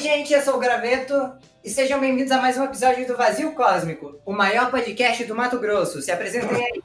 gente, 0.00 0.32
eu 0.32 0.40
sou 0.40 0.56
o 0.56 0.58
Graveto 0.58 1.14
e 1.62 1.68
sejam 1.68 2.00
bem-vindos 2.00 2.32
a 2.32 2.40
mais 2.40 2.56
um 2.56 2.64
episódio 2.64 3.06
do 3.06 3.18
Vazio 3.18 3.52
Cósmico, 3.52 4.18
o 4.24 4.32
maior 4.32 4.70
podcast 4.70 5.22
do 5.24 5.34
Mato 5.34 5.58
Grosso. 5.58 6.00
Se 6.00 6.10
apresentem 6.10 6.56
aí. 6.56 6.82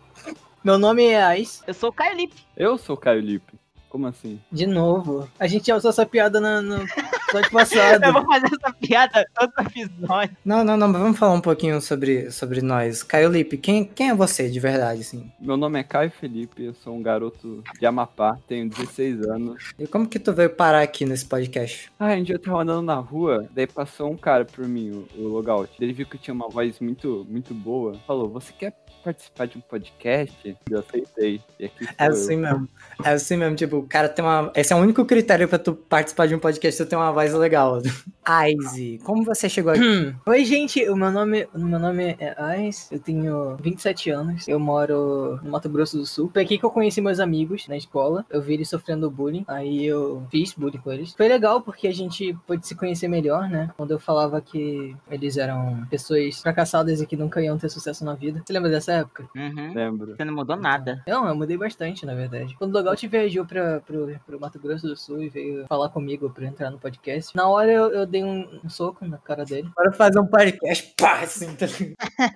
Meu 0.61 0.77
nome 0.77 1.05
é 1.05 1.23
Ais. 1.23 1.63
Eu 1.65 1.73
sou 1.73 1.91
o 1.91 1.93
Caio 1.93 2.17
Lipe. 2.17 2.45
Eu 2.57 2.77
sou 2.77 2.97
o 2.97 2.99
Caio 2.99 3.21
Lipe. 3.21 3.53
Como 3.95 4.07
assim? 4.07 4.41
De 4.51 4.67
novo. 4.67 5.25
A 5.39 5.47
gente 5.47 5.67
já 5.67 5.77
usou 5.77 5.89
essa 5.89 6.05
piada 6.05 6.41
no, 6.41 6.61
no 6.61 6.83
episódio 6.83 7.49
passado. 7.49 8.03
Eu 8.03 8.11
vou 8.11 8.25
fazer 8.25 8.47
essa 8.47 8.73
piada 8.73 9.25
todo 9.33 9.53
episódio. 9.65 10.35
Não, 10.43 10.65
não, 10.65 10.75
não, 10.75 10.89
mas 10.89 11.01
vamos 11.01 11.17
falar 11.17 11.33
um 11.33 11.39
pouquinho 11.39 11.79
sobre, 11.79 12.29
sobre 12.29 12.61
nós. 12.61 13.03
Caio 13.03 13.29
Lipe, 13.29 13.57
quem, 13.57 13.85
quem 13.85 14.09
é 14.09 14.13
você 14.13 14.49
de 14.49 14.59
verdade, 14.59 14.99
assim? 14.99 15.31
Meu 15.39 15.55
nome 15.55 15.79
é 15.79 15.83
Caio 15.83 16.11
Felipe, 16.11 16.65
eu 16.65 16.73
sou 16.73 16.93
um 16.93 17.01
garoto 17.01 17.63
de 17.79 17.85
Amapá, 17.85 18.37
tenho 18.49 18.67
16 18.67 19.21
anos. 19.29 19.71
E 19.79 19.87
como 19.87 20.09
que 20.09 20.19
tu 20.19 20.33
veio 20.33 20.49
parar 20.49 20.81
aqui 20.81 21.05
nesse 21.05 21.25
podcast? 21.25 21.89
Ah, 21.97 22.15
um 22.15 22.23
dia 22.23 22.35
eu 22.35 22.39
tava 22.39 22.63
andando 22.63 22.81
na 22.81 22.95
rua, 22.95 23.47
daí 23.55 23.65
passou 23.65 24.11
um 24.11 24.17
cara 24.17 24.43
por 24.43 24.67
mim, 24.67 25.07
o, 25.15 25.21
o 25.21 25.27
Logout. 25.29 25.71
Ele 25.79 25.93
viu 25.93 26.05
que 26.05 26.17
eu 26.17 26.19
tinha 26.19 26.33
uma 26.33 26.49
voz 26.49 26.81
muito, 26.81 27.25
muito 27.29 27.53
boa. 27.53 27.93
Falou, 28.05 28.27
você 28.27 28.51
quer 28.51 28.73
participar 29.05 29.45
de 29.45 29.59
um 29.59 29.61
podcast? 29.61 30.57
Eu 30.69 30.79
aceitei. 30.79 31.39
E 31.59 31.65
aqui 31.65 31.85
É 31.85 32.07
estou 32.07 32.07
eu. 32.07 32.11
assim 32.11 32.37
mesmo. 32.37 32.69
É 33.03 33.09
assim 33.11 33.37
mesmo, 33.37 33.55
tipo, 33.55 33.84
cara 33.87 34.09
tem 34.09 34.23
uma. 34.23 34.51
Esse 34.55 34.73
é 34.73 34.75
o 34.75 34.79
único 34.79 35.05
critério 35.05 35.47
pra 35.47 35.59
tu 35.59 35.73
participar 35.73 36.27
de 36.27 36.35
um 36.35 36.39
podcast, 36.39 36.83
tu 36.83 36.87
tem 36.89 36.97
uma 36.97 37.11
voz 37.11 37.33
legal. 37.33 37.81
Aize, 38.25 38.99
como 39.03 39.23
você 39.23 39.47
chegou 39.47 39.71
aqui? 39.71 39.83
Hum. 39.83 40.15
Oi, 40.25 40.45
gente. 40.45 40.89
O 40.89 40.95
meu 40.95 41.11
nome, 41.11 41.47
o 41.53 41.59
meu 41.59 41.79
nome 41.79 42.15
é 42.19 42.33
Ais. 42.37 42.89
Eu 42.91 42.99
tenho 42.99 43.55
27 43.57 44.09
anos. 44.09 44.47
Eu 44.47 44.59
moro 44.59 45.39
no 45.43 45.51
Mato 45.51 45.69
Grosso 45.69 45.97
do 45.97 46.05
Sul. 46.05 46.31
Foi 46.33 46.41
aqui 46.41 46.57
que 46.57 46.65
eu 46.65 46.71
conheci 46.71 47.01
meus 47.01 47.19
amigos 47.19 47.67
na 47.67 47.77
escola. 47.77 48.25
Eu 48.29 48.41
vi 48.41 48.55
eles 48.55 48.69
sofrendo 48.69 49.11
bullying. 49.11 49.45
Aí 49.47 49.85
eu 49.85 50.25
fiz 50.31 50.53
bullying 50.53 50.79
com 50.79 50.91
eles. 50.91 51.13
Foi 51.13 51.27
legal 51.27 51.61
porque 51.61 51.87
a 51.87 51.93
gente 51.93 52.35
pôde 52.47 52.65
se 52.65 52.73
conhecer 52.75 53.07
melhor, 53.07 53.47
né? 53.47 53.69
Quando 53.77 53.91
eu 53.91 53.99
falava 53.99 54.41
que 54.41 54.95
eles 55.11 55.37
eram 55.37 55.85
pessoas 55.89 56.41
fracassadas 56.41 57.01
e 57.01 57.05
que 57.05 57.15
nunca 57.15 57.41
iam 57.41 57.57
ter 57.59 57.69
sucesso 57.69 58.03
na 58.03 58.15
vida. 58.15 58.41
Você 58.43 58.53
lembra 58.53 58.71
dessa 58.71 58.93
época? 58.93 59.27
Uhum. 59.35 59.73
Lembro. 59.73 60.15
Você 60.15 60.25
não 60.25 60.33
mudou 60.33 60.55
nada. 60.55 61.03
Não, 61.07 61.27
eu 61.27 61.35
mudei 61.35 61.57
bastante, 61.57 62.05
na 62.05 62.15
verdade. 62.15 62.55
Quando 62.57 62.73
o 62.73 62.77
Logout 62.77 63.07
viajou 63.07 63.45
pra, 63.45 63.74
pro, 63.81 64.19
pro 64.25 64.39
Mato 64.39 64.59
Grosso 64.59 64.87
do 64.87 64.95
Sul 64.95 65.23
e 65.23 65.29
veio 65.29 65.65
falar 65.67 65.89
comigo 65.89 66.29
pra 66.29 66.45
entrar 66.45 66.69
no 66.69 66.79
podcast, 66.79 67.35
na 67.35 67.47
hora 67.47 67.71
eu, 67.71 67.91
eu 67.91 68.05
dei 68.05 68.23
um, 68.23 68.59
um 68.63 68.69
soco 68.69 69.05
na 69.05 69.17
cara 69.17 69.45
dele. 69.45 69.69
Bora 69.75 69.91
fazer 69.91 70.19
um 70.19 70.27
podcast, 70.27 70.93
pá, 70.97 71.21
assim, 71.21 71.55
tá? 71.55 71.65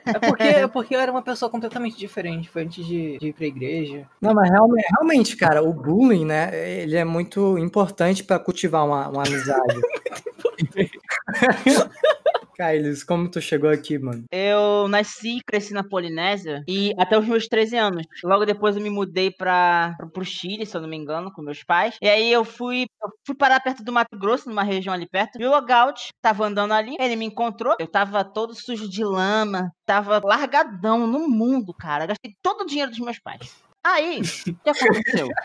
É 0.05 0.19
porque, 0.19 0.43
é 0.43 0.67
porque 0.67 0.95
eu 0.95 0.99
era 0.99 1.11
uma 1.11 1.21
pessoa 1.21 1.49
completamente 1.49 1.97
diferente. 1.97 2.49
Foi 2.49 2.63
antes 2.63 2.85
de, 2.85 3.17
de 3.17 3.27
ir 3.27 3.33
pra 3.33 3.45
igreja. 3.45 4.07
Não, 4.21 4.33
mas 4.33 4.49
realmente, 4.49 4.87
realmente, 4.91 5.37
cara, 5.37 5.63
o 5.63 5.73
bullying, 5.73 6.25
né, 6.25 6.49
ele 6.81 6.95
é 6.95 7.05
muito 7.05 7.57
importante 7.57 8.23
pra 8.23 8.39
cultivar 8.39 8.85
uma, 8.85 9.07
uma 9.07 9.23
amizade. 9.23 9.79
Kailis, 12.59 13.05
como 13.05 13.31
tu 13.31 13.39
chegou 13.39 13.69
aqui, 13.69 13.97
mano? 13.97 14.25
Eu 14.29 14.85
nasci 14.89 15.37
e 15.37 15.41
cresci 15.41 15.73
na 15.73 15.81
Polinésia 15.81 16.61
e 16.67 16.93
até 16.97 17.17
os 17.17 17.25
meus 17.25 17.47
13 17.47 17.77
anos. 17.77 18.05
Logo 18.21 18.43
depois 18.43 18.75
eu 18.75 18.83
me 18.83 18.89
mudei 18.89 19.31
pra, 19.31 19.95
pro 20.13 20.25
Chile, 20.25 20.65
se 20.65 20.75
eu 20.75 20.81
não 20.81 20.89
me 20.89 20.97
engano, 20.97 21.31
com 21.31 21.41
meus 21.41 21.63
pais. 21.63 21.95
E 22.01 22.09
aí 22.09 22.29
eu 22.29 22.43
fui, 22.43 22.85
eu 23.01 23.09
fui 23.25 23.33
parar 23.33 23.61
perto 23.61 23.81
do 23.81 23.93
Mato 23.93 24.19
Grosso, 24.19 24.49
numa 24.49 24.61
região 24.61 24.93
ali 24.93 25.07
perto. 25.07 25.41
E 25.41 25.45
o 25.45 25.49
Logout 25.49 26.09
tava 26.21 26.45
andando 26.45 26.73
ali, 26.73 26.97
ele 26.99 27.15
me 27.15 27.23
encontrou. 27.23 27.77
Eu 27.79 27.87
tava 27.87 28.25
todo 28.25 28.53
sujo 28.53 28.89
de 28.89 29.05
lama, 29.05 29.71
tava 29.85 30.19
largadão 30.21 31.07
no 31.07 31.29
mundo, 31.29 31.73
cara. 31.73 32.07
Gastei 32.07 32.35
todo 32.41 32.63
o 32.63 32.65
dinheiro 32.65 32.91
dos 32.91 32.99
meus 32.99 33.19
pais. 33.19 33.55
Aí, 33.81 34.19
o 34.19 34.23
que 34.63 34.69
aconteceu? 34.69 35.29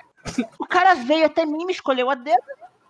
O 0.58 0.66
cara 0.66 0.94
veio 0.94 1.26
até 1.26 1.44
mim, 1.44 1.66
me 1.66 1.72
escolheu 1.72 2.08
a 2.08 2.14
dedo 2.14 2.40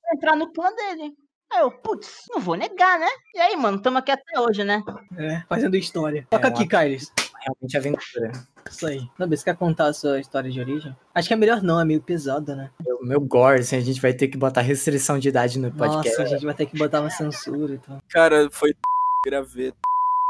pra 0.01 0.15
entrar 0.15 0.37
no 0.37 0.53
clã 0.53 0.73
dele. 0.73 1.12
Aí 1.55 1.61
eu, 1.61 1.71
putz, 1.71 2.25
não 2.31 2.41
vou 2.41 2.57
negar, 2.57 2.99
né? 2.99 3.07
E 3.33 3.39
aí, 3.39 3.57
mano, 3.57 3.79
tamo 3.81 3.99
aqui 3.99 4.11
até 4.11 4.41
hoje, 4.41 4.65
né? 4.65 4.83
É, 5.17 5.43
fazendo 5.49 5.77
história. 5.77 6.27
Toca 6.29 6.49
É, 6.49 6.51
aqui, 6.51 6.67
Kyles. 6.67 7.13
Realmente 7.43 7.77
aventura. 7.77 8.33
Isso 8.69 8.87
aí. 8.87 9.09
Não, 9.17 9.29
você 9.29 9.45
quer 9.45 9.57
contar 9.57 9.87
a 9.87 9.93
sua 9.93 10.19
história 10.19 10.51
de 10.51 10.59
origem? 10.59 10.97
Acho 11.15 11.29
que 11.29 11.35
é 11.35 11.37
melhor 11.37 11.63
não, 11.63 11.79
é 11.81 11.85
meio 11.85 12.01
pesada, 12.03 12.57
né? 12.57 12.71
O 13.01 13.07
meu 13.07 13.21
gore, 13.21 13.61
assim, 13.61 13.77
a 13.77 13.81
gente 13.81 14.01
vai 14.01 14.13
ter 14.13 14.27
que 14.29 14.37
botar 14.37 14.63
restrição 14.63 15.17
de 15.19 15.29
idade 15.29 15.59
no 15.61 15.71
podcast. 15.71 16.09
Nossa, 16.09 16.23
a 16.23 16.27
gente 16.27 16.45
vai 16.45 16.55
ter 16.55 16.67
que 16.67 16.77
botar 16.77 17.01
uma 17.01 17.11
censura 17.11 17.75
e 17.75 17.79
tal. 17.79 18.03
Cara, 18.11 18.49
foi 18.51 18.75
graveto. 19.25 19.79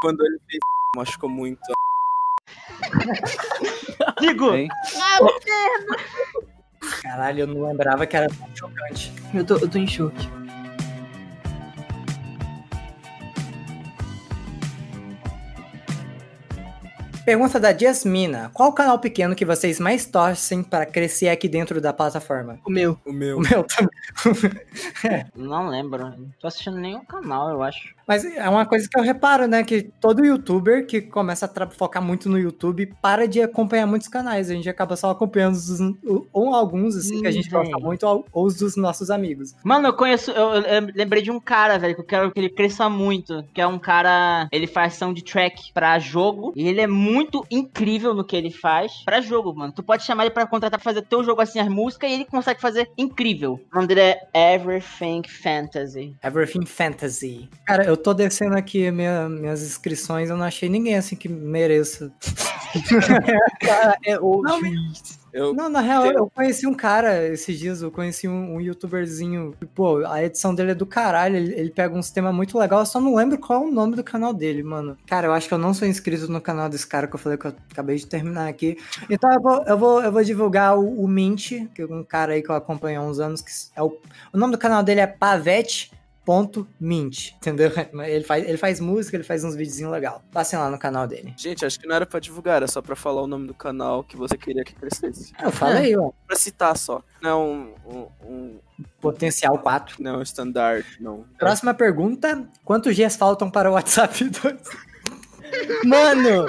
Quando 0.03 0.23
ele 0.27 0.39
fez 0.51 0.59
machucou 0.97 1.31
muito. 1.31 1.61
Digo, 4.21 4.55
Hein? 4.55 4.69
Caralho, 7.03 7.41
eu 7.41 7.47
não 7.47 7.67
lembrava 7.67 8.07
que 8.07 8.17
era 8.17 8.29
tão 8.29 8.55
chocante. 8.55 9.13
Eu 9.33 9.45
tô, 9.45 9.57
eu 9.57 9.69
tô 9.71 9.79
em 9.79 9.87
choque. 9.87 10.29
Pergunta 17.25 17.59
da 17.59 17.73
Jasmina. 17.73 18.51
Qual 18.53 18.69
o 18.69 18.73
canal 18.73 18.99
pequeno 18.99 19.35
que 19.35 19.47
vocês 19.47 19.81
mais 19.81 20.05
torcem 20.05 20.63
para 20.63 20.85
crescer 20.85 21.29
aqui 21.29 21.49
dentro 21.49 21.81
da 21.81 21.93
plataforma? 21.93 22.59
O 22.65 22.71
meu. 22.71 22.99
O 23.05 23.13
meu. 23.13 23.39
O 23.39 23.41
meu 23.41 23.65
também. 23.65 24.61
Não 25.35 25.69
lembro. 25.69 26.11
Não 26.11 26.29
tô 26.39 26.47
assistindo 26.47 26.77
nenhum 26.77 27.05
canal, 27.05 27.49
eu 27.49 27.63
acho. 27.63 27.95
Mas 28.07 28.25
é 28.25 28.49
uma 28.49 28.67
coisa 28.67 28.89
que 28.89 28.99
eu 28.99 29.03
reparo, 29.03 29.47
né? 29.47 29.63
Que 29.65 29.83
todo 30.01 30.25
youtuber 30.25 30.87
que 30.87 31.01
começa 31.01 31.51
a 31.55 31.67
focar 31.71 32.03
muito 32.03 32.29
no 32.29 32.39
YouTube 32.39 32.93
para 33.01 33.27
de 33.27 33.41
acompanhar 33.43 33.87
muitos 33.87 34.09
canais. 34.09 34.51
A 34.51 34.55
gente 34.55 34.69
acaba 34.69 34.97
só 34.97 35.11
acompanhando 35.11 35.55
os, 35.55 35.81
ou 36.33 36.55
alguns, 36.55 36.97
assim, 36.97 37.21
que 37.21 37.27
a 37.27 37.31
gente 37.31 37.49
gosta 37.49 37.79
muito, 37.79 38.05
ou, 38.07 38.25
os 38.45 38.57
dos 38.57 38.77
nossos 38.77 39.11
amigos. 39.11 39.55
Mano, 39.65 39.89
eu 39.89 39.93
conheço. 39.95 40.31
Eu, 40.31 40.55
eu- 40.55 40.63
eu 40.85 40.89
lembrei 40.95 41.23
de 41.23 41.31
um 41.31 41.41
cara, 41.41 41.79
velho, 41.79 41.95
que 41.95 42.01
eu 42.01 42.05
quero 42.07 42.31
que 42.33 42.39
ele 42.41 42.49
cresça 42.51 42.89
muito. 42.89 43.45
Que 43.55 43.61
é 43.61 43.67
um 43.67 43.79
cara. 43.79 44.49
Ele 44.53 44.67
faz 44.67 44.95
soundtrack 44.95 45.73
pra 45.73 45.99
jogo. 45.99 46.53
E 46.57 46.69
ele 46.69 46.81
é 46.81 46.87
muito 46.87 47.45
incrível 47.51 48.15
no 48.15 48.25
que 48.25 48.37
ele 48.37 48.51
faz 48.51 49.03
pra 49.05 49.21
jogo, 49.21 49.55
mano. 49.55 49.73
Tu 49.73 49.83
pode 49.83 50.03
chamar 50.05 50.25
ele 50.25 50.35
pra 50.35 50.47
contratar 50.47 50.79
pra 50.81 50.85
fazer 50.93 51.03
teu 51.03 51.23
jogo 51.25 51.41
assim, 51.41 51.59
as 51.59 51.69
músicas, 51.69 52.11
e 52.11 52.15
ele 52.15 52.25
consegue 52.25 52.61
fazer 52.61 52.91
incrível. 52.99 53.61
O 53.73 53.75
nome 53.77 53.87
dele 53.89 54.01
é 54.01 54.55
Everything 54.55 55.23
Fantasy. 55.27 56.15
Everything 56.23 56.67
Fantasy. 56.67 57.49
Cara, 57.67 57.85
eu 57.85 57.94
tô 57.97 58.15
descendo 58.15 58.57
aqui 58.57 58.91
minha- 58.91 59.29
minhas 59.29 59.63
inscrições, 59.63 60.31
eu 60.31 60.37
não 60.37 60.45
achei 60.45 60.69
ninguém 60.69 60.97
assim 60.97 61.17
que 61.17 61.29
mereça. 61.29 62.13
Cara, 63.61 63.97
é 64.05 64.15
Não. 64.19 64.61
Eu, 65.33 65.53
Não, 65.53 65.69
na 65.69 65.81
real, 65.81 66.07
eu 66.07 66.31
conheci 66.33 66.65
um 66.65 66.75
cara 66.75 67.27
esses 67.27 67.59
dias, 67.59 67.83
eu 67.83 67.91
conheci 67.91 68.29
um, 68.29 68.55
um 68.55 68.61
youtuberzinho. 68.61 69.53
Pô, 69.75 70.07
a 70.07 70.23
edição 70.23 70.55
dele 70.55 70.71
é 70.71 70.75
do 70.77 70.87
caralho, 70.87 71.35
ele, 71.37 71.53
ele 71.55 71.71
pega 71.71 71.93
uns 71.93 72.09
temas 72.09 72.33
muito 72.33 72.57
legais, 72.57 72.81
eu 72.83 72.87
só 72.87 73.01
não 73.01 73.17
lembro 73.17 73.37
qual 73.39 73.65
é 73.65 73.67
o 73.67 73.71
nome 73.73 73.97
do 73.97 74.05
canal 74.05 74.33
dele, 74.33 74.63
mano. 74.63 74.97
Cara, 75.09 75.27
eu 75.27 75.33
acho 75.33 75.49
que 75.49 75.55
eu 75.55 75.59
não 75.59 75.75
sou 75.75 75.89
inscrito 75.89 76.31
no 76.31 76.41
canal 76.41 76.69
desse 76.69 76.87
cara 76.87 77.09
que 77.09 77.17
eu 77.17 77.19
falei 77.19 77.37
que 77.37 77.47
eu 77.49 77.55
acabei 77.73 77.97
de 77.97 78.07
terminar 78.07 78.49
aqui. 78.49 78.77
Então 79.11 79.29
eu 79.33 79.41
vou, 79.43 79.65
eu 79.67 79.77
vou, 79.79 80.03
eu 80.05 80.13
vou 80.13 80.23
divulgar 80.23 80.79
o, 80.79 81.03
o 81.03 81.09
Mint, 81.09 81.51
que 81.75 81.83
é 81.83 81.85
um 81.87 82.05
cara 82.05 82.35
aí 82.35 82.41
que 82.43 82.51
eu 82.51 82.55
acompanho 82.55 83.01
há 83.01 83.05
uns 83.05 83.19
anos, 83.19 83.41
que 83.41 83.51
é 83.75 83.83
o, 83.83 83.89
o 84.33 84.39
nome 84.39 84.53
do 84.53 84.59
canal 84.59 84.85
dele 84.85 85.01
é 85.01 85.07
Pavete. 85.09 85.91
Ponto 86.25 86.67
Mint, 86.81 87.33
entendeu? 87.37 87.71
Ele 88.05 88.25
faz, 88.25 88.49
ele 88.49 88.57
faz 88.57 88.81
música, 88.81 89.17
ele 89.17 89.25
faz 89.25 89.45
uns 89.45 89.55
videozinhos 89.55 89.93
legal. 89.93 90.23
Passem 90.33 90.59
lá 90.59 90.71
no 90.71 90.79
canal 90.79 91.07
dele. 91.07 91.35
gente, 91.37 91.65
acho 91.65 91.79
que 91.79 91.87
não 91.87 91.95
era 91.95 92.07
pra 92.07 92.19
divulgar, 92.21 92.57
era 92.57 92.67
só 92.67 92.81
pra 92.81 92.97
falar 92.97 93.23
o 93.23 93.27
nome 93.27 93.47
do 93.47 93.55
canal 93.55 94.03
que 94.03 94.17
você 94.17 94.37
queria 94.37 94.65
que 94.65 94.75
crescesse. 94.75 95.33
Eu 95.43 95.51
falei, 95.51 95.97
ó. 95.97 96.11
Pra 96.27 96.37
citar 96.37 96.77
só. 96.77 97.03
Não 97.23 97.75
um, 97.87 98.09
um, 98.27 98.59
Potencial 99.01 99.59
4. 99.59 99.97
um 100.01 100.05
não 100.05 100.19
um 100.19 100.23
standard, 100.23 100.87
não. 101.01 101.25
Próxima 101.39 101.75
pergunta: 101.75 102.49
quantos 102.65 102.97
dias 102.97 103.17
faltam 103.17 103.51
para 103.51 103.71
o 103.71 103.75
WhatsApp 103.75 104.25
2? 104.25 104.57
Mano! 105.85 106.47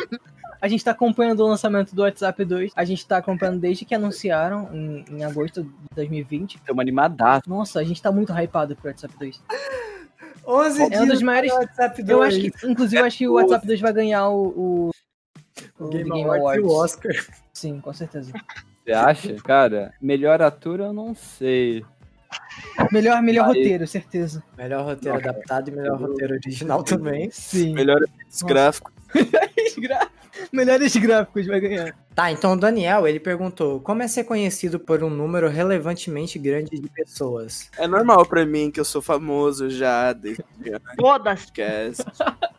A 0.66 0.68
gente 0.68 0.84
tá 0.84 0.90
acompanhando 0.90 1.42
o 1.42 1.48
lançamento 1.48 1.94
do 1.94 2.02
WhatsApp 2.02 2.44
2. 2.44 2.72
A 2.76 2.84
gente 2.84 3.06
tá 3.06 3.18
acompanhando 3.18 3.60
desde 3.60 3.86
que 3.86 3.94
anunciaram, 3.94 4.68
em, 4.74 5.06
em 5.12 5.24
agosto 5.24 5.62
de 5.64 5.70
2020. 5.94 6.60
Tem 6.60 6.74
uma 6.74 6.82
animadaça. 6.82 7.44
Nossa, 7.46 7.80
a 7.80 7.84
gente 7.84 8.02
tá 8.02 8.12
muito 8.12 8.34
hypado 8.34 8.76
pro 8.76 8.88
WhatsApp 8.88 9.14
2. 9.20 9.44
11 10.48 10.82
É 10.82 10.86
um 10.86 10.90
dias 10.90 11.08
dos 11.08 11.22
maiores- 11.22 11.52
WhatsApp 11.54 12.02
2. 12.02 12.10
Eu 12.10 12.24
acho 12.24 12.40
que, 12.42 12.68
inclusive, 12.68 13.00
eu 13.00 13.06
acho 13.06 13.18
que 13.20 13.28
o 13.28 13.34
WhatsApp 13.34 13.68
2 13.68 13.80
vai 13.80 13.94
ganhar 13.94 14.28
o, 14.30 14.42
o, 14.48 14.90
o 15.78 15.86
o 15.86 15.88
Game, 15.90 16.10
Game 16.10 16.24
Awards, 16.24 16.58
e 16.58 16.66
o 16.66 16.72
Awards. 16.72 16.96
Oscar. 16.96 17.14
Sim, 17.54 17.80
com 17.80 17.94
certeza. 17.94 18.32
Você 18.84 18.92
acha? 18.92 19.36
Cara, 19.44 19.94
melhor 20.02 20.42
ator 20.42 20.80
eu 20.80 20.92
não 20.92 21.14
sei. 21.14 21.86
Melhor, 22.92 23.22
melhor 23.22 23.50
Aí. 23.50 23.56
roteiro, 23.56 23.86
certeza. 23.86 24.44
Melhor 24.58 24.84
roteiro 24.84 25.16
adaptado 25.16 25.68
e 25.70 25.72
melhor 25.72 26.00
roteiro 26.00 26.34
original 26.34 26.82
também. 26.84 27.30
Sim. 27.30 27.72
Melhor 27.76 28.00
Nossa. 28.02 28.82
Melhores 30.52 30.96
gráficos 30.96 31.46
vai 31.46 31.60
ganhar. 31.60 31.96
Tá, 32.14 32.32
então 32.32 32.54
o 32.54 32.56
Daniel, 32.56 33.06
ele 33.06 33.20
perguntou, 33.20 33.82
como 33.82 34.02
é 34.02 34.08
ser 34.08 34.24
conhecido 34.24 34.80
por 34.80 35.04
um 35.04 35.10
número 35.10 35.50
relevantemente 35.50 36.40
grande 36.40 36.80
de 36.80 36.90
pessoas? 36.90 37.70
É 37.78 37.88
normal 37.88 38.26
pra 38.26 38.46
mim 38.46 38.72
que 38.72 38.80
eu 38.80 38.86
sou 38.86 39.02
famoso 39.02 39.70
já 39.70 40.14
desde 40.14 40.44
Foda-se. 41.00 41.52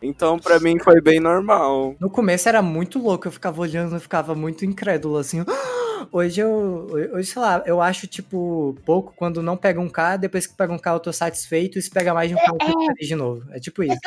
Então 0.02 0.38
pra 0.38 0.61
mim 0.61 0.78
foi 0.78 1.00
bem 1.00 1.20
normal. 1.20 1.96
No 1.99 2.11
começo 2.11 2.49
era 2.49 2.61
muito 2.61 2.99
louco, 2.99 3.28
eu 3.28 3.32
ficava 3.32 3.61
olhando, 3.61 3.96
eu 3.96 4.00
ficava 4.00 4.34
muito 4.34 4.64
incrédulo, 4.64 5.17
assim. 5.17 5.44
Hoje 6.12 6.40
eu, 6.40 6.87
hoje, 7.14 7.31
sei 7.31 7.43
lá, 7.43 7.62
eu 7.67 7.81
acho, 7.81 8.06
tipo, 8.06 8.76
pouco 8.84 9.12
quando 9.17 9.43
não 9.43 9.56
pega 9.56 9.81
um 9.81 9.88
K, 9.88 10.17
depois 10.17 10.46
que 10.46 10.55
pega 10.55 10.73
um 10.73 10.78
K 10.78 10.93
eu 10.93 11.00
tô 11.00 11.12
satisfeito, 11.12 11.78
e 11.78 11.82
se 11.82 11.90
pega 11.90 12.14
mais 12.14 12.28
de 12.28 12.37
um 12.37 12.38
K 12.38 12.44
eu 12.49 12.67
fico 12.67 12.87
feliz 12.87 13.08
de 13.08 13.17
novo. 13.17 13.43
É 13.50 13.58
tipo 13.58 13.82
isso. 13.82 13.99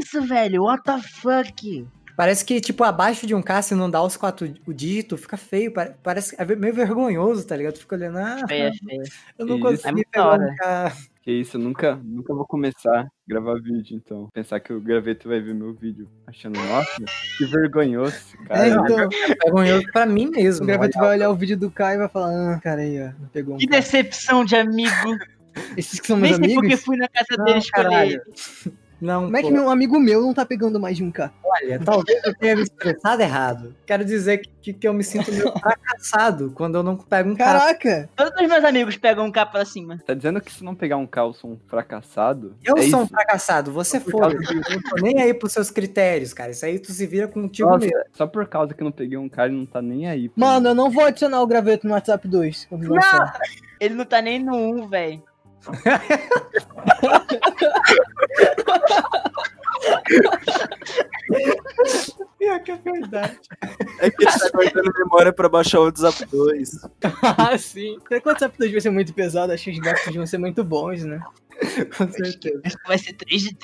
Isso, 0.00 0.22
velho. 0.22 0.62
What 0.62 0.84
the 0.84 1.00
fuck? 1.02 1.86
Parece 2.18 2.44
que, 2.44 2.60
tipo, 2.60 2.82
abaixo 2.82 3.28
de 3.28 3.32
um 3.32 3.40
K, 3.40 3.62
se 3.62 3.76
não 3.76 3.88
dá 3.88 4.02
os 4.02 4.16
quatro 4.16 4.52
o 4.66 4.72
dígito, 4.74 5.16
fica 5.16 5.36
feio. 5.36 5.70
pare- 5.72 5.94
Parece 6.02 6.34
é 6.36 6.44
meio 6.56 6.74
vergonhoso, 6.74 7.46
tá 7.46 7.54
ligado? 7.56 7.78
Fica 7.78 7.94
olhando, 7.94 8.18
ah, 8.18 8.44
Feia, 8.48 8.72
feia. 8.84 9.02
eu 9.38 9.46
não 9.46 9.60
consegui 9.60 10.00
É 10.00 10.04
pegar 10.04 10.34
um. 10.34 10.56
K. 10.56 10.92
Que 11.22 11.30
isso, 11.30 11.56
eu 11.56 11.60
nunca, 11.60 11.94
nunca 12.02 12.34
vou 12.34 12.44
começar 12.44 13.02
a 13.02 13.06
gravar 13.28 13.54
vídeo, 13.62 13.94
então. 13.96 14.26
Pensar 14.34 14.58
que 14.58 14.72
o 14.72 14.80
graveto 14.80 15.28
vai 15.28 15.38
ver 15.38 15.54
meu 15.54 15.72
vídeo 15.72 16.08
achando, 16.26 16.58
nossa, 16.58 16.96
que 17.36 17.44
vergonhoso, 17.46 18.36
cara. 18.48 18.66
É, 18.66 18.70
então, 18.70 19.08
Vergonhoso 19.44 19.84
pra 19.92 20.04
mim 20.04 20.26
mesmo. 20.28 20.64
o 20.64 20.66
Graveto 20.66 20.98
vai 20.98 21.10
olhar 21.10 21.30
o 21.30 21.36
vídeo 21.36 21.56
do 21.56 21.70
Kai 21.70 21.94
e 21.94 21.98
vai 21.98 22.08
falar, 22.08 22.54
ah, 22.54 22.60
cara 22.60 22.80
aí, 22.80 23.00
ó, 23.00 23.12
não 23.20 23.28
pegou 23.28 23.54
um 23.54 23.58
Que 23.58 23.68
cara. 23.68 23.80
decepção 23.80 24.44
de 24.44 24.56
amigo. 24.56 24.90
Esses 25.76 26.00
que 26.00 26.06
são 26.08 26.16
Nem 26.16 26.30
meus 26.32 26.36
sei 26.44 26.54
porque 26.54 26.66
amigos? 26.66 26.84
fui 26.84 26.96
na 26.96 27.06
casa 27.06 27.26
Não, 27.38 27.44
dele 27.44 27.58
escolher. 27.58 28.22
Não, 29.00 29.24
Como 29.24 29.36
é 29.36 29.42
que 29.42 29.50
meu 29.50 29.70
amigo 29.70 29.98
meu 30.00 30.22
não 30.22 30.34
tá 30.34 30.44
pegando 30.44 30.80
mais 30.80 30.96
de 30.96 31.04
um 31.04 31.10
K? 31.10 31.30
olha, 31.44 31.78
talvez 31.78 32.20
eu 32.24 32.34
tenha 32.34 32.56
me 32.56 32.62
expressado 32.62 33.22
errado. 33.22 33.74
Quero 33.86 34.04
dizer 34.04 34.42
que, 34.60 34.72
que 34.72 34.88
eu 34.88 34.92
me 34.92 35.04
sinto 35.04 35.30
meio 35.32 35.52
fracassado 35.58 36.50
quando 36.54 36.76
eu 36.76 36.82
não 36.82 36.96
pego 36.96 37.30
um 37.30 37.36
K. 37.36 37.44
Caraca! 37.44 38.10
Todos 38.16 38.40
os 38.40 38.48
meus 38.48 38.64
amigos 38.64 38.96
pegam 38.96 39.26
um 39.26 39.32
K 39.32 39.46
pra 39.46 39.64
cima. 39.64 39.98
Tá 40.04 40.14
dizendo 40.14 40.40
que 40.40 40.52
se 40.52 40.64
não 40.64 40.74
pegar 40.74 40.96
um 40.96 41.06
K 41.06 41.20
eu 41.22 41.32
sou 41.32 41.52
um 41.52 41.58
fracassado? 41.68 42.56
Eu 42.64 42.76
é 42.76 42.82
sou 42.88 43.00
um 43.00 43.04
isso? 43.04 43.12
fracassado, 43.12 43.72
você 43.72 44.00
causa 44.00 44.34
Eu 44.34 44.76
não 44.76 44.82
tô 44.82 44.96
nem 45.02 45.22
aí 45.22 45.32
pros 45.32 45.52
seus 45.52 45.70
critérios, 45.70 46.34
cara. 46.34 46.50
Isso 46.50 46.66
aí 46.66 46.78
tu 46.78 46.92
se 46.92 47.06
vira 47.06 47.28
contigo 47.28 47.70
Nossa, 47.70 47.86
mesmo. 47.86 48.00
só 48.12 48.26
por 48.26 48.46
causa 48.46 48.74
que 48.74 48.82
eu 48.82 48.84
não 48.84 48.92
peguei 48.92 49.16
um 49.16 49.28
K, 49.28 49.46
ele 49.46 49.56
não 49.56 49.66
tá 49.66 49.80
nem 49.80 50.08
aí. 50.08 50.30
Mano, 50.36 50.70
eu 50.70 50.74
não 50.74 50.90
vou 50.90 51.04
adicionar 51.04 51.40
o 51.40 51.46
Graveto 51.46 51.86
no 51.86 51.94
WhatsApp 51.94 52.26
2. 52.26 52.66
quando 52.68 52.92
lançar. 52.92 53.38
Ele 53.80 53.94
não 53.94 54.04
tá 54.04 54.20
nem 54.20 54.42
no 54.42 54.56
1, 54.56 54.88
velho. 54.88 55.22
Pior 62.38 62.60
que 62.62 62.70
é 62.72 62.76
verdade. 62.76 63.38
É 64.00 64.10
que 64.10 64.22
ele 64.24 64.32
tá 64.32 64.50
guardando 64.54 64.92
memória 64.96 65.32
pra 65.32 65.48
baixar 65.48 65.80
o 65.80 65.84
WhatsApp 65.84 66.24
2. 66.26 66.70
ah, 67.36 67.58
sim. 67.58 67.98
Será 68.08 68.20
que 68.20 68.28
o 68.28 68.30
WhatsApp 68.30 68.56
2 68.58 68.72
vai 68.72 68.80
ser 68.80 68.90
muito 68.90 69.12
pesado? 69.12 69.52
Acho 69.52 69.64
que 69.64 69.70
os 69.72 69.78
gráficos 69.78 70.14
vão 70.14 70.26
ser 70.26 70.38
muito 70.38 70.62
bons, 70.64 71.04
né? 71.04 71.20
Com 71.96 72.08
certeza. 72.12 72.60
Acho 72.64 72.78
que 72.78 72.86
vai 72.88 72.98
ser 72.98 73.12
3D. 73.14 73.58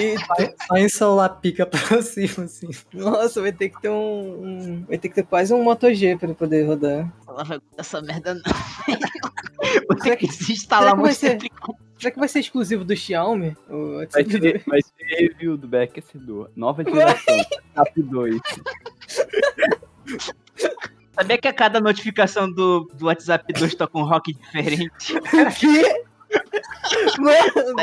Eita. 0.00 0.54
Só 0.66 0.76
em 0.76 0.88
celular 0.88 1.28
pica 1.28 1.64
pra 1.64 2.02
cima, 2.02 2.44
assim. 2.44 2.68
Nossa, 2.92 3.40
vai 3.40 3.52
ter 3.52 3.68
que 3.68 3.80
ter 3.80 3.88
um, 3.88 3.94
um- 4.42 4.84
Vai 4.88 4.98
ter 4.98 5.08
que 5.08 5.14
ter 5.14 5.22
quase 5.22 5.54
um 5.54 5.62
Moto 5.62 5.92
G 5.94 6.16
pra 6.16 6.34
poder 6.34 6.64
rodar. 6.66 7.10
Ela 7.28 7.44
vai 7.44 7.58
botar 7.58 7.80
essa 7.80 8.02
merda 8.02 8.34
não. 8.34 8.42
Vou 9.88 9.96
ter 9.98 10.16
que 10.16 10.26
se 10.26 10.52
instalar 10.52 10.90
vai 10.96 11.04
muito 11.04 11.14
ser- 11.16 11.36
aplicativo. 11.36 11.78
Será 12.00 12.10
que 12.12 12.18
vai 12.18 12.28
ser 12.28 12.40
exclusivo 12.40 12.82
do 12.82 12.96
Xiaomi? 12.96 13.54
O 13.68 13.88
Vai 13.88 13.96
WhatsApp 13.96 14.38
2? 14.38 14.40
ter, 14.40 14.62
vai 14.66 14.80
ter 14.80 15.04
review 15.04 15.58
do 15.58 15.76
aquecedor. 15.76 16.50
Nova 16.56 16.82
geração. 16.82 17.36
TAP 17.76 17.98
2. 17.98 18.40
Sabia 21.12 21.36
que 21.36 21.46
a 21.46 21.52
cada 21.52 21.78
notificação 21.78 22.50
do, 22.50 22.90
do 22.94 23.04
WhatsApp 23.04 23.52
2 23.52 23.74
toca 23.74 23.98
um 23.98 24.04
rock 24.04 24.32
diferente? 24.32 24.90
quê? 25.60 26.04
Mano, 27.18 27.74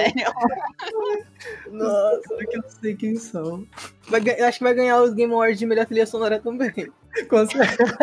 nossa. 1.71 2.33
Eu 2.39 2.61
não 2.61 2.69
sei 2.69 2.95
quem 2.95 3.17
são. 3.17 3.67
Vai 4.09 4.21
acho 4.41 4.57
que 4.57 4.63
vai 4.63 4.73
ganhar 4.73 4.99
os 4.99 5.13
Game 5.13 5.31
Awards 5.31 5.59
de 5.59 5.67
melhor 5.67 5.85
trilha 5.85 6.07
sonora 6.07 6.39
também. 6.39 6.91
Com 7.29 7.45
certeza. 7.45 7.97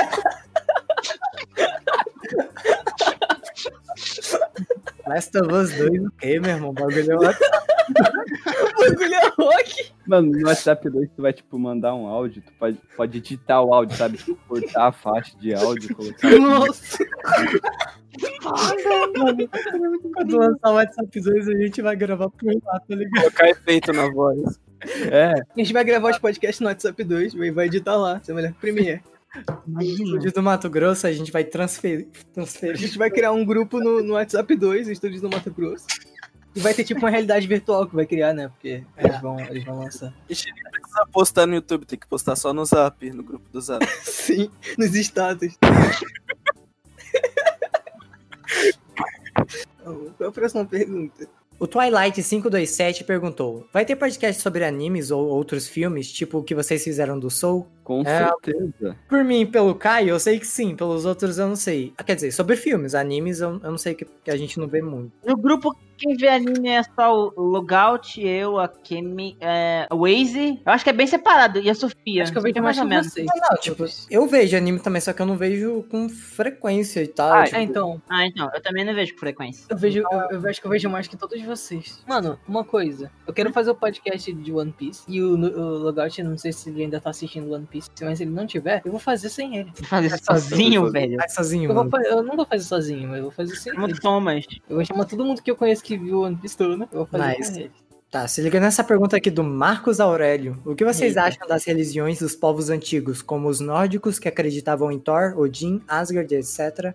Last 5.07 5.37
of 5.39 5.53
Us 5.53 5.73
2, 5.77 6.05
o 6.07 6.11
quê, 6.13 6.41
meu 6.41 6.51
irmão? 6.51 6.71
O 6.71 6.73
bagulho 6.73 7.25
é. 7.25 7.37
O 7.87 8.91
bagulho 8.91 9.15
é 9.15 9.29
rock. 9.39 9.93
Mano, 10.07 10.33
no 10.33 10.49
WhatsApp 10.49 10.89
2 10.89 11.11
tu 11.15 11.23
vai, 11.23 11.33
tipo, 11.33 11.59
mandar 11.59 11.95
um 11.95 12.07
áudio, 12.07 12.43
tu 12.43 12.53
pode, 12.59 12.79
pode 12.97 13.19
editar 13.19 13.61
o 13.63 13.75
áudio, 13.75 13.97
sabe? 13.97 14.17
Tipo, 14.17 14.37
cortar 14.49 14.87
a 14.89 14.93
faixa 14.93 15.37
de 15.39 15.55
áudio, 15.55 15.95
colocar... 15.95 16.31
Nossa. 16.31 16.99
Quando 20.15 20.39
lançar 20.39 20.71
o 20.71 20.75
WhatsApp 20.75 21.21
2, 21.21 21.49
a 21.49 21.53
gente 21.59 21.83
vai 21.83 21.97
gravar 21.97 22.31
por 22.31 22.47
lá, 22.47 22.81
tá 22.81 22.95
ligado? 22.95 23.21
Colocar 23.23 23.49
efeito 23.51 23.93
na 23.93 24.11
voz. 24.11 24.61
É, 25.11 25.33
A 25.33 25.59
gente 25.59 25.73
vai 25.73 25.85
gravar 25.85 26.11
os 26.11 26.19
podcasts 26.19 26.61
no 26.61 26.67
WhatsApp 26.69 27.03
2 27.03 27.35
e 27.35 27.51
vai 27.51 27.67
editar 27.67 27.97
lá. 27.97 28.19
Isso 28.23 28.31
é 28.31 28.35
melhor 28.35 28.53
que 28.53 28.61
Premiere. 28.61 29.03
Estúdio 29.81 30.33
do 30.33 30.43
Mato 30.43 30.71
Grosso, 30.71 31.07
a 31.07 31.13
gente 31.13 31.33
vai 31.33 31.45
transferir. 31.45 32.09
A 32.31 32.35
transferir. 32.35 32.77
gente 32.77 32.97
vai 32.99 33.11
criar 33.11 33.33
um 33.33 33.45
grupo 33.45 33.81
no, 33.81 34.03
no 34.03 34.15
WhatsApp 34.15 34.55
2, 34.55 34.89
estúdios 34.89 35.21
do 35.21 35.29
Mato 35.29 35.51
Grosso. 35.51 35.87
E 36.55 36.61
vai 36.61 36.73
ter 36.73 36.85
tipo 36.85 37.01
uma 37.01 37.11
realidade 37.11 37.47
virtual 37.49 37.87
que 37.87 37.97
vai 37.97 38.07
criar, 38.07 38.33
né? 38.33 38.49
Porque 38.49 38.85
eles 38.97 39.21
vão, 39.21 39.41
eles 39.41 39.65
vão 39.65 39.81
lançar. 39.81 40.15
A 40.31 40.33
gente 40.33 40.53
nem 40.53 40.63
precisa 40.71 41.07
postar 41.11 41.47
no 41.47 41.55
YouTube, 41.55 41.85
tem 41.85 41.99
que 41.99 42.07
postar 42.07 42.37
só 42.37 42.53
no 42.53 42.65
Zap, 42.65 43.11
no 43.11 43.25
grupo 43.25 43.45
do 43.51 43.61
Zap. 43.61 43.85
Sim, 44.05 44.49
nos 44.79 44.95
status. 44.95 45.59
Qual 49.83 50.15
é 50.21 50.27
a 50.27 50.31
próxima 50.33 50.65
pergunta? 50.65 51.29
O 51.59 51.67
Twilight527 51.67 53.05
perguntou: 53.05 53.69
Vai 53.73 53.85
ter 53.85 53.97
podcast 53.97 54.41
sobre 54.41 54.65
animes 54.65 55.11
ou 55.11 55.27
outros 55.27 55.67
filmes, 55.67 56.13
tipo 56.13 56.39
o 56.39 56.43
que 56.43 56.55
vocês 56.55 56.85
fizeram 56.85 57.19
do 57.19 57.31
Soul? 57.31 57.67
Com 57.85 58.01
É. 58.07 58.27
certeza. 58.27 58.97
Por 59.09 59.23
mim 59.23 59.47
pelo 59.47 59.75
Caio, 59.75 60.09
eu 60.11 60.19
sei 60.19 60.41
que 60.41 60.47
sim, 60.47 60.75
pelos 60.75 61.05
outros 61.05 61.39
eu 61.39 61.47
não 61.47 61.57
sei. 61.57 61.93
Ah, 61.97 62.03
Quer 62.03 62.15
dizer, 62.17 62.33
sobre 62.33 62.57
filmes, 62.57 62.95
animes 62.95 63.41
eu, 63.41 63.61
eu 63.63 63.71
não 63.71 63.79
sei 63.79 63.95
que, 63.95 64.05
que 64.05 64.31
a 64.31 64.37
gente 64.37 64.59
não 64.59 64.67
vê 64.67 64.81
muito. 64.83 65.13
No 65.25 65.37
grupo, 65.37 65.77
quem 65.97 66.17
vê 66.17 66.29
anime 66.29 66.69
é 66.71 66.83
só 66.83 67.15
o 67.37 67.41
Logout, 67.41 68.21
eu, 68.21 68.59
a 68.59 68.67
Kemi, 68.67 69.37
é, 69.41 69.87
a 69.89 69.95
Waze. 69.95 70.61
Eu 70.67 70.73
acho 70.73 70.83
que 70.83 70.91
é 70.91 70.93
bem 70.93 71.07
separado. 71.07 71.61
E 71.61 71.71
a 71.71 71.75
Sofia. 71.75 72.23
Acho 72.25 72.33
que 72.33 72.39
eu 72.39 72.43
vejo 72.43 72.59
É 72.59 72.61
mais 72.61 72.77
ou 72.79 72.83
que 72.83 72.89
menos. 72.89 73.07
vocês. 73.13 73.27
Não, 73.27 73.57
tipo, 73.59 73.85
eu 74.11 74.27
vejo 74.27 74.57
anime 74.57 74.81
também, 74.81 75.01
só 75.01 75.13
que 75.13 75.23
eu 75.23 75.27
não 75.27 75.37
vejo 75.37 75.85
com 75.91 76.09
frequência 76.09 77.01
e 77.03 77.07
tal. 77.07 77.33
Ah, 77.33 77.45
tipo, 77.45 77.59
então. 77.59 78.03
Ah, 78.09 78.27
então. 78.27 78.51
Eu 78.53 78.61
também 78.63 78.85
não 78.85 78.95
vejo 78.95 79.13
com 79.15 79.21
frequência. 79.21 79.67
Eu 79.69 79.77
vejo, 79.77 80.01
eu, 80.01 80.21
eu 80.41 80.49
acho 80.49 80.61
que 80.61 80.67
eu 80.67 80.71
vejo 80.71 80.89
mais 80.91 81.07
que 81.07 81.17
todos 81.17 81.41
vocês. 81.43 82.03
Mano, 82.09 82.39
uma 82.49 82.65
coisa. 82.65 83.11
Eu 83.27 83.33
quero 83.33 83.53
fazer 83.53 83.71
o 83.71 83.75
podcast 83.75 84.33
de 84.33 84.53
One 84.53 84.73
Piece. 84.73 85.05
E 85.09 85.23
o, 85.23 85.35
o 85.35 85.79
Logout, 85.79 86.23
não 86.23 86.37
sei 86.37 86.53
se 86.53 86.71
ele 86.71 86.83
ainda 86.85 87.01
tá 87.01 87.11
assistindo 87.11 87.53
One 87.53 87.67
Piece, 87.67 87.74
mas 88.03 88.19
se 88.19 88.25
ele 88.25 88.31
não 88.31 88.47
tiver, 88.47 88.83
eu 88.85 88.91
vou 88.91 89.01
fazer 89.01 89.29
sem 89.29 89.57
ele. 89.57 89.73
Fazer 89.89 90.19
sozinho, 90.23 90.91
velho. 90.91 91.17
Vai 91.17 91.29
sozinho, 91.29 91.71
Eu, 91.71 91.75
vou, 91.75 92.01
eu 92.03 92.23
não 92.23 92.37
vou 92.37 92.47
fazer 92.47 92.65
sozinho, 92.65 93.09
mas 93.09 93.19
eu 93.19 93.23
vou 93.25 93.33
fazer 93.33 93.57
sem 93.57 93.73
Como 93.75 93.87
ele. 93.87 93.99
Thomas. 94.01 94.45
Eu 94.69 94.77
vou 94.77 94.85
chamar 94.85 95.05
todo 95.05 95.25
mundo 95.25 95.43
que 95.43 95.51
eu 95.51 95.57
conheço 95.57 95.83
que 95.83 95.97
viu 95.97 96.21
One 96.23 96.37
Piece 96.37 96.57
todo, 96.57 96.77
né? 96.77 96.89
Eu 96.93 96.99
vou 96.99 97.07
fazer 97.07 97.39
Nice. 97.39 97.53
com 97.53 97.59
ele. 97.59 97.71
Tá, 98.11 98.29
se 98.29 98.41
liga 98.41 98.61
nessa 98.61 98.85
pergunta 98.85 99.17
aqui 99.17 99.29
do 99.29 99.43
Marcos 99.43 99.99
Aurélio. 99.99 100.63
O 100.65 100.77
que 100.77 100.85
vocês 100.85 101.17
Eita. 101.17 101.27
acham 101.27 101.49
das 101.49 101.65
religiões 101.65 102.21
dos 102.21 102.37
povos 102.37 102.71
antigos, 102.71 103.21
como 103.21 103.49
os 103.49 103.59
nórdicos 103.59 104.21
que 104.21 104.29
acreditavam 104.29 104.93
em 104.93 105.01
Thor, 105.01 105.37
Odin, 105.37 105.83
Asgard, 105.89 106.33
etc. 106.33 106.95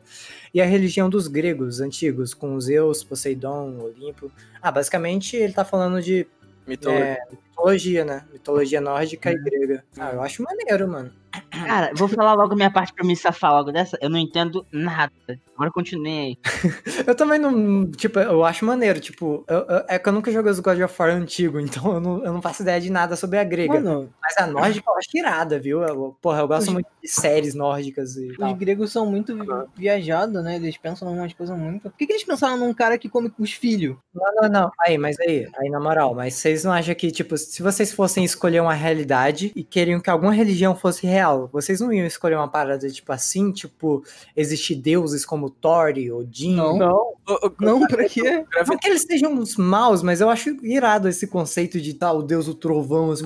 E 0.54 0.62
a 0.62 0.66
religião 0.66 1.10
dos 1.10 1.28
gregos 1.28 1.82
antigos, 1.82 2.34
com 2.34 2.58
Zeus, 2.62 3.04
Poseidon, 3.04 3.80
Olimpo. 3.82 4.32
Ah, 4.62 4.72
basicamente 4.72 5.36
ele 5.36 5.52
tá 5.52 5.66
falando 5.66 6.02
de 6.02 6.26
Mitologia. 6.68 7.06
é, 7.06 7.18
mitologia, 7.32 8.06
né? 8.06 8.26
Mitologia 8.32 8.82
nórdica 8.82 9.32
e 9.32 9.38
grega. 9.38 9.84
Ah, 9.98 10.12
eu 10.14 10.22
acho 10.22 10.44
maneiro, 10.44 10.88
mano. 10.88 11.12
Cara, 11.50 11.92
vou 11.96 12.08
falar 12.08 12.34
logo 12.34 12.56
minha 12.56 12.72
parte 12.72 12.94
pra 12.94 13.06
me 13.06 13.16
safar 13.16 13.52
logo 13.54 13.72
dessa. 13.72 13.98
Eu 14.02 14.10
não 14.10 14.18
entendo 14.20 14.66
nada. 14.72 15.12
Agora 15.56 15.72
continue 15.72 16.10
aí. 16.10 16.38
Eu 17.06 17.16
também 17.16 17.38
não. 17.38 17.90
Tipo, 17.92 18.20
eu 18.20 18.46
acho 18.46 18.64
maneiro. 18.66 19.00
Tipo, 19.00 19.44
eu- 19.48 19.66
eu- 19.68 19.84
é 19.90 20.00
que 20.00 20.08
eu 20.08 20.14
nunca 20.14 20.32
joguei 20.32 20.52
os 20.52 20.60
God 20.60 20.80
of 20.80 20.96
War 21.02 21.12
antigo, 21.12 21.60
então 21.84 21.94
eu 21.96 22.00
não, 22.00 22.24
eu 22.26 22.34
não 22.34 22.42
faço 22.42 22.62
ideia 22.62 22.80
de 22.80 22.90
nada 22.90 23.16
sobre 23.18 23.38
a 23.40 23.44
grega. 23.44 23.74
Mano, 23.74 24.10
Mas 24.22 24.38
a 24.38 24.48
nórdica 24.48 24.90
eu 24.90 24.98
acho 24.98 25.10
irada, 25.16 25.60
viu? 25.60 25.82
Eu- 25.84 26.16
porra, 26.22 26.40
eu 26.40 26.48
gosto 26.48 26.68
Os- 26.68 26.74
muito 26.74 26.88
de 27.04 27.10
séries 27.10 27.54
nórdicas 27.54 28.16
e 28.16 28.32
os 28.32 28.38
tal. 28.38 28.56
gregos 28.56 28.92
são 28.92 29.06
muito 29.06 29.36
vi- 29.36 29.46
viajados, 29.76 30.42
né? 30.44 30.56
Eles 30.56 30.78
pensam 30.78 31.14
em 31.14 31.18
umas 31.20 31.34
coisas 31.34 31.58
muito. 31.58 31.90
Por 31.90 31.98
que, 31.98 32.08
que 32.08 32.14
eles 32.14 32.24
pensaram 32.24 32.58
num 32.58 32.74
cara 32.74 32.98
que 32.98 33.10
come 33.10 33.30
com 33.30 33.44
os 33.44 33.52
filhos? 33.52 33.98
Não, 34.16 34.44
não, 34.44 34.50
não. 34.50 34.72
Aí, 34.80 34.98
mas 34.98 35.20
aí, 35.20 35.46
aí 35.58 35.70
na 35.70 35.80
moral, 35.80 36.16
mas 36.16 36.36
vocês 36.36 36.64
não 36.64 36.72
acham 36.72 36.96
que, 36.96 37.12
tipo, 37.12 37.38
se 37.38 37.62
vocês 37.62 37.92
fossem 37.92 38.24
escolher 38.24 38.62
uma 38.62 38.74
realidade 38.74 39.52
e 39.56 39.64
queriam 39.64 40.00
que 40.00 40.10
alguma 40.10 40.32
religião 40.34 40.74
fosse 40.76 41.06
real, 41.06 41.29
vocês 41.52 41.80
não 41.80 41.92
iam 41.92 42.06
escolher 42.06 42.36
uma 42.36 42.48
parada, 42.48 42.90
tipo 42.90 43.12
assim, 43.12 43.52
tipo, 43.52 44.04
existir 44.36 44.76
deuses 44.76 45.26
como 45.26 45.50
Thor, 45.50 45.94
Odin? 46.14 46.56
Não. 46.56 46.78
Não, 46.78 47.14
Não, 47.60 47.88
pra 47.88 48.08
quê? 48.08 48.46
Não 48.68 48.78
que 48.78 48.88
eles 48.88 49.04
sejam 49.04 49.34
uns 49.34 49.56
maus, 49.56 50.02
mas 50.02 50.22
eu 50.22 50.30
acho 50.30 50.50
irado 50.66 51.08
esse 51.08 51.28
conceito 51.28 51.80
de 51.80 51.94
tal, 51.94 52.20
o 52.20 52.24
deus 52.24 52.46
do 52.46 52.56
trovão, 52.56 53.12
assim. 53.12 53.26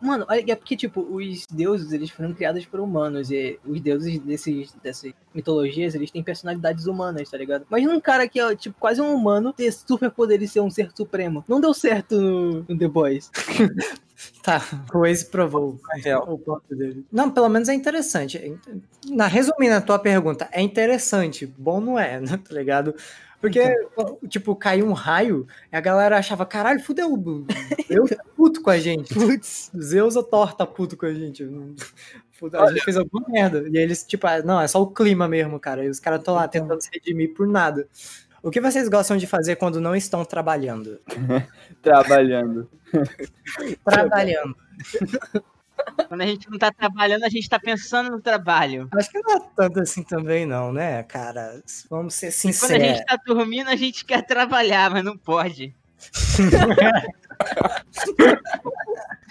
Mano, 0.00 0.26
é 0.28 0.54
porque, 0.54 0.76
tipo, 0.76 1.00
os 1.00 1.46
deuses, 1.50 1.92
eles 1.92 2.10
foram 2.10 2.32
criados 2.32 2.64
por 2.64 2.80
humanos. 2.80 3.30
E 3.30 3.58
os 3.64 3.80
deuses 3.80 4.18
desses, 4.20 4.72
dessas 4.82 5.12
mitologias, 5.34 5.94
eles 5.94 6.10
têm 6.10 6.22
personalidades 6.22 6.86
humanas, 6.86 7.28
tá 7.28 7.36
ligado? 7.36 7.66
Imagina 7.68 7.94
um 7.94 8.00
cara 8.00 8.28
que 8.28 8.40
é, 8.40 8.54
tipo, 8.54 8.76
quase 8.78 9.00
um 9.00 9.14
humano 9.14 9.52
ter 9.52 9.72
superpoder 9.72 10.42
e 10.42 10.48
ser 10.48 10.60
um 10.60 10.70
ser 10.70 10.90
supremo. 10.94 11.44
Não 11.48 11.60
deu 11.60 11.74
certo 11.74 12.20
no, 12.20 12.64
no 12.68 12.78
The 12.78 12.88
Boys. 12.88 13.30
Tá, 14.42 14.62
o 14.94 15.00
Waze 15.00 15.26
provou 15.26 15.78
real. 16.02 16.24
o 16.32 16.38
ponto 16.38 16.74
dele. 16.74 17.04
Não, 17.12 17.30
pelo 17.30 17.48
menos 17.48 17.68
é 17.68 17.74
interessante. 17.74 18.58
Na, 19.08 19.26
resumindo 19.26 19.74
a 19.74 19.80
tua 19.80 19.98
pergunta, 19.98 20.48
é 20.52 20.62
interessante. 20.62 21.46
Bom 21.46 21.80
não 21.80 21.98
é, 21.98 22.18
né? 22.20 22.38
Tá 22.42 22.54
ligado? 22.54 22.94
Porque, 23.40 23.62
tipo, 24.28 24.56
caiu 24.56 24.86
um 24.86 24.92
raio 24.92 25.46
e 25.70 25.76
a 25.76 25.80
galera 25.80 26.16
achava, 26.16 26.46
caralho, 26.46 26.80
fudeu, 26.80 27.16
Deus 27.88 28.10
tá 28.10 28.24
puto 28.34 28.62
com 28.62 28.70
a 28.70 28.78
gente. 28.78 29.12
Putz, 29.14 29.70
Zeus 29.78 30.16
ou 30.16 30.22
Thor 30.22 30.54
tá 30.54 30.66
puto 30.66 30.96
com 30.96 31.06
a 31.06 31.12
gente. 31.12 31.44
A 31.44 32.66
gente 32.70 32.84
fez 32.84 32.96
alguma 32.96 33.28
merda. 33.28 33.68
E 33.68 33.76
eles, 33.76 34.02
tipo, 34.04 34.26
ah, 34.26 34.42
não, 34.42 34.60
é 34.60 34.66
só 34.66 34.80
o 34.80 34.90
clima 34.90 35.28
mesmo, 35.28 35.60
cara. 35.60 35.84
E 35.84 35.88
os 35.88 36.00
caras 36.00 36.20
estão 36.20 36.34
lá 36.34 36.48
tentando 36.48 36.80
se 36.80 36.88
redimir 36.92 37.34
por 37.34 37.46
nada. 37.46 37.86
O 38.46 38.50
que 38.50 38.60
vocês 38.60 38.88
gostam 38.88 39.16
de 39.16 39.26
fazer 39.26 39.56
quando 39.56 39.80
não 39.80 39.96
estão 39.96 40.24
trabalhando? 40.24 41.00
Trabalhando. 41.82 42.70
Trabalhando. 43.84 44.56
Quando 46.06 46.20
a 46.20 46.26
gente 46.26 46.48
não 46.48 46.56
tá 46.56 46.70
trabalhando, 46.70 47.24
a 47.24 47.28
gente 47.28 47.48
tá 47.48 47.58
pensando 47.58 48.08
no 48.08 48.20
trabalho. 48.20 48.88
Acho 48.94 49.10
que 49.10 49.18
não 49.18 49.36
é 49.36 49.40
tanto 49.56 49.80
assim 49.80 50.04
também, 50.04 50.46
não, 50.46 50.72
né, 50.72 51.02
cara? 51.02 51.60
Vamos 51.90 52.14
ser 52.14 52.26
Quando 52.26 52.28
a 52.28 52.38
sinceros. 52.38 52.86
gente 52.86 53.04
tá 53.04 53.18
dormindo, 53.26 53.68
a 53.68 53.74
gente 53.74 54.04
quer 54.04 54.22
trabalhar, 54.22 54.92
mas 54.92 55.02
não 55.02 55.18
pode. 55.18 55.74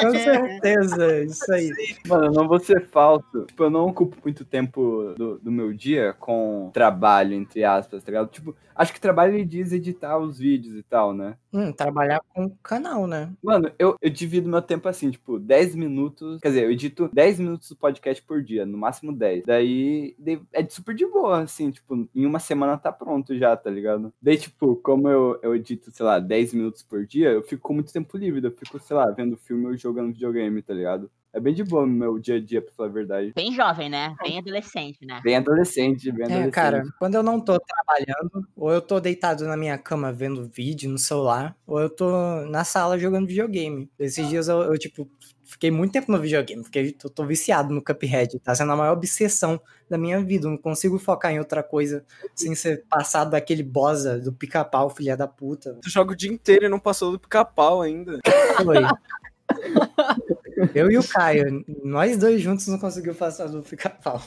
Com 0.00 0.10
certeza, 0.18 1.22
isso 1.22 1.52
aí. 1.52 1.70
Mano, 2.06 2.26
eu 2.26 2.32
não 2.32 2.48
vou 2.48 2.58
ser 2.58 2.86
falso. 2.86 3.44
Tipo, 3.46 3.64
eu 3.64 3.70
não 3.70 3.86
ocupo 3.86 4.16
muito 4.22 4.44
tempo 4.44 5.14
do, 5.16 5.38
do 5.38 5.52
meu 5.52 5.72
dia 5.72 6.14
com 6.18 6.70
trabalho, 6.72 7.34
entre 7.34 7.64
aspas, 7.64 8.02
tá 8.02 8.10
ligado? 8.10 8.28
Tipo, 8.28 8.54
acho 8.74 8.92
que 8.92 9.00
trabalho 9.00 9.34
ele 9.34 9.44
diz 9.44 9.72
editar 9.72 10.18
os 10.18 10.38
vídeos 10.38 10.76
e 10.76 10.82
tal, 10.82 11.12
né? 11.12 11.36
Hum, 11.52 11.72
trabalhar 11.72 12.20
com 12.28 12.46
o 12.46 12.56
canal, 12.62 13.06
né? 13.06 13.32
Mano, 13.42 13.70
eu, 13.78 13.96
eu 14.00 14.10
divido 14.10 14.48
meu 14.48 14.62
tempo 14.62 14.88
assim, 14.88 15.10
tipo, 15.10 15.38
10 15.38 15.74
minutos. 15.74 16.40
Quer 16.40 16.48
dizer, 16.48 16.64
eu 16.64 16.72
edito 16.72 17.10
10 17.12 17.38
minutos 17.40 17.68
do 17.68 17.76
podcast 17.76 18.22
por 18.22 18.42
dia, 18.42 18.66
no 18.66 18.76
máximo 18.76 19.12
10. 19.12 19.44
Daí 19.44 20.14
daí 20.18 20.40
é 20.52 20.66
super 20.68 20.94
de 20.94 21.06
boa, 21.06 21.42
assim, 21.42 21.70
tipo, 21.70 22.08
em 22.14 22.26
uma 22.26 22.38
semana 22.38 22.76
tá 22.76 22.92
pronto 22.92 23.36
já, 23.36 23.56
tá 23.56 23.70
ligado? 23.70 24.12
Daí, 24.20 24.36
tipo, 24.36 24.76
como 24.76 25.08
eu, 25.08 25.38
eu 25.42 25.54
edito, 25.54 25.90
sei 25.90 26.04
lá, 26.04 26.18
10 26.18 26.54
minutos 26.54 26.82
por 26.82 27.06
dia, 27.06 27.30
eu 27.30 27.42
fico 27.42 27.62
com 27.62 27.74
muito 27.74 27.92
tempo 27.92 28.16
livre. 28.16 28.44
Eu 28.44 28.52
fico, 28.52 28.78
sei 28.78 28.96
lá, 28.96 29.10
vendo 29.10 29.36
filme 29.36 29.66
ou 29.66 29.76
jogando 29.76 30.12
videogame, 30.12 30.62
tá 30.62 30.74
ligado? 30.74 31.10
É 31.34 31.40
bem 31.40 31.52
de 31.52 31.64
boa 31.64 31.84
no 31.84 31.92
meu 31.92 32.16
dia 32.16 32.36
a 32.36 32.40
dia, 32.40 32.62
pra 32.62 32.72
falar 32.76 32.88
a 32.88 32.92
verdade. 32.92 33.32
Bem 33.34 33.52
jovem, 33.52 33.90
né? 33.90 34.14
Bem 34.22 34.38
adolescente, 34.38 35.04
né? 35.04 35.20
Bem 35.24 35.36
adolescente, 35.36 36.12
bem 36.12 36.22
É, 36.22 36.26
adolescente. 36.26 36.52
cara, 36.52 36.84
quando 36.96 37.16
eu 37.16 37.24
não 37.24 37.40
tô 37.40 37.58
trabalhando, 37.58 38.46
ou 38.54 38.70
eu 38.70 38.80
tô 38.80 39.00
deitado 39.00 39.44
na 39.44 39.56
minha 39.56 39.76
cama 39.76 40.12
vendo 40.12 40.48
vídeo 40.48 40.88
no 40.88 40.96
celular, 40.96 41.56
ou 41.66 41.80
eu 41.80 41.90
tô 41.90 42.08
na 42.46 42.62
sala 42.62 42.96
jogando 42.96 43.26
videogame. 43.26 43.90
Esses 43.98 44.28
dias 44.28 44.46
eu, 44.46 44.62
eu, 44.62 44.78
tipo, 44.78 45.10
fiquei 45.42 45.72
muito 45.72 45.90
tempo 45.90 46.12
no 46.12 46.20
videogame, 46.20 46.62
porque 46.62 46.96
eu 47.02 47.10
tô 47.10 47.26
viciado 47.26 47.74
no 47.74 47.82
Cuphead. 47.82 48.38
Tá 48.38 48.54
sendo 48.54 48.70
a 48.70 48.76
maior 48.76 48.92
obsessão 48.92 49.60
da 49.90 49.98
minha 49.98 50.22
vida. 50.22 50.46
Eu 50.46 50.52
não 50.52 50.56
consigo 50.56 51.00
focar 51.00 51.32
em 51.32 51.40
outra 51.40 51.64
coisa 51.64 52.04
sem 52.32 52.54
ser 52.54 52.84
passado 52.88 53.32
daquele 53.32 53.64
bosa 53.64 54.20
do 54.20 54.32
pica-pau, 54.32 54.88
filha 54.88 55.16
da 55.16 55.26
puta. 55.26 55.76
Tu 55.82 55.90
joga 55.90 56.12
o 56.12 56.16
dia 56.16 56.30
inteiro 56.32 56.66
e 56.66 56.68
não 56.68 56.78
passou 56.78 57.10
do 57.10 57.18
pica-pau 57.18 57.82
ainda. 57.82 58.20
Foi. 58.62 58.76
Eu 60.74 60.90
e 60.90 60.98
o 60.98 61.02
Caio, 61.08 61.64
nós 61.82 62.16
dois 62.18 62.40
juntos 62.40 62.66
não 62.68 62.78
conseguimos 62.78 63.16
passar 63.16 63.46
do 63.48 63.62
pica-pau. 63.62 64.22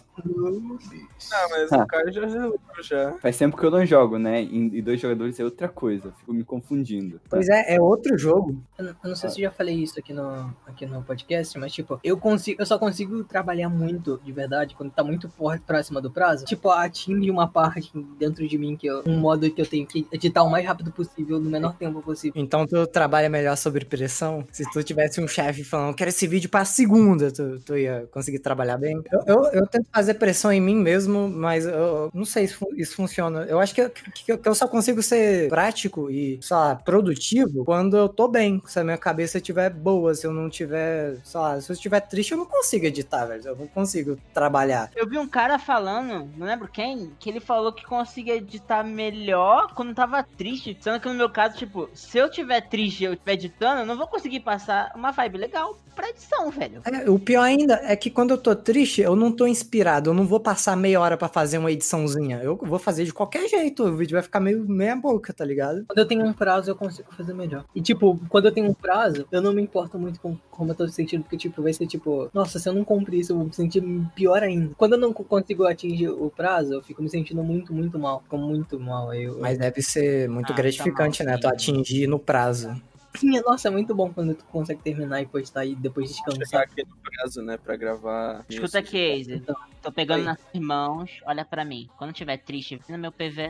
Ah, 1.31 1.48
mas 1.50 1.72
Ah. 1.72 1.84
o 1.84 1.88
cara 1.88 2.12
já 2.12 2.27
jogou 2.27 2.60
já. 2.81 3.13
Faz 3.19 3.38
tempo 3.38 3.57
que 3.57 3.65
eu 3.65 3.72
não 3.72 3.86
jogo, 3.86 4.17
né? 4.17 4.41
E 4.43 4.81
dois 4.81 5.00
jogadores 5.00 5.39
é 5.39 5.43
outra 5.43 5.67
coisa. 5.67 6.13
Fico 6.19 6.34
me 6.34 6.43
confundindo. 6.43 7.19
tá? 7.19 7.25
Pois 7.31 7.50
é, 7.50 7.75
é 7.75 7.81
outro 7.81 8.17
jogo. 8.17 8.62
Eu 8.77 8.86
não, 8.86 8.91
eu 9.03 9.10
não 9.10 9.15
sei 9.15 9.29
se 9.29 9.39
eu 9.41 9.50
já 9.50 9.51
falei 9.51 9.75
isso 9.75 10.00
aqui 10.00 10.13
no, 10.13 10.53
aqui 10.65 10.86
no 10.86 11.01
podcast, 11.03 11.57
mas 11.57 11.72
tipo, 11.74 12.00
eu 12.03 12.17
consigo, 12.17 12.62
eu 12.62 12.65
só 12.65 12.77
consigo 12.77 13.24
trabalhar 13.24 13.69
muito, 13.69 14.19
de 14.24 14.31
verdade, 14.31 14.75
quando 14.75 14.91
tá 14.91 15.03
muito 15.03 15.29
por- 15.29 15.60
próxima 15.62 16.01
do 16.01 16.12
prazo. 16.12 16.46
Tipo, 16.46 16.69
atinge 16.69 17.29
uma 17.31 17.48
parte 17.48 17.91
dentro 18.19 18.48
de 18.48 18.57
mim 18.57 18.75
que 18.75 18.88
eu, 18.88 19.03
um 19.05 19.17
modo 19.17 19.50
que 19.50 19.62
eu 19.62 19.65
tenho 19.65 19.86
que 19.86 20.07
editar 20.12 20.43
o 20.43 20.50
mais 20.50 20.65
rápido 20.65 20.91
possível, 20.91 21.39
no 21.39 21.50
menor 21.50 21.75
tempo 21.75 22.01
possível. 22.01 22.41
Então 22.41 22.65
tu 22.65 22.86
trabalha 22.88 23.29
melhor 23.29 23.55
sob 23.57 23.84
pressão? 23.86 24.46
Se 24.51 24.69
tu 24.72 24.84
tivesse 24.84 25.22
um 25.22 25.27
chefe 25.27 25.63
falando, 25.63 25.96
quero 25.96 26.12
esse 26.17 26.27
vídeo 26.27 26.50
pra 26.50 26.65
segunda, 26.65 27.31
tu, 27.31 27.59
tu 27.59 27.77
ia 27.77 28.07
conseguir 28.12 28.39
trabalhar 28.39 28.77
bem? 28.77 29.00
Eu, 29.12 29.21
eu, 29.27 29.43
eu 29.53 29.67
tento 29.67 29.86
fazer 29.93 30.15
pressão 30.15 30.51
em 30.51 30.59
mim 30.59 30.75
mesmo, 30.75 31.29
mas 31.29 31.65
eu, 31.65 32.09
não 32.13 32.25
sei 32.25 32.47
se 32.47 32.55
fu- 32.55 32.74
isso 32.75 32.95
funciona. 32.95 33.43
Eu 33.43 33.59
acho 33.59 33.74
que, 33.75 33.81
eu- 33.81 33.89
que, 33.89 34.38
que 34.38 34.50
eu 34.50 34.55
só 34.55 34.67
consigo 34.67 35.01
ser 35.03 35.47
prático 35.50 36.09
e, 36.09 36.39
sei 36.41 36.57
lá, 36.57 36.75
produtivo 36.75 37.63
quando 37.63 37.95
eu 37.95 38.09
tô 38.09 38.27
bem. 38.27 38.62
Se 38.65 38.79
a 38.79 38.83
minha 38.83 38.97
cabeça 38.97 39.38
estiver 39.38 39.69
boa, 39.69 40.15
se 40.15 40.25
eu 40.25 40.33
não 40.33 40.50
tiver, 40.50 41.17
sei 41.24 41.39
lá, 41.39 41.62
se 41.62 41.71
eu 41.71 41.74
estiver 41.75 42.00
triste, 42.01 42.31
eu 42.31 42.38
não 42.38 42.45
consigo 42.45 42.86
editar, 42.86 43.25
velho. 43.25 43.43
Eu 43.45 43.55
não 43.55 43.67
consigo 43.67 44.17
trabalhar. 44.33 44.89
Eu 44.95 45.07
vi 45.07 45.17
um 45.19 45.27
cara 45.27 45.59
falando, 45.59 46.27
não 46.36 46.47
lembro 46.47 46.67
quem, 46.67 47.12
que 47.19 47.29
ele 47.29 47.39
falou 47.39 47.71
que 47.71 47.86
conseguia 47.86 48.36
editar 48.36 48.83
melhor 48.83 49.74
quando 49.75 49.93
tava 49.93 50.24
triste. 50.24 50.75
Sendo 50.81 51.00
que 51.00 51.07
no 51.07 51.13
meu 51.13 51.29
caso, 51.29 51.57
tipo, 51.57 51.88
se 51.93 52.17
eu 52.17 52.29
tiver 52.29 52.62
triste 52.62 53.01
e 53.01 53.05
eu 53.05 53.13
estiver 53.13 53.33
editando, 53.33 53.81
eu 53.81 53.86
não 53.86 53.97
vou 53.97 54.07
conseguir 54.07 54.39
passar 54.39 54.91
uma 54.95 55.12
vibe 55.12 55.38
legal 55.38 55.77
pra 55.95 56.07
edição, 56.10 56.50
velho. 56.52 56.82
É, 56.86 57.10
o 57.10 57.20
pior 57.20 57.42
ainda 57.44 57.76
é 57.84 57.96
que 57.96 58.10
quando 58.10 58.32
eu 58.32 58.38
tô 58.38 58.56
triste, 58.56 59.02
eu 59.02 59.16
não 59.16 59.32
tô 59.32 59.46
inspirado. 59.48 60.10
Eu 60.10 60.14
não 60.14 60.26
vou 60.26 60.40
passar 60.40 60.76
meia 60.76 61.00
hora 61.00 61.18
pra 61.18 61.28
fazer 61.28 61.58
uma 61.58 61.72
ediçãozinha. 61.72 62.40
Eu 62.42 62.56
vou 62.58 62.80
fazer 62.80 63.04
de 63.06 63.14
qualquer 63.14 63.48
jeito. 63.48 63.84
O 63.84 63.96
vídeo 63.96 64.14
vai 64.14 64.24
ficar 64.24 64.40
meio 64.40 64.68
meia 64.68 64.96
boca, 64.96 65.34
tá 65.34 65.44
ligado? 65.46 65.86
Quando 65.88 66.00
eu 66.00 66.06
tenho 66.08 66.26
um 66.26 66.34
prazo, 66.34 66.70
eu 66.72 66.76
consigo 66.76 67.08
fazer 67.16 67.34
melhor. 67.34 67.66
E, 67.76 67.82
tipo, 67.82 68.20
quando 68.30 68.46
eu 68.46 68.52
tenho 68.52 68.70
um 68.70 68.74
prazo, 68.74 69.26
eu 69.32 69.42
não 69.42 69.54
me 69.54 69.62
importo 69.62 69.98
muito 70.00 70.20
com 70.20 70.38
como 70.52 70.72
eu 70.72 70.76
tô 70.76 70.88
sentindo, 70.88 71.22
porque, 71.22 71.38
tipo, 71.38 71.62
vai 71.62 71.72
ser 71.72 71.86
tipo, 71.86 72.30
nossa, 72.34 72.58
se 72.58 72.68
eu 72.68 72.74
não 72.74 72.84
cumprir 72.84 73.20
isso, 73.20 73.32
eu 73.32 73.38
vou 73.38 73.46
me 73.46 73.54
sentir 73.54 73.84
pior 74.16 74.42
ainda. 74.42 74.74
Quando 74.76 74.94
eu 74.94 75.00
não 75.00 75.14
co- 75.14 75.24
consigo 75.24 75.66
atingir 75.66 76.10
o 76.10 76.32
prazo, 76.36 76.74
eu 76.74 76.82
fico 76.84 77.02
me 77.04 77.10
sentindo 77.10 77.44
muito, 77.44 77.72
muito 77.74 78.00
mal. 78.00 78.22
Fico 78.24 78.38
muito 78.38 78.80
mal. 78.80 79.12
Aí 79.12 79.24
eu, 79.24 79.38
Mas 79.40 79.58
deve 79.58 79.82
ser 79.84 80.28
muito 80.28 80.46
Ah, 80.52 80.56
tá 80.56 80.62
gratificante, 80.62 81.24
mal, 81.24 81.34
né? 81.34 81.40
Tu 81.40 81.48
atingir 81.48 82.08
no 82.08 82.18
prazo. 82.18 82.70
Sim, 83.16 83.40
nossa, 83.42 83.68
é 83.68 83.72
muito 83.72 83.96
bom 83.96 84.14
quando 84.14 84.36
tu 84.36 84.46
consegue 84.46 84.82
terminar 84.82 85.22
e 85.22 85.26
postar 85.26 85.66
e 85.66 85.76
depois 85.76 86.12
Chegar 86.16 86.32
descansar. 86.34 86.62
aqui 86.64 86.84
no 86.84 86.96
prazo, 86.98 87.42
né, 87.42 87.58
pra 87.58 87.76
gravar. 87.76 88.46
Escuta 88.50 88.68
isso. 88.68 88.78
aqui, 88.78 89.12
Aze. 89.22 89.34
Então, 89.36 89.56
Tô 89.82 89.92
pegando 89.92 90.20
Aí. 90.20 90.26
nas 90.26 90.40
mãos, 90.56 91.20
olha 91.26 91.46
pra 91.46 91.64
mim. 91.64 91.90
Quando 91.98 92.12
tiver 92.14 92.38
triste, 92.38 92.76
vem 92.76 92.96
no 92.96 93.02
meu 93.02 93.12
PV. 93.12 93.50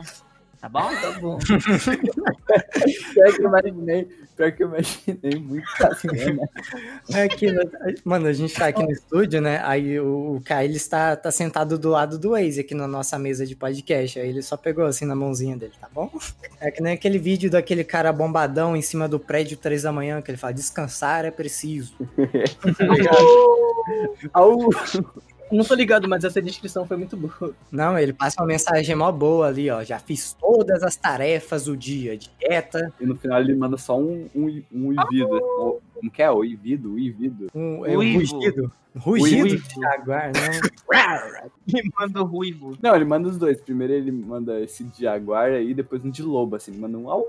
Tá 0.60 0.68
bom? 0.68 0.88
Tá 1.00 1.12
bom. 1.20 1.38
Pior 3.14 3.32
que 3.32 3.42
eu 3.42 3.48
imaginei, 3.48 4.08
pior 4.36 4.52
que 4.52 4.62
eu 4.62 4.68
imaginei 4.68 5.38
muito 5.38 5.66
assim, 5.80 6.08
né? 6.08 6.46
É 7.12 7.22
aqui, 7.22 7.46
mano, 8.04 8.26
a 8.26 8.32
gente 8.32 8.54
tá 8.54 8.66
aqui 8.66 8.82
no 8.82 8.90
estúdio, 8.90 9.40
né? 9.40 9.60
Aí 9.64 10.00
o, 10.00 10.36
o 10.36 10.40
Kai, 10.40 10.64
ele 10.64 10.76
está 10.76 11.14
tá 11.14 11.30
sentado 11.30 11.78
do 11.78 11.90
lado 11.90 12.18
do 12.18 12.30
Waze 12.30 12.60
aqui 12.60 12.74
na 12.74 12.88
nossa 12.88 13.18
mesa 13.18 13.46
de 13.46 13.54
podcast. 13.54 14.18
Aí 14.18 14.28
ele 14.28 14.42
só 14.42 14.56
pegou 14.56 14.84
assim 14.84 15.04
na 15.04 15.14
mãozinha 15.14 15.56
dele, 15.56 15.74
tá 15.80 15.88
bom? 15.92 16.10
É 16.60 16.70
que 16.70 16.82
nem 16.82 16.92
aquele 16.94 17.18
vídeo 17.18 17.50
daquele 17.50 17.84
cara 17.84 18.12
bombadão 18.12 18.76
em 18.76 18.82
cima 18.82 19.08
do 19.08 19.18
prédio 19.18 19.56
três 19.56 19.82
da 19.82 19.92
manhã, 19.92 20.20
que 20.20 20.30
ele 20.30 20.38
fala, 20.38 20.52
descansar 20.52 21.24
é 21.24 21.30
preciso. 21.30 21.94
Ligado? 22.80 24.30
Au! 24.32 24.58
Não 25.50 25.64
tô 25.64 25.74
ligado, 25.74 26.08
mas 26.08 26.24
essa 26.24 26.42
descrição 26.42 26.86
foi 26.86 26.96
muito 26.96 27.16
boa. 27.16 27.54
Não, 27.72 27.98
ele 27.98 28.12
passa 28.12 28.40
uma 28.40 28.46
mensagem 28.46 28.94
mó 28.94 29.10
boa 29.10 29.46
ali, 29.48 29.70
ó. 29.70 29.82
Já 29.82 29.98
fiz 29.98 30.34
todas 30.38 30.82
as 30.82 30.94
tarefas 30.96 31.64
do 31.64 31.76
dia. 31.76 32.16
Dieta, 32.18 32.92
E 33.00 33.06
no 33.06 33.16
final 33.16 33.40
ele 33.40 33.54
manda 33.54 33.76
só 33.78 33.98
um, 33.98 34.28
um, 34.34 34.62
um 34.72 34.86
uivido. 34.88 35.36
O- 35.36 35.80
Como 35.94 36.10
que 36.10 36.22
é? 36.22 36.30
Uivido? 36.30 36.92
Uivido. 36.92 37.46
um, 37.54 37.84
é 37.86 37.90
um 37.96 38.18
rugido. 38.18 38.72
Rugido 38.96 39.56
de 39.56 39.74
jaguar, 39.80 40.32
não. 40.34 41.50
Me 41.72 41.90
manda 41.98 42.22
o 42.22 42.24
ruivo. 42.24 42.76
Não, 42.82 42.94
ele 42.96 43.04
manda 43.04 43.28
os 43.28 43.38
dois. 43.38 43.60
Primeiro 43.60 43.92
ele 43.92 44.10
manda 44.12 44.60
esse 44.60 44.82
de 44.84 45.02
jaguar 45.02 45.50
aí, 45.50 45.72
depois 45.72 46.04
um 46.04 46.10
de 46.10 46.22
lobo, 46.22 46.56
assim. 46.56 46.72
Ele 46.72 46.80
manda 46.80 46.98
um 46.98 47.08
au. 47.08 47.24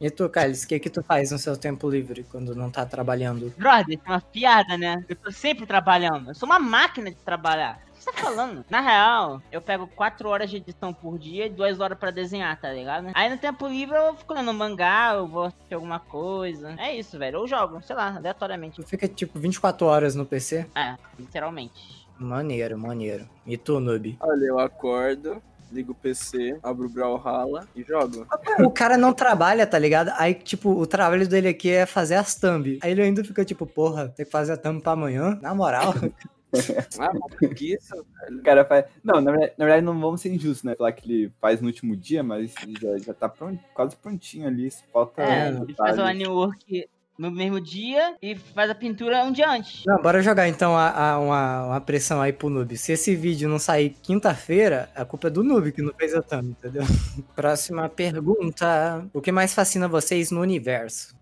E 0.00 0.08
tu, 0.08 0.26
Carlos, 0.30 0.62
o 0.62 0.68
que 0.68 0.80
que 0.80 0.88
tu 0.88 1.02
faz 1.02 1.30
no 1.30 1.38
seu 1.38 1.56
tempo 1.58 1.90
livre 1.90 2.24
quando 2.30 2.54
não 2.54 2.70
tá 2.70 2.86
trabalhando? 2.86 3.52
Brother, 3.58 3.98
isso 3.98 4.02
é 4.06 4.10
uma 4.10 4.20
piada, 4.20 4.78
né? 4.78 5.04
Eu 5.06 5.14
tô 5.14 5.30
sempre 5.30 5.66
trabalhando. 5.66 6.30
Eu 6.30 6.34
sou 6.34 6.48
uma 6.48 6.58
máquina 6.58 7.10
de 7.10 7.16
trabalhar. 7.16 7.82
O 7.90 7.92
que 7.92 8.04
você 8.04 8.12
tá 8.12 8.18
falando? 8.18 8.64
Na 8.70 8.80
real, 8.80 9.42
eu 9.52 9.60
pego 9.60 9.86
4 9.86 10.26
horas 10.26 10.48
de 10.48 10.56
edição 10.56 10.90
por 10.90 11.18
dia 11.18 11.44
e 11.44 11.50
2 11.50 11.80
horas 11.80 11.98
pra 11.98 12.10
desenhar, 12.10 12.58
tá 12.58 12.72
ligado? 12.72 13.08
Aí 13.12 13.28
no 13.28 13.36
tempo 13.36 13.68
livre 13.68 13.94
eu 13.94 14.14
fico 14.16 14.32
lendo 14.32 14.54
mangá, 14.54 15.12
eu 15.16 15.26
vou 15.26 15.44
assistir 15.44 15.74
alguma 15.74 16.00
coisa. 16.00 16.74
É 16.78 16.96
isso, 16.96 17.18
velho. 17.18 17.40
Eu 17.40 17.46
jogo, 17.46 17.82
sei 17.82 17.94
lá, 17.94 18.16
aleatoriamente. 18.16 18.76
Tu 18.76 18.88
fica 18.88 19.06
tipo 19.06 19.38
24 19.38 19.86
horas 19.86 20.14
no 20.14 20.24
PC? 20.24 20.66
É, 20.74 20.96
literalmente. 21.18 22.08
Maneiro, 22.18 22.78
maneiro. 22.78 23.28
E 23.46 23.58
tu, 23.58 23.78
noob? 23.78 24.16
Olha, 24.18 24.44
eu 24.44 24.58
acordo, 24.58 25.42
ligo 25.72 25.92
o 25.92 25.94
PC, 25.94 26.58
abro 26.62 26.86
o 26.86 26.88
Brawlhalla 26.88 27.66
e 27.74 27.82
jogo. 27.82 28.26
O 28.64 28.70
cara 28.70 28.96
não 28.96 29.12
trabalha, 29.12 29.66
tá 29.66 29.78
ligado? 29.78 30.12
Aí, 30.16 30.34
tipo, 30.34 30.70
o 30.70 30.86
trabalho 30.86 31.28
dele 31.28 31.48
aqui 31.48 31.70
é 31.70 31.86
fazer 31.86 32.16
as 32.16 32.34
thumb. 32.34 32.78
Aí 32.82 32.90
ele 32.90 33.02
ainda 33.02 33.24
fica 33.24 33.44
tipo, 33.44 33.66
porra, 33.66 34.08
tem 34.08 34.24
que 34.24 34.32
fazer 34.32 34.52
a 34.52 34.56
thumb 34.56 34.80
pra 34.80 34.92
amanhã? 34.92 35.38
Na 35.42 35.54
moral. 35.54 35.94
Ah, 36.98 37.12
uma 37.12 37.28
preguiça, 37.28 37.94
velho. 37.94 38.40
O 38.40 38.42
cara 38.42 38.64
faz. 38.64 38.84
Não, 39.04 39.20
na 39.20 39.30
verdade, 39.30 39.52
na 39.56 39.64
verdade, 39.64 39.86
não 39.86 40.00
vamos 40.00 40.20
ser 40.20 40.30
injustos, 40.34 40.64
né? 40.64 40.74
Falar 40.74 40.90
que 40.90 41.08
ele 41.08 41.32
faz 41.40 41.60
no 41.60 41.68
último 41.68 41.96
dia, 41.96 42.24
mas 42.24 42.52
já, 42.80 42.98
já 42.98 43.14
tá 43.14 43.28
pronto, 43.28 43.62
quase 43.72 43.94
prontinho 43.94 44.48
ali. 44.48 44.68
Falta. 44.92 45.22
É, 45.22 45.48
ele 45.48 45.74
faz 45.74 45.96
o 45.96 46.02
detalhes. 46.02 46.88
No 47.20 47.30
mesmo 47.30 47.60
dia 47.60 48.16
e 48.22 48.34
faz 48.34 48.70
a 48.70 48.74
pintura 48.74 49.22
um 49.24 49.30
dia 49.32 49.50
antes. 49.50 49.84
Não, 49.84 50.00
bora 50.00 50.22
jogar 50.22 50.48
então 50.48 50.74
a, 50.76 50.88
a- 51.12 51.18
uma, 51.18 51.66
uma 51.66 51.80
pressão 51.80 52.20
aí 52.20 52.32
pro 52.32 52.48
noob. 52.48 52.76
Se 52.78 52.92
esse 52.92 53.14
vídeo 53.14 53.48
não 53.48 53.58
sair 53.58 53.90
quinta-feira, 54.02 54.90
a 54.94 55.04
culpa 55.04 55.26
é 55.28 55.30
do 55.30 55.42
noob 55.44 55.70
que 55.72 55.82
não 55.82 55.92
fez 55.92 56.14
a 56.14 56.22
thumb, 56.22 56.50
entendeu? 56.50 56.82
Próxima 57.36 57.88
pergunta. 57.88 59.06
O 59.12 59.20
que 59.20 59.30
mais 59.30 59.52
fascina 59.54 59.86
vocês 59.86 60.30
no 60.30 60.40
universo? 60.40 61.14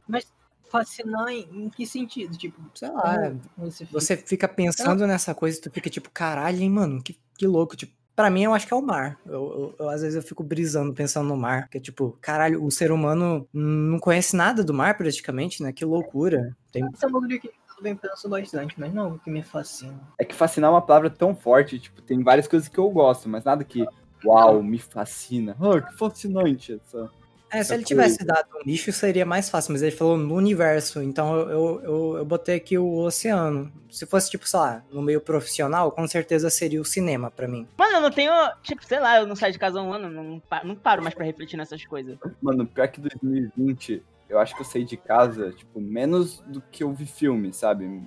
Fascinar 0.70 1.28
em, 1.30 1.48
em 1.64 1.70
que 1.70 1.86
sentido? 1.86 2.36
Tipo, 2.36 2.60
Sei 2.74 2.90
lá, 2.90 3.32
você 3.56 3.86
fica- 3.86 4.00
você 4.00 4.16
fica 4.18 4.46
pensando 4.48 5.06
nessa 5.06 5.34
coisa 5.34 5.56
e 5.58 5.60
tu 5.62 5.70
fica 5.70 5.88
tipo, 5.88 6.10
caralho, 6.10 6.60
hein, 6.60 6.68
mano, 6.70 7.02
que, 7.02 7.18
que 7.38 7.46
louco. 7.46 7.74
Tipo, 7.74 7.92
pra 8.18 8.28
mim, 8.30 8.42
eu 8.42 8.52
acho 8.52 8.66
que 8.66 8.75
é 8.75 8.76
o 8.76 8.82
mar. 8.82 9.16
Eu, 9.25 9.32
eu- 9.32 9.75
eu, 9.78 9.88
às 9.88 10.00
vezes 10.02 10.16
eu 10.16 10.22
fico 10.22 10.42
brisando, 10.42 10.92
pensando 10.92 11.28
no 11.28 11.37
mar. 11.37 11.62
Porque, 11.62 11.78
tipo, 11.78 12.18
caralho, 12.20 12.64
o 12.64 12.68
ser 12.68 12.90
humano 12.90 13.46
não 13.52 14.00
conhece 14.00 14.34
nada 14.34 14.64
do 14.64 14.75
mar 14.75 14.96
praticamente, 14.96 15.62
né? 15.62 15.72
Que 15.72 15.84
loucura. 15.84 16.56
Tem 16.72 16.84
Esse 16.92 17.04
é 17.04 17.08
um 17.08 17.12
bagulho 17.12 17.40
que 17.40 17.46
eu 17.46 17.76
também 17.76 17.94
penso 17.94 18.28
bastante, 18.28 18.75
mas 18.76 18.92
não 18.92 19.02
é 19.02 19.04
algo 19.04 19.20
que 19.20 19.30
me 19.30 19.40
fascina. 19.44 20.00
É 20.18 20.25
que 20.25 20.34
fascinar 20.34 20.68
é 20.68 20.75
uma 20.75 20.82
palavra 20.82 21.08
tão 21.08 21.32
forte, 21.32 21.78
tipo, 21.78 22.02
tem 22.02 22.20
várias 22.25 22.48
coisas 22.48 22.68
que 22.68 22.78
eu 22.78 22.90
gosto, 22.90 23.28
mas 23.28 23.44
nada 23.44 23.62
que, 23.62 23.87
uau, 24.25 24.60
me 24.64 24.80
fascina. 24.80 25.56
Ah, 25.60 25.80
que 25.80 25.96
fascinante 25.96 26.72
essa. 26.72 27.08
É, 27.50 27.62
se 27.62 27.72
ele 27.72 27.84
tivesse 27.84 28.24
dado 28.24 28.46
um 28.56 28.66
nicho, 28.66 28.92
seria 28.92 29.24
mais 29.24 29.48
fácil, 29.48 29.72
mas 29.72 29.82
ele 29.82 29.94
falou 29.94 30.16
no 30.16 30.34
universo, 30.34 31.02
então 31.02 31.34
eu, 31.36 31.80
eu, 31.82 32.16
eu, 32.18 32.24
botei 32.24 32.56
aqui 32.56 32.76
o 32.76 32.98
oceano. 32.98 33.72
Se 33.90 34.04
fosse, 34.04 34.30
tipo, 34.30 34.46
sei 34.46 34.60
lá, 34.60 34.84
no 34.92 35.00
meio 35.00 35.20
profissional, 35.20 35.90
com 35.90 36.06
certeza 36.06 36.50
seria 36.50 36.80
o 36.80 36.84
cinema 36.84 37.30
pra 37.30 37.48
mim. 37.48 37.66
Mano, 37.76 37.96
eu 37.96 38.00
não 38.02 38.10
tenho, 38.10 38.32
tipo, 38.62 38.84
sei 38.84 39.00
lá, 39.00 39.18
eu 39.18 39.26
não 39.26 39.34
saio 39.34 39.52
de 39.52 39.58
casa 39.58 39.80
há 39.80 39.82
um 39.82 39.92
ano, 39.92 40.10
não, 40.10 40.42
não 40.64 40.76
paro 40.76 41.02
mais 41.02 41.14
pra 41.14 41.24
refletir 41.24 41.56
nessas 41.56 41.84
coisas. 41.84 42.18
Mano, 42.42 42.66
pior 42.66 42.88
que 42.88 43.00
2020, 43.00 44.02
eu 44.28 44.38
acho 44.38 44.54
que 44.54 44.60
eu 44.60 44.66
saí 44.66 44.84
de 44.84 44.96
casa, 44.96 45.52
tipo, 45.52 45.80
menos 45.80 46.40
do 46.46 46.60
que 46.60 46.82
eu 46.82 46.92
vi 46.92 47.06
filme, 47.06 47.52
sabe? 47.52 48.02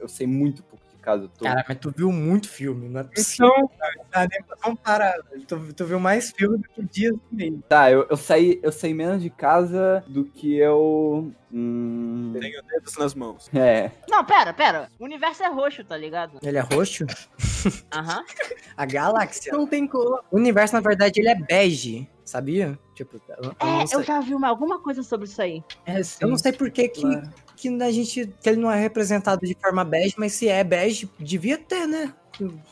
Eu 0.00 0.08
sei 0.08 0.26
muito 0.26 0.62
pouco 0.62 0.85
tô... 1.12 1.44
Cara, 1.44 1.64
mas 1.68 1.78
tu 1.78 1.92
viu 1.96 2.10
muito 2.10 2.48
filme, 2.48 2.88
não 2.88 3.00
é 3.00 3.04
possível. 3.04 3.50
Comparar. 4.62 5.14
velho. 5.30 5.46
Tu, 5.46 5.74
tu 5.74 5.84
viu 5.84 6.00
mais 6.00 6.30
filme 6.30 6.58
do 6.58 6.68
que 6.68 6.82
dias 6.82 7.14
meio. 7.30 7.62
Tá, 7.68 7.90
eu, 7.90 8.06
eu, 8.10 8.16
saí, 8.16 8.58
eu 8.62 8.72
saí 8.72 8.92
menos 8.92 9.22
de 9.22 9.30
casa 9.30 10.04
do 10.08 10.24
que 10.24 10.56
eu. 10.56 11.32
Hum, 11.52 12.32
Tenho 12.40 12.62
dedos 12.64 12.96
nas 12.96 13.14
mãos. 13.14 13.48
é. 13.54 13.90
Não, 14.08 14.24
pera, 14.24 14.52
pera. 14.52 14.90
O 14.98 15.04
universo 15.04 15.42
é 15.44 15.48
roxo, 15.48 15.84
tá 15.84 15.96
ligado? 15.96 16.38
Ele 16.42 16.58
é 16.58 16.60
roxo? 16.60 17.06
Aham. 17.92 18.24
A 18.76 18.84
galáxia. 18.84 19.52
Não 19.52 19.66
tem 19.66 19.86
cor. 19.86 20.24
O 20.30 20.36
universo, 20.36 20.74
na 20.74 20.80
verdade, 20.80 21.20
ele 21.20 21.28
é 21.28 21.34
bege, 21.34 22.08
sabia? 22.24 22.78
Tipo, 22.94 23.20
eu, 23.28 23.44
eu 23.44 23.56
não 23.66 23.80
É, 23.80 23.84
eu 23.92 24.02
já 24.02 24.20
vi 24.20 24.34
uma, 24.34 24.48
alguma 24.48 24.80
coisa 24.80 25.02
sobre 25.02 25.26
isso 25.26 25.40
aí. 25.40 25.62
É 25.84 26.02
sim. 26.02 26.18
Eu 26.20 26.28
não 26.28 26.36
sei 26.36 26.52
por 26.52 26.70
que, 26.70 26.88
que, 26.88 27.02
claro. 27.02 27.30
que 27.54 27.68
a 27.68 27.90
gente. 27.92 28.26
que 28.40 28.48
ele 28.48 28.60
não 28.60 28.70
é 28.70 28.80
representado 28.80 29.46
de 29.46 29.56
forma 29.60 29.84
bege, 29.84 30.14
mas 30.18 30.32
se 30.32 30.48
é 30.48 30.62
bege, 30.64 31.10
devia 31.18 31.58
ter, 31.58 31.86
né? 31.86 32.12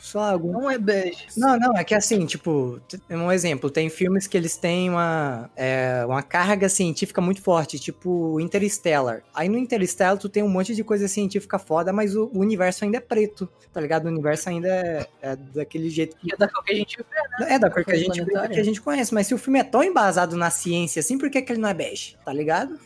Sei 0.01 0.19
lá, 0.19 0.31
algum. 0.31 0.51
Não 0.51 0.69
é 0.69 0.77
bege. 0.77 1.27
Não, 1.37 1.57
não, 1.57 1.77
é 1.77 1.83
que 1.83 1.93
assim, 1.95 2.25
tipo, 2.25 2.79
t- 2.87 2.99
um 3.09 3.31
exemplo, 3.31 3.69
tem 3.69 3.89
filmes 3.89 4.27
que 4.27 4.37
eles 4.37 4.55
têm 4.57 4.89
uma, 4.89 5.49
é, 5.55 6.03
uma 6.07 6.21
carga 6.21 6.69
científica 6.69 7.19
muito 7.21 7.41
forte, 7.41 7.79
tipo 7.79 8.39
Interstellar. 8.39 9.21
Aí 9.33 9.49
no 9.49 9.57
Interstellar 9.57 10.17
tu 10.17 10.29
tem 10.29 10.43
um 10.43 10.49
monte 10.49 10.75
de 10.75 10.83
coisa 10.83 11.07
científica 11.07 11.57
foda, 11.59 11.91
mas 11.91 12.15
o, 12.15 12.29
o 12.33 12.39
universo 12.39 12.83
ainda 12.85 12.97
é 12.97 13.01
preto, 13.01 13.47
tá 13.73 13.81
ligado? 13.81 14.05
O 14.05 14.09
universo 14.09 14.49
ainda 14.49 14.67
é, 14.67 15.07
é 15.21 15.35
daquele 15.35 15.89
jeito 15.89 16.15
que. 16.17 16.33
É 16.33 16.37
da 16.37 16.47
cor 16.47 16.63
que 16.63 16.71
a 16.71 16.75
gente 16.75 16.97
vê. 16.97 17.45
É 17.45 17.59
da 17.59 17.69
cor 17.69 17.83
que 17.83 17.91
a 17.91 17.95
gente, 17.95 18.15
planetária. 18.23 18.49
que 18.49 18.59
a 18.59 18.63
gente 18.63 18.81
conhece, 18.81 19.13
mas 19.13 19.27
se 19.27 19.33
o 19.33 19.37
filme 19.37 19.59
é 19.59 19.63
tão 19.63 19.83
embasado 19.83 20.37
na 20.37 20.49
ciência 20.49 20.99
assim, 20.99 21.17
por 21.17 21.29
que, 21.29 21.41
que 21.41 21.51
ele 21.51 21.61
não 21.61 21.69
é 21.69 21.73
bege? 21.73 22.15
Tá 22.23 22.31
ligado? 22.31 22.79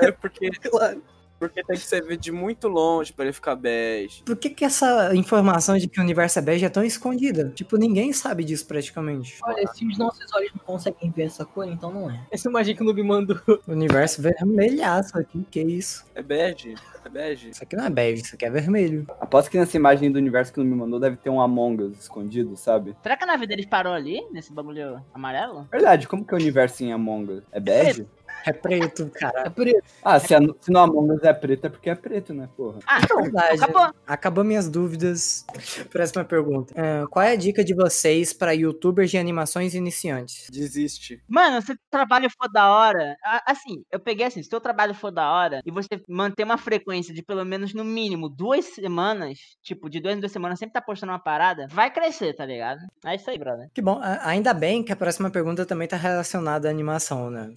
É 0.00 0.10
porque, 0.12 0.50
Claro. 0.70 1.02
Porque 1.38 1.62
tem 1.62 1.76
que 1.76 1.86
ser 1.86 2.04
visto 2.04 2.20
de 2.20 2.32
muito 2.32 2.68
longe 2.68 3.12
pra 3.12 3.24
ele 3.24 3.32
ficar 3.32 3.54
bege. 3.54 4.22
Por 4.24 4.36
que, 4.36 4.50
que 4.50 4.64
essa 4.64 5.14
informação 5.14 5.76
de 5.78 5.88
que 5.88 6.00
o 6.00 6.02
universo 6.02 6.38
é 6.38 6.42
bege 6.42 6.64
é 6.64 6.68
tão 6.68 6.84
escondida? 6.84 7.50
Tipo, 7.54 7.76
ninguém 7.76 8.12
sabe 8.12 8.44
disso 8.44 8.66
praticamente. 8.66 9.38
Olha, 9.42 9.66
se 9.68 9.86
os 9.86 9.98
nossos 9.98 10.32
olhos 10.32 10.52
não 10.52 10.64
conseguem 10.64 11.10
ver 11.10 11.24
essa 11.24 11.44
cor, 11.44 11.66
então 11.66 11.92
não 11.92 12.10
é. 12.10 12.20
Essa 12.30 12.48
imagem 12.48 12.74
que 12.74 12.82
o 12.82 12.84
Noob 12.84 13.02
mandou. 13.02 13.38
O 13.66 13.72
universo 13.72 14.20
vermelhaço 14.22 15.18
aqui, 15.18 15.46
que 15.50 15.60
isso? 15.60 16.04
É 16.14 16.22
bege? 16.22 16.74
É 17.04 17.08
bege? 17.08 17.50
Isso 17.50 17.62
aqui 17.62 17.76
não 17.76 17.84
é 17.84 17.90
bege, 17.90 18.22
isso 18.22 18.34
aqui 18.34 18.44
é 18.44 18.50
vermelho. 18.50 19.06
Aposto 19.20 19.50
que 19.50 19.58
nessa 19.58 19.76
imagem 19.76 20.10
do 20.10 20.18
universo 20.18 20.52
que 20.52 20.58
não 20.58 20.66
me 20.66 20.74
mandou 20.74 20.98
deve 20.98 21.16
ter 21.16 21.30
um 21.30 21.40
Among 21.40 21.82
Us 21.84 21.98
escondido, 21.98 22.56
sabe? 22.56 22.96
Será 23.02 23.16
que 23.16 23.24
a 23.24 23.26
nave 23.26 23.46
deles 23.46 23.66
parou 23.66 23.92
ali, 23.92 24.20
nesse 24.30 24.52
bagulho 24.52 25.02
amarelo? 25.12 25.66
Verdade, 25.70 26.08
como 26.08 26.24
que 26.24 26.34
é 26.34 26.36
o 26.36 26.40
universo 26.40 26.82
em 26.82 26.92
Among 26.92 27.32
Us? 27.32 27.44
É 27.52 27.60
bege? 27.60 28.06
É 28.46 28.52
preto, 28.52 29.10
cara. 29.10 29.42
É 29.46 29.50
preto. 29.50 29.82
Ah, 30.02 30.18
se, 30.18 30.34
a, 30.34 30.40
se 30.60 30.70
no 30.70 30.78
Among 30.78 31.14
Us 31.14 31.22
é 31.22 31.32
preto 31.32 31.66
é 31.66 31.68
porque 31.68 31.90
é 31.90 31.94
preto, 31.94 32.32
né, 32.32 32.48
porra? 32.56 32.78
Ah, 32.86 33.00
então, 33.02 33.22
Verdade. 33.22 33.62
acabou. 33.62 33.94
Acabou 34.06 34.44
minhas 34.44 34.68
dúvidas. 34.68 35.44
Próxima 35.90 36.24
pergunta. 36.24 36.74
É, 36.76 37.04
qual 37.10 37.24
é 37.24 37.32
a 37.32 37.36
dica 37.36 37.64
de 37.64 37.74
vocês 37.74 38.32
para 38.32 38.52
youtubers 38.52 39.10
de 39.10 39.18
animações 39.18 39.74
iniciantes? 39.74 40.48
Desiste. 40.50 41.22
Mano, 41.28 41.60
se 41.62 41.72
o 41.72 41.78
trabalho 41.90 42.28
for 42.30 42.50
da 42.50 42.70
hora. 42.72 43.16
Assim, 43.46 43.82
eu 43.90 44.00
peguei 44.00 44.26
assim, 44.26 44.42
se 44.42 44.48
o 44.48 44.50
teu 44.50 44.60
trabalho 44.60 44.94
for 44.94 45.10
da 45.10 45.30
hora 45.30 45.60
e 45.64 45.70
você 45.70 45.88
manter 46.08 46.44
uma 46.44 46.58
frequência 46.58 47.12
de 47.14 47.22
pelo 47.22 47.44
menos 47.44 47.74
no 47.74 47.84
mínimo 47.84 48.28
duas 48.28 48.64
semanas, 48.66 49.38
tipo, 49.62 49.88
de 49.88 50.00
duas 50.00 50.16
em 50.16 50.20
duas 50.20 50.32
semanas, 50.32 50.58
sempre 50.58 50.72
tá 50.74 50.80
postando 50.80 51.12
uma 51.12 51.18
parada, 51.18 51.66
vai 51.70 51.90
crescer, 51.90 52.34
tá 52.34 52.44
ligado? 52.46 52.80
É 53.04 53.14
isso 53.14 53.30
aí, 53.30 53.38
brother. 53.38 53.68
Que 53.74 53.82
bom, 53.82 54.00
ainda 54.22 54.52
bem 54.54 54.82
que 54.82 54.92
a 54.92 54.96
próxima 54.96 55.30
pergunta 55.30 55.66
também 55.66 55.88
tá 55.88 55.96
relacionada 55.96 56.68
à 56.68 56.70
animação, 56.70 57.30
né? 57.30 57.50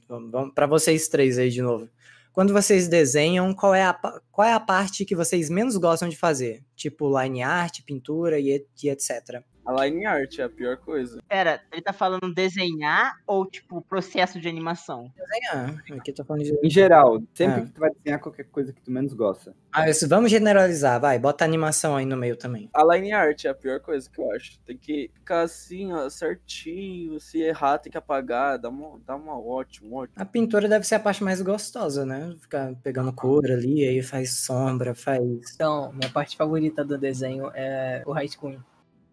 Pra 0.53 0.67
vocês 0.71 1.09
três 1.09 1.37
aí 1.37 1.49
de 1.49 1.61
novo. 1.61 1.89
Quando 2.31 2.53
vocês 2.53 2.87
desenham, 2.87 3.53
qual 3.53 3.75
é, 3.75 3.83
a, 3.83 3.93
qual 4.31 4.47
é 4.47 4.53
a 4.53 4.59
parte 4.59 5.03
que 5.03 5.13
vocês 5.13 5.49
menos 5.49 5.75
gostam 5.75 6.07
de 6.07 6.15
fazer? 6.15 6.63
Tipo 6.77 7.19
line 7.21 7.43
art, 7.43 7.81
pintura 7.85 8.39
e, 8.39 8.65
e 8.81 8.89
etc. 8.89 9.43
A 9.65 9.85
line 9.85 10.05
art 10.05 10.39
é 10.39 10.43
a 10.43 10.49
pior 10.49 10.77
coisa. 10.77 11.21
Pera, 11.27 11.61
ele 11.71 11.81
tá 11.81 11.93
falando 11.93 12.33
desenhar 12.33 13.13
ou, 13.27 13.45
tipo, 13.45 13.81
processo 13.81 14.39
de 14.39 14.47
animação? 14.49 15.11
Desenhar. 15.15 15.83
Aqui 15.99 16.11
eu 16.11 16.15
tô 16.15 16.23
falando 16.25 16.43
de. 16.43 16.57
Em 16.63 16.69
geral, 16.69 17.21
sempre 17.33 17.61
É. 17.61 17.65
que 17.65 17.71
tu 17.71 17.79
vai 17.79 17.89
desenhar 17.91 18.19
qualquer 18.19 18.45
coisa 18.45 18.73
que 18.73 18.81
tu 18.81 18.91
menos 18.91 19.13
gosta. 19.13 19.53
Ah, 19.71 19.89
isso, 19.89 20.07
vamos 20.09 20.31
generalizar, 20.31 20.99
vai. 20.99 21.17
Bota 21.19 21.45
animação 21.45 21.95
aí 21.95 22.05
no 22.05 22.17
meio 22.17 22.35
também. 22.35 22.69
A 22.73 22.83
line 22.95 23.11
art 23.13 23.45
é 23.45 23.49
a 23.49 23.53
pior 23.53 23.79
coisa 23.79 24.09
que 24.09 24.19
eu 24.19 24.31
acho. 24.31 24.59
Tem 24.65 24.77
que 24.77 25.09
ficar 25.13 25.41
assim, 25.41 25.93
ó, 25.93 26.09
certinho. 26.09 27.19
Se 27.19 27.39
errar, 27.41 27.77
tem 27.77 27.91
que 27.91 27.97
apagar. 27.97 28.57
Dá 28.59 28.69
uma, 28.69 28.99
dá 29.05 29.15
uma 29.15 29.39
ótimo, 29.39 29.95
ótimo. 29.95 30.15
A 30.21 30.25
pintura 30.25 30.67
deve 30.67 30.85
ser 30.85 30.95
a 30.95 30.99
parte 30.99 31.23
mais 31.23 31.41
gostosa, 31.41 32.05
né? 32.05 32.35
Ficar 32.41 32.73
pegando 32.83 33.13
cor 33.13 33.45
ali, 33.45 33.87
aí 33.87 34.01
faz 34.01 34.37
sombra, 34.39 34.93
faz. 34.95 35.21
Então, 35.53 35.91
minha 35.93 36.09
parte 36.09 36.35
favorita 36.35 36.83
do 36.83 36.97
desenho 36.97 37.51
é 37.53 38.03
o 38.05 38.11
High 38.11 38.27
School. 38.27 38.57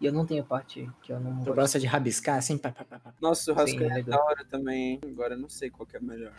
E 0.01 0.07
eu 0.07 0.13
não 0.13 0.25
tenho 0.25 0.45
parte 0.45 0.89
que 1.03 1.13
eu 1.13 1.19
não 1.19 1.33
Tu 1.41 1.47
gosto. 1.47 1.55
gosta 1.55 1.81
de 1.81 1.87
rabiscar 1.87 2.37
assim? 2.39 2.57
Pá, 2.57 2.71
pá, 2.71 2.85
pá, 2.85 3.01
pá. 3.01 3.13
Nossa, 3.21 3.51
o 3.51 3.55
rascunho 3.55 3.85
é 3.89 3.91
é 3.91 3.95
legal. 3.95 4.19
da 4.19 4.25
hora 4.25 4.45
também, 4.45 4.93
hein? 4.93 5.01
Agora 5.13 5.35
eu 5.35 5.39
não 5.39 5.49
sei 5.49 5.71
qual 5.71 5.85
que 5.87 5.97
é 5.97 6.01
melhor. 6.01 6.33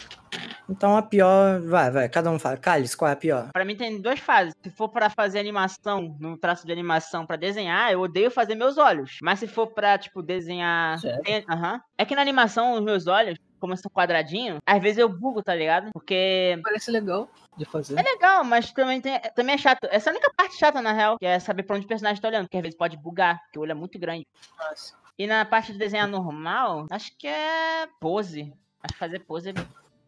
Então 0.69 0.95
a 0.95 1.01
pior. 1.01 1.59
Vai, 1.61 1.91
vai, 1.91 2.07
cada 2.09 2.31
um 2.31 2.39
fala. 2.39 2.55
Cálice, 2.55 2.95
qual 2.95 3.09
é 3.09 3.13
a 3.13 3.17
pior? 3.17 3.49
Pra 3.51 3.65
mim 3.65 3.75
tem 3.75 3.99
duas 4.01 4.19
fases. 4.19 4.53
Se 4.63 4.69
for 4.69 4.87
pra 4.89 5.09
fazer 5.09 5.39
animação, 5.39 6.15
no 6.19 6.37
traço 6.37 6.65
de 6.65 6.71
animação 6.71 7.25
pra 7.25 7.35
desenhar, 7.35 7.91
eu 7.91 7.99
odeio 8.01 8.31
fazer 8.31 8.55
meus 8.55 8.77
olhos. 8.77 9.17
Mas 9.21 9.39
se 9.39 9.47
for 9.47 9.67
pra, 9.67 9.97
tipo, 9.97 10.21
desenhar. 10.23 10.97
Sério? 10.99 11.21
tem- 11.23 11.43
Aham. 11.49 11.81
É 11.97 12.05
que 12.05 12.15
na 12.15 12.21
animação, 12.21 12.75
os 12.75 12.81
meus 12.81 13.07
olhos, 13.07 13.37
como 13.59 13.75
são 13.77 13.91
quadradinhos, 13.91 14.57
às 14.65 14.81
vezes 14.81 14.97
eu 14.97 15.09
bugo, 15.09 15.43
tá 15.43 15.53
ligado? 15.53 15.91
Porque 15.93 16.59
Parece 16.63 16.89
legal 16.91 17.29
de 17.57 17.65
fazer. 17.65 17.99
é 17.99 18.01
legal, 18.01 18.43
mas 18.43 18.71
também, 18.71 18.99
tem, 19.01 19.19
também 19.35 19.55
é 19.55 19.57
chato. 19.57 19.85
Essa 19.91 20.09
é 20.09 20.11
a 20.11 20.15
única 20.15 20.31
parte 20.35 20.57
chata, 20.57 20.81
na 20.81 20.93
real, 20.93 21.17
que 21.19 21.25
é 21.25 21.39
saber 21.39 21.63
pra 21.63 21.75
onde 21.75 21.85
o 21.85 21.89
personagem 21.89 22.21
tá 22.21 22.27
olhando, 22.27 22.45
porque 22.45 22.57
às 22.57 22.63
vezes 22.63 22.77
pode 22.77 22.97
bugar, 22.97 23.39
porque 23.43 23.59
o 23.59 23.61
olho 23.61 23.71
é 23.71 23.75
muito 23.75 23.99
grande. 23.99 24.25
Mas, 24.57 24.95
E 25.17 25.27
na 25.27 25.43
parte 25.45 25.73
de 25.73 25.77
desenhar 25.77 26.07
normal, 26.07 26.85
acho 26.89 27.11
que 27.17 27.27
é 27.27 27.87
pose. 27.99 28.53
Acho 28.81 28.93
que 28.93 28.99
fazer 28.99 29.19
pose 29.19 29.53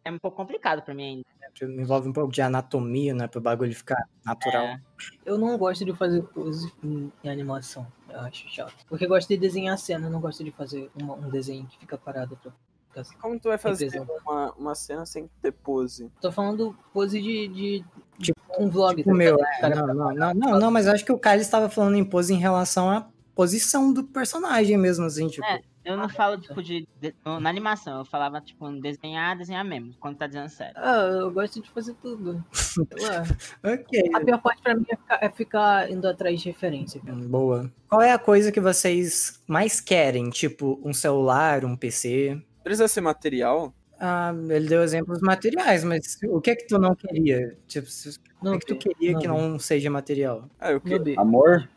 é 0.06 0.10
um 0.12 0.18
pouco 0.18 0.38
complicado 0.38 0.82
pra 0.82 0.94
mim 0.94 1.04
ainda. 1.04 1.26
Envolve 1.62 2.08
um 2.08 2.14
pouco 2.14 2.32
de 2.32 2.42
anatomia, 2.42 3.14
né? 3.14 3.28
Pro 3.28 3.42
bagulho 3.42 3.76
ficar 3.76 4.08
natural. 4.26 4.64
É. 4.68 4.80
eu 5.26 5.38
não 5.38 5.58
gosto 5.58 5.84
de 5.84 5.94
fazer 5.94 6.24
pose 6.24 6.72
em, 6.82 7.12
em 7.22 7.30
animação. 7.30 7.86
Eu 8.10 8.22
acho 8.22 8.48
chato. 8.48 8.74
Porque 8.88 9.04
eu 9.04 9.10
gosto 9.10 9.28
de 9.28 9.38
desenhar 9.38 9.74
a 9.74 9.78
cena, 9.78 10.08
eu 10.08 10.12
não 10.12 10.22
gosto 10.22 10.44
de 10.46 10.52
fazer 10.52 10.90
uma- 10.96 11.16
um 11.16 11.30
desenho 11.30 11.68
que 11.68 11.78
fica 11.78 11.98
parado 11.98 12.38
pra 12.38 12.52
assim. 13.00 13.16
Como 13.22 13.40
tu 13.40 13.50
vai 13.50 13.58
fazer 13.58 13.90
uma, 14.26 14.52
uma 14.54 14.76
cena 14.76 15.06
sem 15.06 15.30
ter 15.42 15.52
pose? 15.52 16.12
Tô 16.22 16.32
falando 16.32 16.76
pose 16.94 17.22
de, 17.22 17.48
de 17.48 17.86
Tipo- 18.20 18.40
um 18.60 18.70
vlog. 18.70 18.98
Tipo 18.98 19.10
o 19.10 19.14
tá 19.14 19.18
meu, 19.18 19.38
é, 19.62 19.70
não, 19.70 19.88
não, 19.88 20.14
não, 20.14 20.34
não, 20.34 20.60
não, 20.60 20.72
mas 20.72 20.86
eu 20.88 20.94
acho 20.94 21.06
que 21.06 21.12
o 21.12 21.18
Kylie 21.20 21.42
estava 21.42 21.70
falando 21.70 21.96
em 21.96 22.04
pose 22.06 22.34
em 22.34 22.38
relação 22.38 22.90
à 22.90 23.08
posição 23.34 23.92
do 23.94 24.04
personagem 24.04 24.78
mesmo, 24.78 25.06
assim, 25.06 25.28
tipo. 25.28 25.46
É. 25.46 25.62
Eu 25.84 25.98
não 25.98 26.08
falo, 26.08 26.38
tipo, 26.40 26.62
de, 26.62 26.88
de- 27.02 27.16
na 27.26 27.50
animação. 27.50 27.98
Eu 27.98 28.06
falava, 28.06 28.40
tipo, 28.40 28.70
desenhar, 28.80 29.36
desenhar 29.36 29.66
mesmo, 29.66 29.96
quando 30.00 30.16
tá 30.16 30.28
dizendo 30.28 30.48
sério. 30.48 30.76
Ah, 30.78 30.98
eu 31.22 31.32
gosto 31.32 31.60
de 31.60 31.72
fazer 31.72 31.96
tudo. 31.96 32.46
Ok. 33.64 34.12
A 34.14 34.20
pior 34.22 34.42
parte 34.42 34.62
pra 34.62 34.76
mim 34.76 34.86
é 34.90 34.96
ficar, 34.96 35.20
é 35.24 35.30
ficar 35.30 35.92
indo 35.92 36.08
atrás 36.08 36.40
de 36.40 36.48
referência, 36.50 37.02
cara. 37.02 37.16
Hum, 37.18 37.28
Boa. 37.28 37.72
Qual 37.90 38.02
é 38.02 38.12
a 38.12 38.20
coisa 38.20 38.52
que 38.52 38.60
vocês 38.62 39.42
mais 39.48 39.82
querem? 39.82 40.30
Tipo, 40.30 40.80
um 40.84 40.94
celular, 40.94 41.66
um 41.66 41.76
PC? 41.76 42.42
Precisa 42.64 42.88
ser 42.88 43.02
material? 43.02 43.74
Ah, 44.00 44.34
ele 44.50 44.68
deu 44.68 44.82
exemplos 44.82 45.22
materiais, 45.22 45.84
mas 45.84 46.18
o 46.24 46.42
que 46.42 46.50
é 46.50 46.56
que 46.56 46.66
tu 46.66 46.80
não 46.80 46.96
queria? 46.96 47.56
Tipo, 47.68 47.88
o 47.88 48.44
que 48.44 48.56
é 48.56 48.60
que 48.60 48.66
tu 48.66 48.76
queria 48.76 49.18
que 49.18 49.28
não 49.28 49.60
seja 49.60 49.92
material? 49.92 50.50
Ah, 50.60 50.72
eu 50.72 50.82
Meu 50.84 50.98
que... 50.98 51.06
Deus. 51.06 51.18
Amor? 51.20 51.70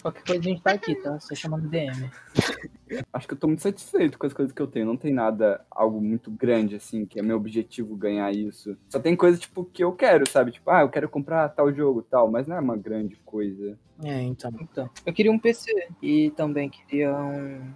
Qualquer 0.00 0.22
coisa 0.24 0.40
a 0.40 0.44
gente 0.44 0.62
tá 0.62 0.70
aqui, 0.72 0.94
tá? 0.94 1.18
Só 1.18 1.34
chamando 1.34 1.68
DM. 1.68 2.08
Acho 3.12 3.26
que 3.26 3.34
eu 3.34 3.38
tô 3.38 3.46
muito 3.48 3.62
satisfeito 3.62 4.18
com 4.18 4.26
as 4.26 4.32
coisas 4.32 4.52
que 4.52 4.62
eu 4.62 4.66
tenho. 4.66 4.86
Não 4.86 4.96
tem 4.96 5.12
nada, 5.12 5.64
algo 5.70 6.00
muito 6.00 6.30
grande, 6.30 6.76
assim, 6.76 7.04
que 7.04 7.18
é 7.18 7.22
meu 7.22 7.36
objetivo 7.36 7.96
ganhar 7.96 8.32
isso. 8.32 8.76
Só 8.88 9.00
tem 9.00 9.16
coisa, 9.16 9.36
tipo, 9.36 9.64
que 9.64 9.82
eu 9.82 9.92
quero, 9.92 10.28
sabe? 10.28 10.52
Tipo, 10.52 10.70
ah, 10.70 10.82
eu 10.82 10.88
quero 10.88 11.08
comprar 11.08 11.48
tal 11.48 11.72
jogo 11.72 12.02
tal, 12.02 12.30
mas 12.30 12.46
não 12.46 12.56
é 12.56 12.60
uma 12.60 12.76
grande 12.76 13.16
coisa. 13.24 13.76
É, 14.04 14.22
então. 14.22 14.52
Então, 14.60 14.88
eu 15.04 15.12
queria 15.12 15.32
um 15.32 15.38
PC. 15.38 15.88
E 16.00 16.30
também 16.30 16.70
queria 16.70 17.12
um. 17.12 17.72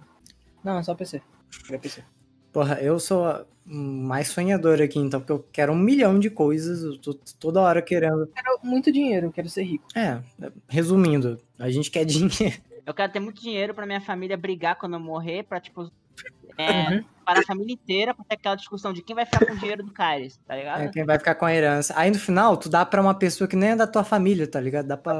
Não, 0.63 0.81
só 0.81 0.95
PC. 0.95 1.21
Queria 1.61 1.79
PC. 1.79 2.03
Porra, 2.51 2.75
eu 2.81 2.99
sou 2.99 3.25
a 3.25 3.45
mais 3.65 4.27
sonhador 4.27 4.81
aqui, 4.81 4.99
então, 4.99 5.19
porque 5.21 5.31
eu 5.31 5.45
quero 5.51 5.71
um 5.71 5.77
milhão 5.77 6.19
de 6.19 6.29
coisas, 6.29 6.83
eu 6.83 6.97
tô 6.97 7.13
toda 7.39 7.61
hora 7.61 7.81
querendo. 7.81 8.21
Eu 8.21 8.27
quero 8.27 8.59
muito 8.63 8.91
dinheiro, 8.91 9.27
eu 9.27 9.31
quero 9.31 9.49
ser 9.49 9.63
rico. 9.63 9.85
É, 9.95 10.19
resumindo, 10.67 11.39
a 11.57 11.69
gente 11.69 11.89
quer 11.89 12.03
dinheiro. 12.05 12.61
Eu 12.85 12.93
quero 12.93 13.11
ter 13.11 13.19
muito 13.21 13.41
dinheiro 13.41 13.73
pra 13.73 13.85
minha 13.85 14.01
família 14.01 14.35
brigar 14.35 14.75
quando 14.75 14.93
eu 14.93 14.99
morrer, 14.99 15.43
pra, 15.43 15.59
tipo, 15.59 15.89
é, 16.57 16.89
Uhum. 16.97 17.03
para 17.25 17.39
a 17.39 17.43
família 17.43 17.73
inteira, 17.73 18.13
pra 18.13 18.23
ter 18.25 18.35
aquela 18.35 18.55
discussão 18.55 18.91
de 18.93 19.01
quem 19.01 19.15
vai 19.15 19.25
ficar 19.25 19.45
com 19.45 19.53
o 19.53 19.57
dinheiro 19.57 19.81
do 19.81 19.91
Kairos, 19.91 20.37
tá 20.45 20.55
ligado? 20.55 20.81
É 20.81 20.89
quem 20.89 21.05
vai 21.05 21.17
ficar 21.17 21.35
com 21.35 21.45
a 21.45 21.53
herança. 21.53 21.93
Aí 21.97 22.11
no 22.11 22.19
final, 22.19 22.57
tu 22.57 22.69
dá 22.69 22.85
pra 22.85 23.01
uma 23.01 23.15
pessoa 23.15 23.47
que 23.47 23.55
nem 23.55 23.69
é 23.69 23.75
da 23.75 23.87
tua 23.87 24.03
família, 24.03 24.45
tá 24.45 24.59
ligado? 24.59 24.85
Dá 24.87 24.97
pra. 24.97 25.19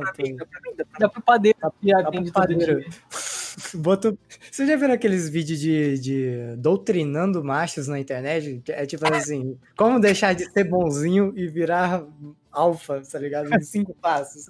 Dá 1.00 1.10
pro 1.10 1.22
padeiro 1.22 1.58
que 1.82 1.91
Dá 1.91 2.00
pro 2.02 2.08
atende 2.10 2.32
todo 2.32 2.41
padeiro. 2.41 2.86
Bota... 3.76 4.18
Você 4.52 4.66
já 4.66 4.76
viram 4.76 4.94
aqueles 4.94 5.30
vídeos 5.30 5.60
de, 5.60 5.98
de 6.00 6.56
doutrinando 6.58 7.44
machos 7.44 7.88
na 7.88 8.00
internet? 8.00 8.62
É 8.70 8.86
tipo 8.86 9.06
assim, 9.13 9.58
como 9.78 10.00
deixar 10.00 10.34
de 10.34 10.50
ser 10.52 10.63
bonzinho 10.66 11.34
e 11.36 11.48
virar 11.48 12.06
alfa, 12.52 13.02
tá 13.02 13.20
ligado? 13.20 13.54
Em 13.54 13.62
cinco 13.62 13.94
passos. 14.02 14.48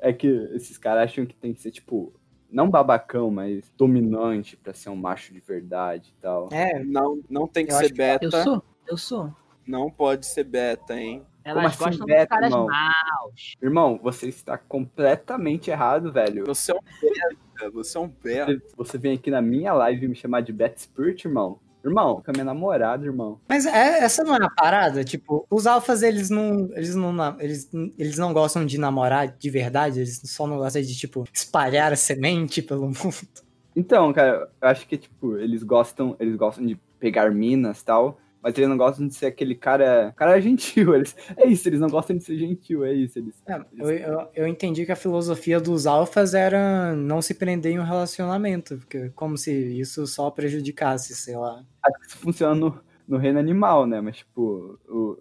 É 0.00 0.12
que 0.12 0.26
esses 0.54 0.76
caras 0.76 1.04
acham 1.04 1.24
que 1.24 1.34
tem 1.34 1.54
que 1.54 1.60
ser, 1.60 1.70
tipo, 1.70 2.12
não 2.50 2.68
babacão, 2.68 3.30
mas 3.30 3.72
dominante 3.76 4.56
pra 4.56 4.74
ser 4.74 4.90
um 4.90 4.96
macho 4.96 5.32
de 5.32 5.40
verdade 5.40 6.12
e 6.16 6.20
tal. 6.20 6.48
É, 6.52 6.82
Não, 6.84 7.20
não 7.30 7.46
tem 7.46 7.64
que 7.64 7.72
Eu 7.72 7.76
ser 7.76 7.84
acho 7.84 7.92
que- 7.92 7.98
beta. 7.98 8.24
Eu 8.24 8.30
sou, 8.32 8.62
eu 8.88 8.96
sou. 8.96 9.32
Não 9.66 9.90
pode 9.90 10.26
ser 10.26 10.44
beta, 10.44 10.94
hein? 10.94 11.22
Elas 11.44 11.66
assim, 11.66 11.84
gostam 11.84 12.06
beta, 12.06 12.20
dos 12.20 12.28
caras 12.28 12.50
irmão? 12.50 12.66
maus. 12.66 13.54
Irmão, 13.62 14.00
você 14.02 14.28
está 14.28 14.56
completamente 14.56 15.70
errado, 15.70 16.10
velho. 16.10 16.44
Você 16.46 16.72
é 16.72 16.74
um 16.74 16.78
beta, 16.78 17.70
você 17.70 17.98
é 17.98 18.00
um 18.00 18.08
beta. 18.08 18.62
Você 18.76 18.98
vem 18.98 19.14
aqui 19.14 19.30
na 19.30 19.42
minha 19.42 19.72
live 19.74 20.08
me 20.08 20.14
chamar 20.14 20.40
de 20.40 20.52
Bat 20.52 20.80
Spirit, 20.80 21.26
irmão. 21.26 21.58
Irmão, 21.84 22.22
com 22.24 22.30
a 22.30 22.32
minha 22.32 22.46
namorada, 22.46 23.04
irmão. 23.04 23.38
Mas 23.46 23.66
é, 23.66 24.02
essa 24.02 24.24
não 24.24 24.34
é 24.34 24.42
a 24.42 24.48
parada, 24.48 25.04
tipo, 25.04 25.46
os 25.50 25.66
alfas 25.66 26.02
eles 26.02 26.30
não, 26.30 26.70
eles 26.72 26.94
não, 26.94 27.38
eles, 27.38 27.70
eles 27.98 28.16
não 28.16 28.32
gostam 28.32 28.64
de 28.64 28.78
namorar 28.78 29.28
de 29.28 29.50
verdade, 29.50 30.00
eles 30.00 30.18
só 30.24 30.46
não 30.46 30.56
gostam 30.56 30.80
de 30.80 30.96
tipo 30.96 31.24
espalhar 31.30 31.92
a 31.92 31.96
semente 31.96 32.62
pelo 32.62 32.86
mundo. 32.88 33.28
Então, 33.76 34.10
cara, 34.14 34.48
eu 34.62 34.68
acho 34.68 34.86
que, 34.86 34.96
tipo, 34.96 35.36
eles 35.36 35.62
gostam, 35.62 36.16
eles 36.18 36.36
gostam 36.36 36.64
de 36.64 36.78
pegar 36.98 37.30
minas 37.30 37.80
e 37.80 37.84
tal, 37.84 38.18
mas 38.44 38.54
eles 38.58 38.68
não 38.68 38.76
gostam 38.76 39.08
de 39.08 39.14
ser 39.14 39.24
aquele 39.24 39.54
cara, 39.54 40.12
cara 40.14 40.38
gentil. 40.38 40.94
Eles, 40.94 41.16
é 41.34 41.46
isso, 41.46 41.66
eles 41.66 41.80
não 41.80 41.88
gostam 41.88 42.14
de 42.14 42.22
ser 42.22 42.36
gentil, 42.36 42.84
é 42.84 42.92
isso. 42.92 43.18
Eles, 43.18 43.42
É, 43.46 43.58
eu, 43.74 43.90
eu, 43.90 44.28
eu 44.34 44.46
entendi 44.46 44.84
que 44.84 44.92
a 44.92 44.96
filosofia 44.96 45.58
dos 45.58 45.86
alfas 45.86 46.34
era 46.34 46.94
não 46.94 47.22
se 47.22 47.32
prender 47.32 47.72
em 47.72 47.78
um 47.78 47.84
relacionamento, 47.84 48.76
porque 48.76 49.08
como 49.14 49.38
se 49.38 49.50
isso 49.80 50.06
só 50.06 50.30
prejudicasse, 50.30 51.14
sei 51.14 51.38
lá. 51.38 51.64
acho 51.82 51.98
que 52.00 52.06
isso 52.06 52.18
funciona 52.18 52.54
no, 52.54 52.78
no 53.08 53.16
reino 53.16 53.38
animal, 53.38 53.86
né? 53.86 54.02
Mas, 54.02 54.18
tipo, 54.18 54.78
o, 54.86 55.16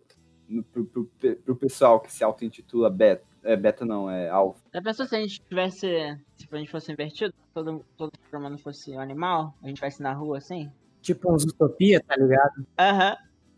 no, 0.49 0.62
pro, 0.62 0.83
pro, 0.83 1.09
pro 1.45 1.55
pessoal 1.55 2.01
que 2.01 2.12
se 2.12 2.25
auto-intitula 2.25 2.89
beta, 2.89 3.23
é 3.41 3.55
beta 3.55 3.86
não, 3.86 4.12
é 4.12 4.27
alfa. 4.27 4.59
Já 4.73 4.81
pensou 4.81 5.05
se 5.05 5.15
a 5.15 5.21
gente 5.21 5.39
tivesse. 5.39 5.88
Se 6.36 6.47
a 6.51 6.57
gente 6.57 6.69
fosse 6.69 6.91
invertido, 6.91 7.33
todo, 7.53 7.86
todo 7.95 8.12
ser 8.29 8.36
humano 8.36 8.57
fosse 8.57 8.91
um 8.91 8.99
animal, 8.99 9.55
a 9.63 9.67
gente 9.67 9.75
estivesse 9.75 10.03
na 10.03 10.12
rua 10.12 10.39
assim? 10.39 10.69
Tipo 11.04 11.32
uns 11.32 11.44
utopia, 11.44 12.02
tá 12.02 12.16
ligado? 12.16 12.66
Aham. 12.80 13.16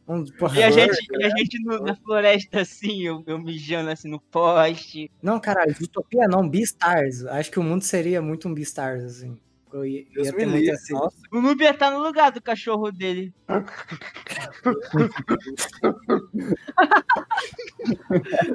Um, 0.07 0.23
porra, 0.25 0.59
E 0.59 0.63
a 0.63 0.69
gente, 0.69 1.07
e 1.11 1.23
a 1.25 1.29
gente 1.29 1.63
no- 1.63 1.79
na 1.79 1.95
floresta 1.95 2.61
assim, 2.61 3.01
eu, 3.01 3.23
eu 3.25 3.39
mijando 3.39 3.89
assim 3.89 4.07
no 4.09 4.19
poste. 4.19 5.09
Não, 5.21 5.39
caralho, 5.39 5.73
utopia 5.81 6.27
não, 6.27 6.47
Beastars. 6.47 7.25
Acho 7.25 7.49
que 7.51 7.59
o 7.59 7.63
mundo 7.63 7.83
seria 7.83 8.21
muito 8.21 8.47
um 8.47 8.53
Beastars, 8.53 9.03
assim. 9.03 9.39
Eu 9.73 9.85
ia, 9.85 10.05
ia 10.15 10.31
ter 10.33 10.45
muita 10.45 10.73
assim. 10.73 10.93
O 11.33 11.41
Noob 11.41 11.61
ia 11.63 11.71
estar 11.71 11.91
no 11.91 11.99
lugar 12.01 12.31
do 12.31 12.41
cachorro 12.41 12.91
dele. 12.91 13.33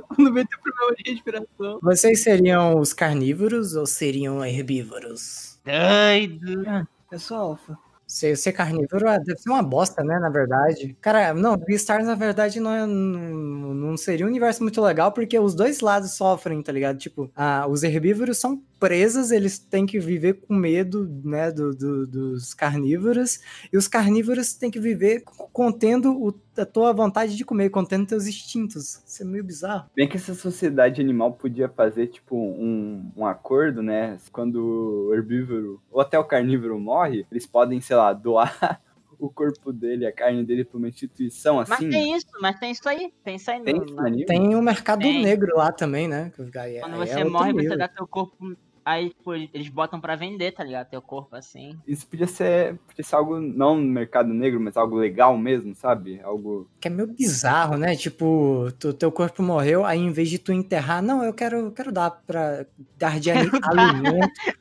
Quando 0.09 0.33
vem 0.33 0.46
teu 0.46 0.59
problema 0.61 0.94
de 0.96 1.11
respiração. 1.12 1.79
Vocês 1.83 2.22
seriam 2.22 2.79
os 2.79 2.92
carnívoros 2.92 3.74
ou 3.74 3.87
seriam 3.87 4.44
herbívoros? 4.44 5.59
Doido. 5.64 6.87
Eu 7.11 7.18
sou 7.18 7.37
alfa. 7.37 7.79
Ser, 8.10 8.36
ser 8.36 8.52
carnívoro 8.52 9.08
ah, 9.08 9.18
deve 9.18 9.38
ser 9.38 9.50
uma 9.50 9.62
bosta, 9.62 10.02
né, 10.02 10.18
na 10.18 10.28
verdade. 10.28 10.96
Cara, 11.00 11.32
não, 11.32 11.56
Beastars, 11.56 12.04
na 12.04 12.16
verdade, 12.16 12.58
não, 12.58 12.72
é, 12.72 12.84
não, 12.84 13.72
não 13.72 13.96
seria 13.96 14.26
um 14.26 14.28
universo 14.28 14.64
muito 14.64 14.82
legal, 14.82 15.12
porque 15.12 15.38
os 15.38 15.54
dois 15.54 15.78
lados 15.78 16.10
sofrem, 16.14 16.60
tá 16.60 16.72
ligado? 16.72 16.98
Tipo, 16.98 17.30
ah, 17.36 17.68
os 17.68 17.84
herbívoros 17.84 18.38
são 18.38 18.60
presas, 18.80 19.30
eles 19.30 19.58
têm 19.58 19.84
que 19.86 20.00
viver 20.00 20.40
com 20.40 20.54
medo, 20.54 21.06
né, 21.22 21.52
do, 21.52 21.72
do- 21.74 22.06
dos 22.06 22.54
carnívoros, 22.54 23.38
e 23.70 23.76
os 23.76 23.86
carnívoros 23.86 24.54
têm 24.54 24.70
que 24.70 24.80
viver 24.80 25.22
contendo 25.52 26.12
o- 26.18 26.34
a 26.56 26.64
tua 26.64 26.92
vontade 26.92 27.36
de 27.36 27.44
comer, 27.44 27.68
contendo 27.70 28.06
teus 28.06 28.26
instintos. 28.26 29.02
Isso 29.06 29.22
é 29.22 29.26
meio 29.26 29.44
bizarro. 29.44 29.88
Bem 29.94 30.08
que 30.08 30.16
essa 30.16 30.34
sociedade 30.34 31.00
animal 31.00 31.32
podia 31.34 31.68
fazer, 31.68 32.06
tipo, 32.08 32.34
um, 32.36 33.12
um 33.16 33.26
acordo, 33.26 33.82
né? 33.82 34.18
Quando 34.32 35.08
o 35.10 35.14
herbívoro 35.14 35.80
ou 35.90 36.00
até 36.00 36.18
o 36.18 36.24
carnívoro 36.24 36.80
morre, 36.80 37.26
eles 37.30 37.46
podem, 37.46 37.80
sei 37.80 37.96
lá, 37.96 38.12
doar 38.14 38.80
o 39.18 39.28
corpo 39.28 39.70
dele, 39.70 40.06
a 40.06 40.12
carne 40.12 40.42
dele 40.42 40.64
pra 40.64 40.78
uma 40.78 40.88
instituição 40.88 41.56
Mas 41.56 41.70
assim. 41.72 41.90
tem 41.90 42.16
isso, 42.16 42.26
mas 42.40 42.58
tem 42.58 42.70
isso 42.72 42.88
aí. 42.88 43.12
Tem 43.22 43.36
isso 43.36 43.50
aí 43.50 43.62
Tem 43.62 43.74
no? 43.74 44.24
Tem 44.26 44.54
o 44.54 44.62
mercado 44.62 45.00
Tem. 45.02 45.22
negro 45.22 45.54
lá 45.54 45.70
também, 45.70 46.08
né? 46.08 46.32
que 46.34 46.58
aí- 46.58 46.80
Quando 46.80 46.94
aí 46.94 47.06
você 47.06 47.20
é 47.20 47.24
morre, 47.24 47.52
você 47.52 47.76
dá 47.76 47.86
teu 47.86 48.06
corpo. 48.06 48.56
Aí, 48.84 49.10
tipo, 49.10 49.34
eles 49.34 49.68
botam 49.68 50.00
pra 50.00 50.16
vender, 50.16 50.52
tá 50.52 50.64
ligado? 50.64 50.88
Teu 50.88 51.02
corpo 51.02 51.36
assim. 51.36 51.78
Isso 51.86 52.06
podia 52.06 52.26
ser, 52.26 52.78
podia 52.86 53.04
ser 53.04 53.14
algo, 53.16 53.38
não 53.40 53.76
no 53.76 53.82
mercado 53.86 54.32
negro, 54.32 54.60
mas 54.60 54.76
algo 54.76 54.96
legal 54.96 55.36
mesmo, 55.36 55.74
sabe? 55.74 56.20
Algo. 56.22 56.68
Que 56.80 56.88
é 56.88 56.90
meio 56.90 57.08
bizarro, 57.08 57.76
né? 57.76 57.94
Tipo, 57.94 58.68
tu, 58.78 58.92
teu 58.94 59.12
corpo 59.12 59.42
morreu, 59.42 59.84
aí 59.84 59.98
em 59.98 60.10
vez 60.12 60.28
de 60.30 60.38
tu 60.38 60.52
enterrar, 60.52 61.02
não, 61.02 61.22
eu 61.22 61.32
quero, 61.34 61.70
quero 61.72 61.92
dar 61.92 62.10
pra 62.10 62.64
dar 62.98 63.20
de 63.20 63.30
ali- 63.30 63.50
alimento. 63.64 64.30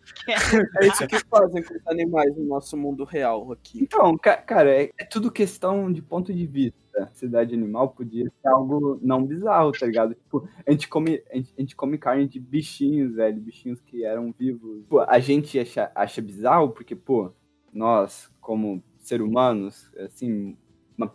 É 0.82 0.88
isso 0.88 1.08
que 1.08 1.19
fazem 1.29 1.63
com 1.63 1.73
os 1.73 1.88
animais 1.88 2.36
no 2.36 2.43
nosso 2.45 2.75
mundo 2.75 3.03
real 3.03 3.51
aqui. 3.51 3.79
Então, 3.82 4.17
ca- 4.17 4.38
cara, 4.38 4.69
é, 4.69 4.89
é 4.97 5.05
tudo 5.05 5.32
questão 5.32 5.91
de 5.91 6.01
ponto 6.01 6.34
de 6.34 6.45
vista. 6.45 6.77
Cidade 7.07 7.53
animal 7.53 7.89
podia 7.89 8.25
ser 8.25 8.47
algo 8.47 8.99
não 9.01 9.25
bizarro, 9.25 9.71
tá 9.71 9.85
ligado? 9.85 10.13
Tipo, 10.13 10.47
a 10.65 10.71
gente 10.71 10.88
come, 10.88 11.21
a 11.31 11.35
gente, 11.35 11.53
a 11.57 11.62
gente 11.62 11.75
come 11.75 11.97
carne 11.97 12.27
de 12.27 12.39
bichinhos, 12.39 13.15
velho, 13.15 13.39
bichinhos 13.39 13.81
que 13.81 14.03
eram 14.03 14.33
vivos. 14.38 14.85
Pô, 14.88 15.01
a 15.01 15.19
gente 15.19 15.59
acha, 15.59 15.91
acha 15.95 16.21
bizarro 16.21 16.69
porque, 16.69 16.95
pô, 16.95 17.31
nós, 17.73 18.31
como 18.41 18.83
ser 18.97 19.21
humanos, 19.21 19.91
assim, 19.97 20.57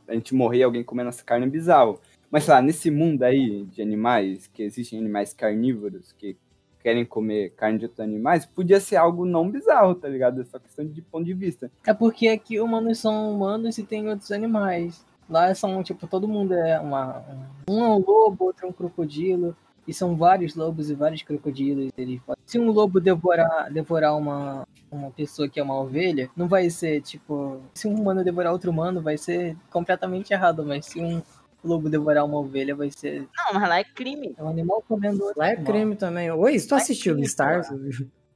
a 0.08 0.14
gente 0.14 0.34
morrer 0.34 0.62
alguém 0.62 0.82
comer 0.82 1.04
nossa 1.04 1.24
carne 1.24 1.46
é 1.46 1.50
bizarro. 1.50 2.00
Mas, 2.30 2.44
sei 2.44 2.54
lá, 2.54 2.62
nesse 2.62 2.90
mundo 2.90 3.22
aí 3.22 3.64
de 3.66 3.80
animais, 3.80 4.46
que 4.46 4.62
existem 4.62 4.98
animais 4.98 5.32
carnívoros 5.32 6.12
que 6.12 6.36
querem 6.84 7.04
comer 7.04 7.50
carne 7.56 7.78
de 7.78 7.86
outros 7.86 8.00
animais, 8.00 8.44
podia 8.44 8.78
ser 8.78 8.96
algo 8.96 9.24
não 9.24 9.50
bizarro, 9.50 9.94
tá 9.94 10.06
ligado? 10.06 10.42
É 10.42 10.44
só 10.44 10.58
questão 10.58 10.86
de 10.86 11.00
ponto 11.00 11.24
de 11.24 11.32
vista. 11.32 11.72
É 11.86 11.94
porque 11.94 12.28
aqui 12.28 12.60
humanos 12.60 12.98
são 12.98 13.34
humanos 13.34 13.78
e 13.78 13.82
tem 13.82 14.06
outros 14.06 14.30
animais. 14.30 15.02
Lá 15.28 15.54
são, 15.54 15.82
tipo, 15.82 16.06
todo 16.06 16.28
mundo 16.28 16.54
é 16.54 16.78
uma. 16.78 17.24
Um 17.68 17.82
é 17.84 17.88
um 17.88 17.98
lobo, 17.98 18.44
outro 18.46 18.66
é 18.66 18.68
um 18.68 18.72
crocodilo. 18.72 19.56
E 19.86 19.92
são 19.92 20.16
vários 20.16 20.54
lobos 20.54 20.88
e 20.88 20.94
vários 20.94 21.22
crocodilos. 21.22 21.90
Eles 21.96 22.18
podem- 22.22 22.42
Se 22.46 22.58
um 22.58 22.70
lobo 22.70 22.98
devorar, 23.00 23.70
devorar 23.70 24.16
uma, 24.16 24.66
uma 24.90 25.10
pessoa 25.10 25.46
que 25.46 25.60
é 25.60 25.62
uma 25.62 25.78
ovelha, 25.78 26.30
não 26.34 26.48
vai 26.48 26.70
ser, 26.70 27.02
tipo. 27.02 27.60
Se 27.74 27.86
um 27.86 27.94
humano 27.94 28.24
devorar 28.24 28.50
outro 28.52 28.70
humano, 28.70 29.02
vai 29.02 29.18
ser 29.18 29.56
completamente 29.70 30.32
errado. 30.32 30.64
Mas 30.64 30.86
se 30.86 31.00
um 31.00 31.22
lobo 31.62 31.90
devorar 31.90 32.24
uma 32.24 32.38
ovelha, 32.38 32.74
vai 32.74 32.90
ser. 32.90 33.28
Não, 33.36 33.60
mas 33.60 33.68
lá 33.68 33.78
é 33.78 33.84
crime. 33.84 34.34
É 34.38 34.42
um 34.42 34.48
animal 34.48 34.82
comendo 34.88 35.22
outro 35.22 35.38
Lá 35.38 35.48
é 35.48 35.52
animal. 35.54 35.72
crime 35.72 35.96
também. 35.96 36.30
Oi, 36.30 36.58
se 36.58 36.66
tu 36.66 36.72
Lá 36.72 36.78
é 36.78 36.82
assistiu 36.82 37.12
crime, 37.12 37.26
Beastars? 37.26 37.68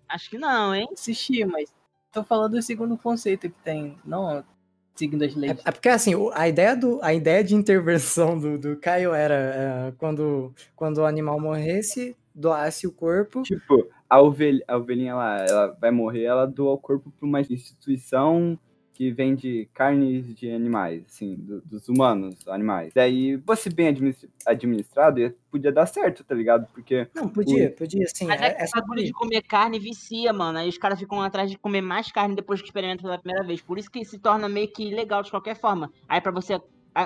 Acho 0.09 0.31
que 0.31 0.37
não, 0.39 0.75
hein? 0.75 0.87
Assisti, 0.93 1.45
mas 1.47 1.73
tô 2.13 2.23
falando 2.25 2.53
do 2.53 2.63
segundo 2.63 2.97
conceito 2.99 3.49
que 3.49 3.57
tem, 3.63 3.97
não 4.05 4.45
seguindo 4.99 5.25
as 5.25 5.37
É, 5.47 5.55
leis. 5.55 5.63
é 5.65 5.71
porque 5.73 5.89
assim, 5.89 6.13
a 6.35 6.49
ideia, 6.49 6.77
do, 6.77 7.01
a 7.03 7.15
ideia 7.15 7.43
de 7.45 7.55
intervenção 7.55 8.39
do, 8.39 8.59
do 8.59 8.77
Caio 8.79 9.13
era 9.15 9.35
é, 9.89 9.93
quando, 9.99 10.55
quando 10.77 10.99
o 10.99 11.07
animal 11.07 11.41
morresse, 11.41 12.17
doasse 12.35 12.87
o 12.87 12.93
corpo. 12.93 13.43
Tipo, 13.43 13.89
a, 14.09 14.21
ovelha, 14.21 14.65
a 14.69 14.77
ovelhinha 14.77 15.15
lá, 15.15 15.45
ela 15.49 15.67
vai 15.81 15.91
morrer, 15.91 16.25
ela 16.25 16.47
doa 16.47 16.73
o 16.75 16.79
corpo 16.79 17.11
pra 17.11 17.27
uma 17.27 17.41
instituição 17.41 18.59
que 18.99 19.13
vende 19.13 19.71
carnes 19.73 20.35
de 20.35 20.51
animais, 20.51 21.05
assim, 21.07 21.37
do- 21.37 21.61
dos 21.61 21.89
humanos, 21.89 22.35
animais. 22.49 22.91
Daí, 22.93 23.41
fosse 23.47 23.71
bem 23.71 23.87
administ- 23.87 24.29
administrado, 24.45 25.21
ia- 25.21 25.33
podia 25.53 25.71
dar 25.71 25.87
certo, 25.87 26.25
tá 26.25 26.35
ligado? 26.35 26.67
Porque 26.75 27.07
Não, 27.15 27.29
podia, 27.29 27.71
podia, 27.71 28.05
sim. 28.13 28.27
Mas 28.27 28.41
é 28.43 28.47
é- 28.47 28.55
que 28.55 28.63
essa 28.63 28.81
o 28.85 28.95
de 28.97 29.13
comer 29.13 29.43
carne 29.43 29.79
vicia, 29.79 30.33
mano. 30.33 30.59
Aí 30.59 30.69
os 30.69 30.77
caras 30.77 30.99
ficam 30.99 31.23
atrás 31.23 31.49
de 31.49 31.57
comer 31.57 31.81
mais 31.81 32.11
carne 32.11 32.35
depois 32.35 32.61
que 32.61 32.67
experimentam 32.67 33.05
pela 33.05 33.19
primeira 33.21 33.47
vez. 33.47 33.61
Por 33.63 33.79
isso 33.79 33.89
que 33.89 34.05
se 34.05 34.19
torna 34.19 34.49
meio 34.49 34.67
que 34.67 34.83
ilegal 34.89 35.23
de 35.23 35.31
qualquer 35.31 35.55
forma. 35.55 35.93
Aí 36.09 36.21
pra 36.21 36.33
você. 36.33 36.61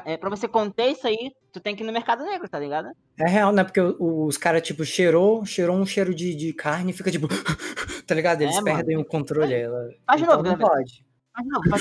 É, 0.07 0.17
pra 0.17 0.31
você 0.31 0.49
conter 0.49 0.93
isso 0.93 1.07
aí, 1.07 1.31
tu 1.53 1.61
tem 1.61 1.77
que 1.77 1.83
ir 1.83 1.87
no 1.87 1.93
mercado 1.93 2.25
negro, 2.25 2.49
tá 2.49 2.59
ligado? 2.59 2.89
É 3.21 3.29
real, 3.29 3.53
né? 3.53 3.63
Porque 3.63 3.81
o- 3.83 4.25
os 4.25 4.39
caras, 4.39 4.63
tipo, 4.63 4.83
cheirou, 4.87 5.45
cheirou 5.45 5.77
um 5.77 5.85
cheiro 5.85 6.15
de, 6.15 6.35
de 6.35 6.55
carne 6.55 6.91
e 6.93 6.95
fica 6.95 7.11
tipo. 7.11 7.29
tá 8.07 8.15
ligado? 8.15 8.41
Eles 8.41 8.57
É, 8.57 8.61
mano. 8.63 8.77
perdem 8.77 8.97
o 8.97 9.05
controle. 9.05 9.53
Ela... 9.53 9.91
Faz 10.07 10.19
de 10.19 10.25
então 10.27 10.43
novo, 10.43 10.49
não 10.49 10.57
pode. 10.57 11.05
Mas 11.35 11.47
não, 11.47 11.61
novo. 11.61 11.79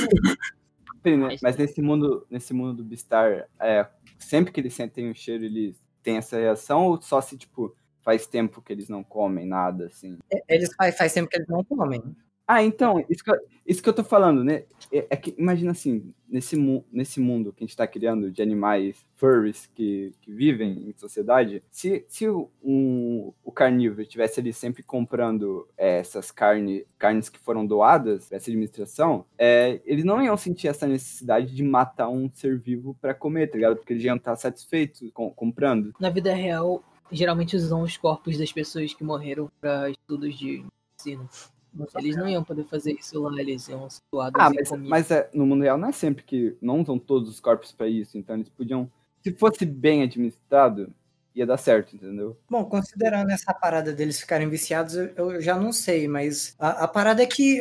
Sim, 1.04 1.18
né? 1.18 1.28
Mas- 1.28 1.42
Mas 1.42 1.58
nesse 1.58 1.82
mundo, 1.82 2.26
nesse 2.30 2.54
mundo 2.54 2.76
do 2.76 2.84
Beastar, 2.84 3.48
é, 3.60 3.88
sempre 4.20 4.52
que 4.52 4.60
eles 4.60 4.74
sentem 4.74 5.10
o 5.10 5.16
cheiro, 5.16 5.44
eles 5.44 5.76
têm 6.04 6.18
essa 6.18 6.38
reação, 6.38 6.86
ou 6.88 7.02
só 7.02 7.20
se, 7.22 7.38
tipo, 7.38 7.76
faz 8.04 8.28
tempo 8.28 8.62
que 8.62 8.72
eles 8.72 8.88
não 8.90 9.04
comem 9.04 9.46
nada, 9.46 9.88
assim? 9.88 10.18
Eles 10.48 10.74
faz, 10.76 10.98
faz 10.98 11.14
tempo 11.14 11.30
que 11.30 11.38
eles 11.38 11.48
não 11.48 11.64
comem. 11.64 12.02
Ah, 12.54 12.62
então, 12.62 13.02
isso 13.10 13.24
que, 13.24 13.32
eu, 13.32 13.36
isso 13.66 13.82
que 13.82 13.88
eu 13.88 13.94
tô 13.94 14.04
falando, 14.04 14.44
né? 14.44 14.66
É, 14.92 15.08
é 15.12 15.16
que, 15.16 15.34
imagina 15.38 15.72
assim, 15.72 16.14
nesse, 16.28 16.58
mu 16.58 16.84
nesse 16.92 17.18
mundo 17.18 17.54
que 17.54 17.64
a 17.64 17.66
gente 17.66 17.78
tá 17.78 17.88
criando 17.88 18.30
de 18.30 18.42
animais 18.42 19.06
furries 19.16 19.72
que, 19.74 20.14
que 20.20 20.34
vivem 20.34 20.90
em 20.90 20.94
sociedade, 20.98 21.64
se, 21.72 22.04
se 22.10 22.28
o, 22.28 22.52
um, 22.62 23.32
o 23.42 23.54
carnívoro 23.54 24.02
estivesse 24.02 24.42
ali 24.42 24.52
sempre 24.52 24.84
comprando 24.84 25.66
é, 25.78 26.00
essas 26.00 26.30
carne, 26.30 26.86
carnes 27.00 27.30
que 27.30 27.40
foram 27.40 27.66
doadas 27.66 28.28
pra 28.28 28.36
essa 28.36 28.50
administração, 28.50 29.24
é, 29.38 29.80
eles 29.86 30.04
não 30.04 30.22
iam 30.22 30.36
sentir 30.36 30.68
essa 30.68 30.86
necessidade 30.86 31.56
de 31.56 31.64
matar 31.64 32.10
um 32.10 32.30
ser 32.34 32.60
vivo 32.60 32.98
pra 33.00 33.14
comer, 33.14 33.48
tá 33.48 33.56
ligado? 33.56 33.78
Porque 33.78 33.94
eles 33.94 34.04
iam 34.04 34.18
estar 34.18 34.36
satisfeitos 34.36 35.10
com- 35.14 35.32
comprando. 35.32 35.94
Na 35.98 36.10
vida 36.10 36.34
real, 36.34 36.84
geralmente 37.10 37.56
usam 37.56 37.82
os 37.82 37.96
corpos 37.96 38.38
das 38.38 38.52
pessoas 38.52 38.94
que 38.94 39.06
morreram 39.06 39.50
pra 39.62 39.90
estudos 39.90 40.38
de 40.38 40.66
medicina. 40.92 41.30
Eles 41.98 42.16
não 42.18 42.28
iam 42.28 42.44
poder 42.44 42.66
fazer 42.66 42.92
isso 42.94 43.22
lá, 43.22 43.40
eles 43.40 43.68
iam 43.70 43.90
ser 43.90 44.02
doados 44.12 44.40
Ah, 44.42 44.50
mas, 44.54 44.68
comidos. 44.70 44.90
mas 44.90 45.12
é, 45.12 45.30
no 45.34 45.46
mundo 45.46 45.62
real 45.64 45.78
não 45.78 45.90
é 45.90 45.92
sempre 45.94 46.24
que 46.24 46.56
não 46.62 46.82
usam 46.82 47.00
todos 47.00 47.30
os 47.30 47.40
corpos 47.40 47.72
pra 47.72 47.88
isso, 47.88 48.18
então 48.18 48.36
eles 48.36 48.50
podiam. 48.50 48.92
Se 49.24 49.32
fosse 49.34 49.66
bem 49.66 50.04
administrado, 50.04 50.92
ia 51.34 51.46
dar 51.46 51.58
certo, 51.58 51.96
entendeu? 51.96 52.38
Bom, 52.50 52.66
considerando 52.66 53.30
essa 53.30 53.54
parada 53.54 53.94
deles 53.94 54.20
ficarem 54.20 54.50
viciados, 54.50 54.96
eu, 54.96 55.06
eu 55.16 55.42
já 55.42 55.56
não 55.58 55.72
sei, 55.72 56.08
mas 56.08 56.56
a, 56.60 56.84
a 56.84 56.88
parada 56.88 57.24
é 57.24 57.26
que. 57.26 57.60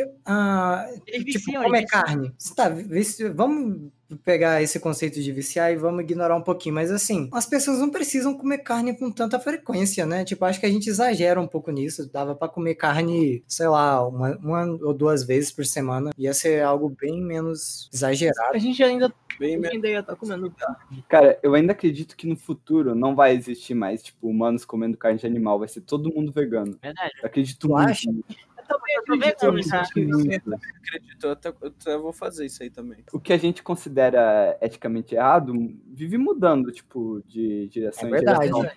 Eles 1.06 1.26
tipo, 1.26 1.44
viciam, 1.46 1.62
comer 1.62 1.78
eles 1.78 1.90
viciam. 1.90 2.02
carne. 2.04 2.34
Tá, 2.56 2.68
vici- 2.68 3.28
vamos 3.28 3.92
pegar 4.16 4.62
esse 4.62 4.78
conceito 4.80 5.20
de 5.20 5.32
viciar 5.32 5.72
e 5.72 5.76
vamos 5.76 6.02
ignorar 6.02 6.36
um 6.36 6.42
pouquinho, 6.42 6.74
mas 6.74 6.90
assim, 6.90 7.28
as 7.32 7.46
pessoas 7.46 7.78
não 7.78 7.90
precisam 7.90 8.36
comer 8.36 8.58
carne 8.58 8.96
com 8.96 9.10
tanta 9.10 9.38
frequência, 9.38 10.06
né? 10.06 10.24
Tipo, 10.24 10.44
acho 10.44 10.60
que 10.60 10.66
a 10.66 10.70
gente 10.70 10.88
exagera 10.88 11.40
um 11.40 11.46
pouco 11.46 11.70
nisso. 11.70 12.10
Dava 12.10 12.34
pra 12.34 12.48
comer 12.48 12.74
carne, 12.74 13.42
sei 13.46 13.68
lá, 13.68 14.06
uma, 14.06 14.36
uma 14.38 14.66
ou 14.82 14.94
duas 14.94 15.22
vezes 15.24 15.50
por 15.50 15.64
semana. 15.64 16.10
Ia 16.18 16.34
ser 16.34 16.62
algo 16.62 16.88
bem 16.88 17.20
menos 17.22 17.88
exagerado. 17.92 18.54
A 18.54 18.58
gente 18.58 18.82
ainda, 18.82 19.12
Bem 19.38 19.58
ainda 19.66 19.88
ia 19.88 20.00
estar 20.00 20.14
comendo 20.16 20.50
carne. 20.50 21.02
Cara, 21.08 21.38
eu 21.42 21.54
ainda 21.54 21.72
acredito 21.72 22.14
que 22.14 22.26
no 22.26 22.36
futuro 22.36 22.94
não 22.94 23.14
vai 23.14 23.34
existir 23.34 23.72
mais, 23.72 24.02
tipo, 24.02 24.28
humanos 24.28 24.66
comendo 24.66 24.98
carne 24.98 25.18
de 25.18 25.26
animal, 25.26 25.58
vai 25.58 25.66
ser 25.66 25.80
todo 25.80 26.12
mundo 26.12 26.30
vegano. 26.30 26.78
Verdade. 26.82 27.12
Eu 27.22 27.26
acredito 27.26 27.58
Tu 27.60 27.68
muito. 27.68 27.88
acha? 27.88 28.10
Acredito 28.98 29.44
Eu 31.24 31.30
até, 31.32 31.48
eu 31.48 31.54
até 31.68 31.98
vou 31.98 32.12
fazer 32.12 32.46
isso 32.46 32.62
aí 32.62 32.70
também. 32.70 33.04
O 33.12 33.20
que 33.20 33.32
a 33.32 33.36
gente 33.38 33.62
considera 33.62 34.56
eticamente 34.60 35.14
errado 35.14 35.52
vive 35.92 36.18
mudando, 36.18 36.70
tipo, 36.72 37.22
de 37.26 37.68
direção 37.68 38.04
É 38.04 38.08
em 38.08 38.12
verdade. 38.12 38.40
direção. 38.52 38.70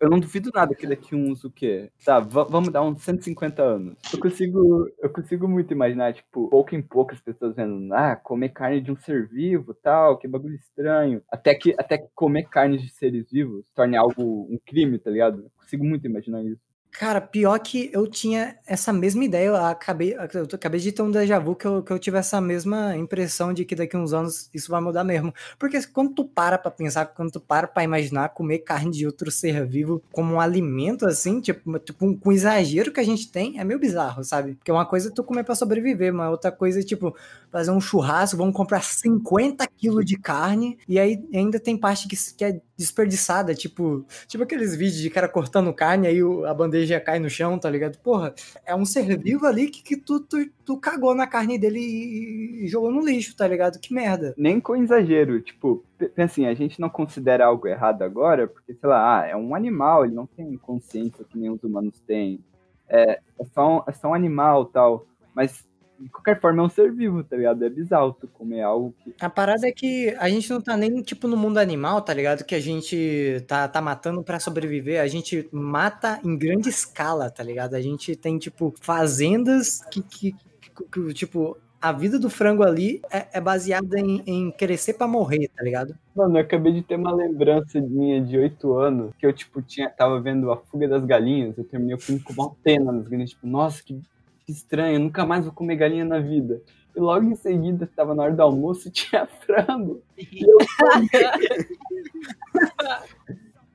Eu 0.00 0.10
não 0.10 0.18
duvido 0.18 0.50
nada 0.52 0.74
que 0.74 0.86
daqui 0.86 1.14
uns 1.14 1.44
o 1.44 1.50
quê? 1.50 1.88
Tá, 2.04 2.18
va- 2.20 2.44
vamos 2.44 2.68
dar 2.70 2.82
uns 2.82 3.00
150 3.02 3.62
anos. 3.62 3.96
Eu 4.12 4.18
consigo, 4.20 4.90
eu 5.00 5.08
consigo 5.08 5.48
muito 5.48 5.72
imaginar, 5.72 6.12
tipo, 6.12 6.48
pouco 6.48 6.74
em 6.74 6.82
pouco 6.82 7.12
as 7.14 7.20
pessoas 7.20 7.54
vendo, 7.54 7.90
ah, 7.94 8.14
comer 8.16 8.50
carne 8.50 8.82
de 8.82 8.90
um 8.90 8.96
ser 8.96 9.26
vivo, 9.28 9.72
tal, 9.72 10.18
que 10.18 10.28
bagulho 10.28 10.56
estranho. 10.56 11.22
Até 11.30 11.54
que, 11.54 11.74
até 11.78 11.96
que 11.96 12.08
comer 12.14 12.48
carne 12.50 12.76
de 12.76 12.88
seres 12.90 13.30
vivos 13.30 13.64
torne 13.74 13.96
algo 13.96 14.46
um 14.50 14.58
crime, 14.66 14.98
tá 14.98 15.10
ligado? 15.10 15.44
Eu 15.44 15.50
consigo 15.56 15.84
muito 15.84 16.06
imaginar 16.06 16.44
isso. 16.44 16.60
Cara, 16.96 17.20
pior 17.20 17.58
que 17.58 17.90
eu 17.92 18.06
tinha 18.06 18.56
essa 18.64 18.92
mesma 18.92 19.24
ideia, 19.24 19.46
eu 19.46 19.56
acabei, 19.56 20.14
eu 20.14 20.44
acabei 20.52 20.78
de 20.78 20.92
ter 20.92 21.02
um 21.02 21.10
déjà 21.10 21.40
vu 21.40 21.56
que 21.56 21.66
eu, 21.66 21.82
que 21.82 21.92
eu 21.92 21.98
tive 21.98 22.18
essa 22.18 22.40
mesma 22.40 22.96
impressão 22.96 23.52
de 23.52 23.64
que 23.64 23.74
daqui 23.74 23.96
uns 23.96 24.12
anos 24.12 24.48
isso 24.54 24.70
vai 24.70 24.80
mudar 24.80 25.02
mesmo. 25.02 25.34
Porque 25.58 25.82
quando 25.88 26.14
tu 26.14 26.24
para 26.24 26.56
pra 26.56 26.70
pensar, 26.70 27.06
quando 27.06 27.32
tu 27.32 27.40
para 27.40 27.66
pra 27.66 27.82
imaginar 27.82 28.28
comer 28.28 28.60
carne 28.60 28.92
de 28.92 29.04
outro 29.06 29.28
ser 29.32 29.66
vivo 29.66 30.00
como 30.12 30.34
um 30.34 30.40
alimento, 30.40 31.04
assim, 31.04 31.40
tipo, 31.40 31.76
tipo 31.80 32.16
com 32.16 32.30
exagero 32.32 32.92
que 32.92 33.00
a 33.00 33.04
gente 33.04 33.28
tem, 33.28 33.58
é 33.58 33.64
meio 33.64 33.80
bizarro, 33.80 34.22
sabe? 34.22 34.54
Porque 34.54 34.70
uma 34.70 34.86
coisa 34.86 35.08
é 35.08 35.12
tu 35.12 35.24
comer 35.24 35.42
pra 35.42 35.56
sobreviver, 35.56 36.14
mas 36.14 36.30
outra 36.30 36.52
coisa 36.52 36.78
é, 36.78 36.82
tipo, 36.84 37.12
fazer 37.50 37.72
um 37.72 37.80
churrasco, 37.80 38.36
vamos 38.36 38.54
comprar 38.54 38.84
50 38.84 39.66
quilos 39.66 40.04
de 40.04 40.16
carne, 40.16 40.78
e 40.88 41.00
aí 41.00 41.20
ainda 41.34 41.58
tem 41.58 41.76
parte 41.76 42.06
que, 42.06 42.16
que 42.36 42.44
é 42.44 42.60
desperdiçada, 42.76 43.54
tipo, 43.54 44.04
tipo 44.26 44.42
aqueles 44.42 44.74
vídeos 44.74 45.00
de 45.00 45.10
cara 45.10 45.28
cortando 45.28 45.72
carne, 45.72 46.06
aí 46.06 46.20
a 46.46 46.54
bandeja 46.54 47.00
cai 47.00 47.18
no 47.18 47.30
chão, 47.30 47.58
tá 47.58 47.70
ligado? 47.70 47.98
Porra, 47.98 48.34
é 48.64 48.74
um 48.74 48.84
ser 48.84 49.16
vivo 49.18 49.46
ali 49.46 49.68
que, 49.68 49.82
que 49.82 49.96
tu, 49.96 50.20
tu, 50.20 50.50
tu 50.64 50.76
cagou 50.78 51.14
na 51.14 51.26
carne 51.26 51.58
dele 51.58 51.78
e, 51.78 52.64
e 52.64 52.68
jogou 52.68 52.90
no 52.90 53.04
lixo, 53.04 53.36
tá 53.36 53.46
ligado? 53.46 53.78
Que 53.78 53.94
merda. 53.94 54.34
Nem 54.36 54.60
com 54.60 54.76
exagero, 54.76 55.40
tipo, 55.40 55.84
assim, 56.16 56.46
a 56.46 56.54
gente 56.54 56.80
não 56.80 56.88
considera 56.88 57.46
algo 57.46 57.66
errado 57.68 58.02
agora, 58.02 58.46
porque, 58.48 58.74
sei 58.74 58.88
lá, 58.88 59.20
ah, 59.20 59.26
é 59.26 59.36
um 59.36 59.54
animal, 59.54 60.04
ele 60.04 60.14
não 60.14 60.26
tem 60.26 60.56
consciência 60.56 61.24
que 61.24 61.38
nem 61.38 61.50
os 61.50 61.62
humanos 61.62 62.00
têm. 62.06 62.40
É, 62.88 63.20
é, 63.38 63.44
só, 63.54 63.78
um, 63.78 63.82
é 63.86 63.92
só 63.92 64.08
um 64.08 64.14
animal 64.14 64.66
tal. 64.66 65.06
Mas, 65.34 65.64
de 65.98 66.08
qualquer 66.08 66.40
forma, 66.40 66.62
é 66.62 66.66
um 66.66 66.68
ser 66.68 66.92
vivo, 66.92 67.22
tá 67.22 67.36
ligado? 67.36 67.64
É 67.64 67.70
tu 67.70 68.28
comer 68.32 68.62
algo 68.62 68.94
que. 69.02 69.14
A 69.20 69.30
parada 69.30 69.66
é 69.66 69.72
que 69.72 70.14
a 70.18 70.28
gente 70.28 70.50
não 70.50 70.60
tá 70.60 70.76
nem, 70.76 71.02
tipo, 71.02 71.28
no 71.28 71.36
mundo 71.36 71.58
animal, 71.58 72.02
tá 72.02 72.12
ligado? 72.12 72.44
Que 72.44 72.54
a 72.54 72.60
gente 72.60 73.42
tá, 73.46 73.66
tá 73.68 73.80
matando 73.80 74.22
pra 74.22 74.40
sobreviver. 74.40 75.00
A 75.00 75.06
gente 75.06 75.48
mata 75.52 76.20
em 76.24 76.36
grande 76.36 76.68
escala, 76.68 77.30
tá 77.30 77.42
ligado? 77.42 77.74
A 77.74 77.80
gente 77.80 78.16
tem, 78.16 78.38
tipo, 78.38 78.74
fazendas 78.80 79.80
que, 79.90 80.02
que, 80.02 80.32
que- 80.32 80.84
que, 80.90 81.14
tipo, 81.14 81.56
a 81.80 81.92
vida 81.92 82.18
do 82.18 82.30
frango 82.30 82.62
ali 82.62 83.02
é, 83.12 83.26
é 83.34 83.40
baseada 83.40 84.00
em, 84.00 84.22
em 84.26 84.50
crescer 84.50 84.94
pra 84.94 85.06
morrer, 85.06 85.48
tá 85.54 85.62
ligado? 85.62 85.94
Mano, 86.16 86.38
eu 86.38 86.40
acabei 86.40 86.72
de 86.72 86.82
ter 86.82 86.96
uma 86.96 87.14
lembrança 87.14 87.78
minha 87.80 88.20
de 88.22 88.38
8 88.38 88.72
anos, 88.74 89.12
que 89.18 89.26
eu, 89.26 89.32
tipo, 89.32 89.60
tinha, 89.60 89.90
tava 89.90 90.18
vendo 90.20 90.50
a 90.50 90.56
fuga 90.56 90.88
das 90.88 91.04
galinhas, 91.04 91.56
eu 91.58 91.64
terminei 91.64 91.94
o 91.94 92.00
filme 92.00 92.20
com 92.22 92.32
uma 92.32 92.50
pena 92.62 92.90
nas 92.90 93.04
galinhas, 93.06 93.30
tipo, 93.30 93.46
nossa, 93.46 93.82
que, 93.82 94.00
que 94.44 94.52
estranho, 94.52 95.00
nunca 95.00 95.24
mais 95.24 95.44
vou 95.44 95.54
comer 95.54 95.76
galinha 95.76 96.04
na 96.04 96.18
vida. 96.18 96.62
E 96.94 97.00
logo 97.00 97.24
em 97.24 97.34
seguida, 97.34 97.84
estava 97.84 98.14
na 98.14 98.22
hora 98.22 98.34
do 98.34 98.42
almoço 98.42 98.88
e 98.88 98.90
tinha 98.92 99.26
frango. 99.26 100.02
E 100.16 100.42
eu 100.42 100.58
comi. 100.78 101.08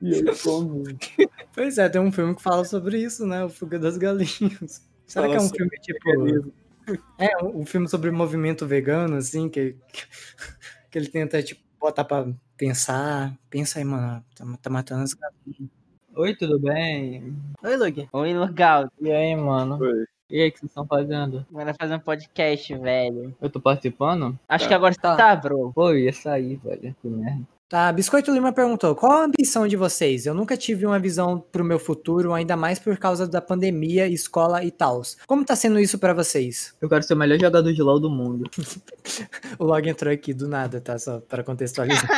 e 0.00 0.12
eu 0.20 0.36
comi. 0.42 0.98
Pois 1.52 1.78
é, 1.78 1.88
tem 1.88 2.00
um 2.00 2.12
filme 2.12 2.34
que 2.34 2.42
fala 2.42 2.64
sobre 2.64 2.98
isso, 2.98 3.26
né? 3.26 3.44
O 3.44 3.48
Fuga 3.50 3.78
das 3.78 3.98
Galinhas. 3.98 4.88
Será 5.06 5.28
que 5.28 5.34
é 5.34 5.38
um 5.38 5.40
Fala 5.40 5.54
filme 5.56 5.70
tipo. 5.82 6.52
É, 7.18 7.44
um, 7.44 7.60
um 7.60 7.66
filme 7.66 7.88
sobre 7.88 8.10
movimento 8.10 8.66
vegano, 8.66 9.16
assim, 9.16 9.48
que, 9.48 9.76
que 10.90 10.98
ele 10.98 11.08
tenta, 11.08 11.42
tipo, 11.42 11.60
botar 11.78 12.04
pra 12.04 12.26
pensar. 12.56 13.36
Pensa 13.48 13.78
aí, 13.78 13.84
mano, 13.84 14.24
tá, 14.34 14.44
tá 14.62 14.70
matando 14.70 15.02
as 15.02 15.14
galinhas. 15.14 15.70
Oi, 16.14 16.34
tudo 16.34 16.58
bem? 16.58 17.36
Oi, 17.62 17.76
Luke. 17.76 18.08
Oi, 18.12 18.34
Lugal. 18.34 18.90
E 19.00 19.10
aí, 19.12 19.36
mano? 19.36 19.78
Oi. 19.78 20.04
E 20.30 20.40
aí, 20.42 20.48
o 20.48 20.52
que 20.52 20.60
vocês 20.60 20.70
estão 20.70 20.86
fazendo? 20.86 21.44
Bora 21.50 21.74
fazer 21.78 21.94
um 21.94 21.98
podcast, 22.00 22.76
velho. 22.78 23.34
Eu 23.40 23.50
tô 23.50 23.60
participando? 23.60 24.38
Acho 24.48 24.64
Tá. 24.64 24.68
que 24.68 24.74
agora 24.74 24.94
Tá. 24.94 25.16
tá, 25.16 25.36
bro. 25.36 25.72
Pô, 25.74 25.90
eu 25.90 25.98
ia 25.98 26.12
sair, 26.12 26.56
velho. 26.62 26.94
Que 27.02 27.08
merda. 27.08 27.42
Tá, 27.68 27.92
Biscoito 27.92 28.32
Lima 28.32 28.52
perguntou: 28.52 28.96
qual 28.96 29.12
a 29.12 29.24
ambição 29.24 29.66
de 29.66 29.76
vocês? 29.76 30.26
Eu 30.26 30.34
nunca 30.34 30.56
tive 30.56 30.84
uma 30.86 30.98
visão 30.98 31.38
pro 31.52 31.64
meu 31.64 31.78
futuro, 31.78 32.32
ainda 32.32 32.56
mais 32.56 32.78
por 32.80 32.96
causa 32.96 33.28
da 33.28 33.40
pandemia, 33.40 34.08
escola 34.08 34.64
e 34.64 34.70
tal. 34.72 35.02
Como 35.26 35.44
tá 35.44 35.54
sendo 35.54 35.78
isso 35.78 35.96
pra 35.98 36.12
vocês? 36.12 36.74
Eu 36.80 36.88
quero 36.88 37.02
ser 37.04 37.14
o 37.14 37.16
melhor 37.16 37.38
jogador 37.38 37.72
de 37.72 37.80
LoL 37.82 38.00
do 38.00 38.10
mundo. 38.10 38.48
O 39.58 39.64
log 39.64 39.88
entrou 39.88 40.12
aqui 40.12 40.32
do 40.34 40.46
nada, 40.48 40.80
tá? 40.80 40.98
Só 40.98 41.20
pra 41.20 41.42
contextualizar. 41.44 42.08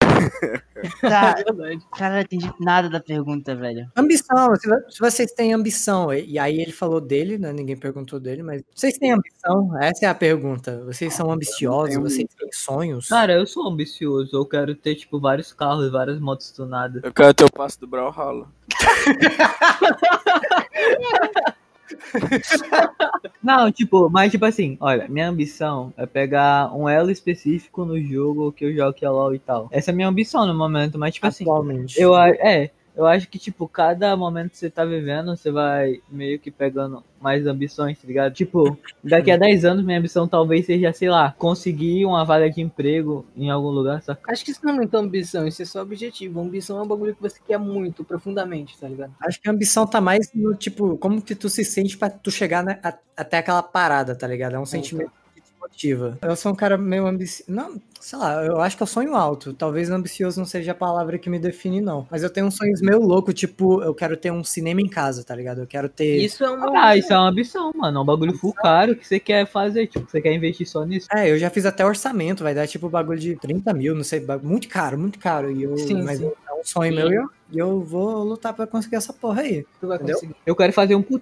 Tá, 1.00 1.34
É 1.38 1.98
cara, 1.98 2.14
não 2.14 2.20
entendi 2.20 2.52
nada 2.60 2.88
da 2.88 3.00
pergunta, 3.00 3.54
velho. 3.54 3.86
Ambição, 3.96 4.54
se, 4.56 4.68
vo- 4.68 4.90
se 4.90 4.98
vocês 5.00 5.32
têm 5.32 5.52
ambição, 5.52 6.12
e, 6.12 6.38
aí 6.38 6.60
ele 6.60 6.72
falou 6.72 7.00
dele, 7.00 7.38
né? 7.38 7.52
Ninguém 7.52 7.76
perguntou 7.76 8.18
dele, 8.20 8.42
mas 8.42 8.62
vocês 8.74 8.96
têm 8.98 9.12
ambição? 9.12 9.76
Essa 9.80 10.06
é 10.06 10.08
a 10.08 10.14
pergunta. 10.14 10.82
Vocês 10.84 11.12
são 11.14 11.30
ambiciosos, 11.30 11.96
vocês 11.96 12.28
têm 12.38 12.48
sonhos? 12.52 13.08
Cara, 13.08 13.32
eu 13.34 13.46
sou 13.46 13.66
ambicioso. 13.68 14.36
Eu 14.36 14.46
quero 14.46 14.74
ter, 14.74 14.94
tipo, 14.94 15.20
vários 15.20 15.52
carros, 15.52 15.90
várias 15.90 16.18
motos 16.20 16.50
tunadas. 16.50 17.02
Eu 17.04 17.12
quero 17.12 17.34
ter 17.34 17.44
o 17.44 17.52
passo 17.52 17.78
do 17.80 17.86
Brawlhalla. 17.86 18.46
Não, 23.42 23.70
tipo, 23.70 24.08
mas 24.10 24.30
tipo 24.30 24.44
assim, 24.44 24.76
olha, 24.80 25.06
minha 25.08 25.28
ambição 25.28 25.92
é 25.96 26.06
pegar 26.06 26.74
um 26.74 26.88
elo 26.88 27.10
específico 27.10 27.84
no 27.84 28.00
jogo 28.00 28.52
que 28.52 28.64
eu 28.64 28.74
jogo 28.74 28.92
que 28.92 29.04
é 29.04 29.10
LOL 29.10 29.34
e 29.34 29.38
tal. 29.38 29.68
Essa 29.70 29.90
é 29.90 29.92
a 29.92 29.96
minha 29.96 30.08
ambição 30.08 30.46
no 30.46 30.54
momento, 30.54 30.98
mas 30.98 31.14
tipo 31.14 31.26
assim, 31.26 31.44
Atualmente. 31.44 32.00
eu 32.00 32.14
a- 32.14 32.30
é, 32.30 32.70
eu 32.96 33.06
acho 33.06 33.28
que 33.28 33.38
tipo, 33.38 33.68
cada 33.68 34.16
momento 34.16 34.50
que 34.50 34.56
você 34.58 34.70
tá 34.70 34.84
vivendo, 34.84 35.36
você 35.36 35.50
vai 35.50 36.00
meio 36.10 36.38
que 36.38 36.50
pegando 36.50 37.04
mais 37.20 37.46
ambições, 37.46 37.98
tá 38.00 38.06
ligado? 38.08 38.32
Tipo, 38.32 38.78
daqui 39.04 39.30
a 39.30 39.36
10 39.36 39.64
anos 39.64 39.84
minha 39.84 39.98
ambição 39.98 40.26
talvez 40.26 40.64
seja, 40.66 40.92
sei 40.92 41.08
lá, 41.10 41.34
conseguir 41.38 42.04
uma 42.06 42.24
vaga 42.24 42.48
de 42.50 42.60
emprego 42.60 43.24
em 43.36 43.50
algum 43.50 43.68
lugar, 43.70 44.02
saca? 44.02 44.20
Acho 44.32 44.44
que 44.44 44.50
isso 44.50 44.60
não 44.64 44.72
é 44.72 44.76
muita 44.76 44.98
ambição, 44.98 45.46
isso 45.46 45.60
é 45.62 45.64
só 45.64 45.82
objetivo. 45.82 46.40
Ambição 46.40 46.78
é 46.78 46.82
um 46.82 46.86
bagulho 46.86 47.14
que 47.14 47.22
você 47.22 47.38
quer 47.46 47.58
muito, 47.58 48.02
profundamente, 48.04 48.78
tá 48.78 48.88
ligado? 48.88 49.12
Acho 49.20 49.40
que 49.40 49.48
a 49.48 49.52
ambição 49.52 49.86
tá 49.86 50.00
mais 50.00 50.30
no 50.34 50.54
tipo, 50.54 50.96
como 50.98 51.20
que 51.20 51.34
tu 51.34 51.48
se 51.48 51.64
sente 51.64 51.96
pra 51.98 52.08
tu 52.10 52.30
chegar 52.30 52.64
na- 52.64 52.78
a- 52.82 52.98
até 53.16 53.38
aquela 53.38 53.62
parada, 53.62 54.14
tá 54.14 54.26
ligado? 54.26 54.54
É 54.54 54.58
um 54.58 54.66
sentimento 54.66 55.10
que 55.10 55.16
te 55.16 55.25
motiva. 55.68 56.18
Eu 56.22 56.36
sou 56.36 56.52
um 56.52 56.54
cara 56.54 56.76
meio 56.78 57.06
ambicioso. 57.06 57.50
Não, 57.50 57.80
sei 58.00 58.18
lá, 58.18 58.44
eu 58.44 58.60
acho 58.60 58.76
que 58.76 58.82
eu 58.82 58.86
sonho 58.86 59.14
alto. 59.14 59.52
Talvez 59.52 59.90
ambicioso 59.90 60.38
não 60.38 60.46
seja 60.46 60.72
a 60.72 60.74
palavra 60.74 61.18
que 61.18 61.28
me 61.28 61.38
define, 61.38 61.80
não. 61.80 62.06
Mas 62.10 62.22
eu 62.22 62.30
tenho 62.30 62.46
uns 62.46 62.56
sonhos 62.56 62.80
meio 62.80 63.00
louco, 63.00 63.32
tipo, 63.32 63.82
eu 63.82 63.94
quero 63.94 64.16
ter 64.16 64.30
um 64.30 64.44
cinema 64.44 64.80
em 64.80 64.88
casa, 64.88 65.24
tá 65.24 65.34
ligado? 65.34 65.60
Eu 65.60 65.66
quero 65.66 65.88
ter. 65.88 66.16
Isso 66.18 66.44
é 66.44 66.50
uma. 66.50 66.86
Ah, 66.86 66.96
isso 66.96 67.12
é 67.12 67.16
uma 67.16 67.28
ambição, 67.28 67.72
mano. 67.74 67.98
É 67.98 68.02
um 68.02 68.04
bagulho 68.04 68.36
full 68.38 68.52
caro 68.52 68.96
que 68.96 69.06
você 69.06 69.18
quer 69.18 69.46
fazer, 69.46 69.86
tipo, 69.86 70.08
você 70.10 70.20
quer 70.20 70.32
investir 70.32 70.66
só 70.68 70.84
nisso. 70.84 71.08
É, 71.12 71.30
eu 71.30 71.38
já 71.38 71.50
fiz 71.50 71.66
até 71.66 71.84
orçamento, 71.84 72.44
vai 72.44 72.54
dar 72.54 72.66
tipo 72.66 72.88
bagulho 72.88 73.18
de 73.18 73.36
30 73.36 73.72
mil, 73.74 73.94
não 73.94 74.04
sei, 74.04 74.24
muito 74.42 74.68
caro, 74.68 74.98
muito 74.98 75.18
caro. 75.18 75.50
E 75.50 75.62
eu, 75.62 75.76
Sim, 75.76 76.02
mas 76.02 76.18
sim. 76.18 76.26
é 76.26 76.45
um 76.60 76.64
sonho 76.64 76.94
meu 76.94 77.10
e 77.10 77.14
eu, 77.14 77.24
e 77.52 77.58
eu 77.58 77.80
vou 77.82 78.22
lutar 78.24 78.52
pra 78.52 78.66
conseguir 78.66 78.96
essa 78.96 79.12
porra 79.12 79.42
aí. 79.42 79.64
Tu 79.80 79.86
vai 79.86 79.96
Entendeu? 79.96 80.14
conseguir. 80.14 80.36
Eu 80.44 80.56
quero 80.56 80.72
fazer 80.72 80.94
um 80.94 81.02
puto, 81.02 81.20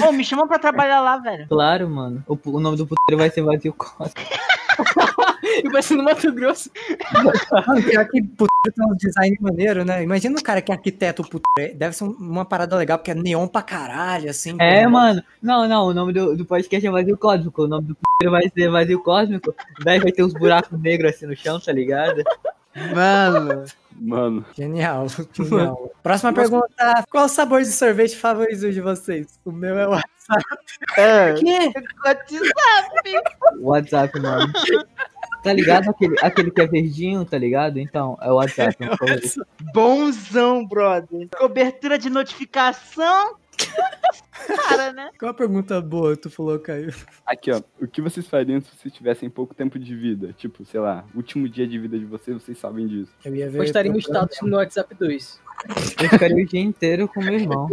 Pô, 0.00 0.12
me 0.12 0.24
chama 0.24 0.46
pra 0.46 0.58
trabalhar 0.58 1.00
lá, 1.00 1.18
velho. 1.18 1.46
claro, 1.48 1.88
mano. 1.88 2.24
O, 2.26 2.38
o 2.46 2.60
nome 2.60 2.76
do 2.76 2.86
puteiro 2.86 3.18
vai 3.18 3.30
ser 3.30 3.42
Vazio 3.42 3.72
Costa. 3.74 4.20
E 5.64 5.68
vai 5.70 5.82
ser 5.82 5.96
no 5.96 6.02
Mato 6.04 6.30
Grosso. 6.32 6.70
Mano, 7.66 7.82
pior 7.82 8.04
que 8.08 8.22
puteiro 8.22 8.74
tem 8.74 8.86
um 8.86 8.96
design 8.96 9.36
maneiro, 9.40 9.84
né? 9.84 10.02
Imagina 10.02 10.38
o 10.38 10.42
cara 10.42 10.60
que 10.60 10.70
é 10.72 10.74
arquiteto 10.74 11.22
puteiro. 11.22 11.74
Deve 11.76 11.94
ser 11.96 12.04
um- 12.04 12.16
uma 12.18 12.44
parada 12.44 12.74
legal, 12.76 12.98
porque 12.98 13.10
é 13.10 13.14
neon 13.14 13.46
pra 13.48 13.62
caralho, 13.62 14.28
assim. 14.30 14.56
É, 14.60 14.84
pô. 14.84 14.90
mano. 14.90 15.22
Não, 15.42 15.66
não, 15.68 15.86
o 15.86 15.94
nome 15.94 16.12
do, 16.12 16.36
do 16.36 16.44
podcast 16.44 16.86
é 16.86 16.90
Vazio 16.90 17.16
Cósmico. 17.16 17.62
O 17.62 17.68
nome 17.68 17.88
do 17.88 17.94
puteiro 17.94 18.30
vai 18.32 18.48
ser 18.50 18.70
Vazio 18.70 19.02
Cósmico. 19.02 19.54
Daí 19.84 19.98
vai 20.00 20.10
ter 20.12 20.24
uns 20.24 20.32
buracos 20.34 20.78
negros 20.80 21.14
assim 21.14 21.26
no 21.26 21.36
chão, 21.36 21.60
tá 21.60 21.72
ligado? 21.72 22.22
Mano. 22.94 23.64
Mano, 23.98 24.44
Genial, 24.54 25.06
genial. 25.32 25.90
Próxima 26.02 26.30
pergunta. 26.32 27.04
Qual 27.10 27.24
o 27.24 27.28
sabor 27.28 27.62
de 27.62 27.72
sorvete 27.72 28.14
favorito 28.14 28.70
de 28.70 28.80
vocês? 28.82 29.40
O 29.42 29.50
meu 29.50 29.78
é 29.78 29.88
o 29.88 29.94
É. 30.98 31.32
Que? 31.34 31.72
WhatsApp. 32.04 32.42
WhatsApp, 33.60 34.20
mano. 34.20 34.52
Tá 35.42 35.52
ligado 35.52 35.88
aquele, 35.90 36.16
aquele 36.20 36.50
que 36.50 36.60
é 36.60 36.66
verdinho, 36.66 37.24
tá 37.24 37.38
ligado? 37.38 37.78
Então, 37.78 38.18
é 38.20 38.30
o 38.30 38.34
WhatsApp. 38.34 38.76
favorito. 38.98 39.46
Bonzão, 39.72 40.66
brother. 40.66 41.28
Cobertura 41.38 41.96
de 41.96 42.10
notificação. 42.10 43.36
Cara, 44.68 44.92
né? 44.92 45.10
Qual 45.18 45.30
a 45.30 45.34
pergunta 45.34 45.80
boa 45.80 46.14
que 46.14 46.22
tu 46.22 46.30
falou, 46.30 46.58
Caio? 46.58 46.94
aqui 47.24 47.50
ó, 47.50 47.60
o 47.80 47.86
que 47.86 48.00
vocês 48.00 48.26
fariam 48.26 48.60
se 48.60 48.68
vocês 48.76 48.94
tivessem 48.94 49.28
pouco 49.28 49.54
tempo 49.54 49.78
de 49.78 49.94
vida? 49.94 50.32
Tipo, 50.32 50.64
sei 50.64 50.80
lá, 50.80 51.04
último 51.14 51.48
dia 51.48 51.66
de 51.66 51.78
vida 51.78 51.98
de 51.98 52.04
vocês, 52.04 52.42
vocês 52.42 52.58
sabem 52.58 52.86
disso. 52.86 53.12
Eu 53.24 53.34
ia 53.34 53.50
ver. 53.50 53.58
Postaria 53.58 53.90
um 53.90 53.98
status 53.98 54.38
no 54.42 54.56
WhatsApp 54.56 54.94
2. 54.94 55.40
Eu 56.02 56.08
ficaria 56.10 56.44
o 56.44 56.46
dia 56.46 56.60
inteiro 56.60 57.08
com 57.08 57.20
meu 57.20 57.34
irmão. 57.34 57.68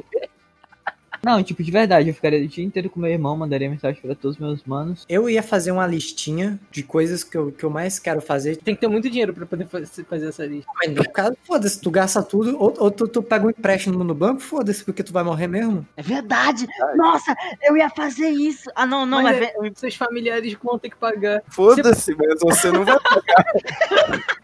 Não, 1.25 1.41
tipo, 1.41 1.63
de 1.63 1.71
verdade, 1.71 2.09
eu 2.09 2.13
ficaria 2.13 2.43
o 2.43 2.47
dia 2.47 2.63
inteiro 2.65 2.89
com 2.89 2.99
meu 2.99 3.09
irmão, 3.09 3.37
mandaria 3.37 3.69
mensagem 3.69 4.01
pra 4.01 4.13
todos 4.13 4.35
os 4.35 4.41
meus 4.41 4.63
manos. 4.65 5.05
Eu 5.07 5.29
ia 5.29 5.41
fazer 5.41 5.71
uma 5.71 5.87
listinha 5.87 6.59
de 6.69 6.83
coisas 6.83 7.23
que 7.23 7.37
eu, 7.37 7.49
que 7.51 7.63
eu 7.63 7.69
mais 7.69 7.97
quero 7.97 8.21
fazer. 8.21 8.57
Tem 8.57 8.75
que 8.75 8.81
ter 8.81 8.89
muito 8.89 9.09
dinheiro 9.09 9.33
pra 9.33 9.45
poder 9.45 9.65
fazer 9.65 10.27
essa 10.27 10.45
lista. 10.45 10.69
Mas 10.75 10.91
no 10.93 11.09
caso, 11.09 11.37
foda-se, 11.45 11.79
tu 11.79 11.89
gasta 11.89 12.21
tudo, 12.21 12.57
ou, 12.59 12.73
ou 12.77 12.91
tu, 12.91 13.07
tu 13.07 13.23
pega 13.23 13.45
um 13.45 13.49
empréstimo 13.49 14.03
no 14.03 14.13
banco, 14.13 14.41
foda-se, 14.41 14.83
porque 14.83 15.01
tu 15.01 15.13
vai 15.13 15.23
morrer 15.23 15.47
mesmo. 15.47 15.87
É 15.95 16.01
verdade. 16.01 16.67
Nossa, 16.97 17.33
eu 17.61 17.77
ia 17.77 17.89
fazer 17.89 18.27
isso. 18.29 18.69
Ah, 18.75 18.85
não, 18.85 19.05
não, 19.05 19.21
Mas 19.21 19.39
mas... 19.39 19.49
é- 19.49 19.71
Seus 19.75 19.95
familiares 19.95 20.57
vão 20.61 20.77
ter 20.77 20.89
que 20.89 20.97
pagar. 20.97 21.41
Foda-se, 21.47 22.13
mas 22.15 22.39
você 22.41 22.69
não 22.69 22.83
vai. 22.83 22.97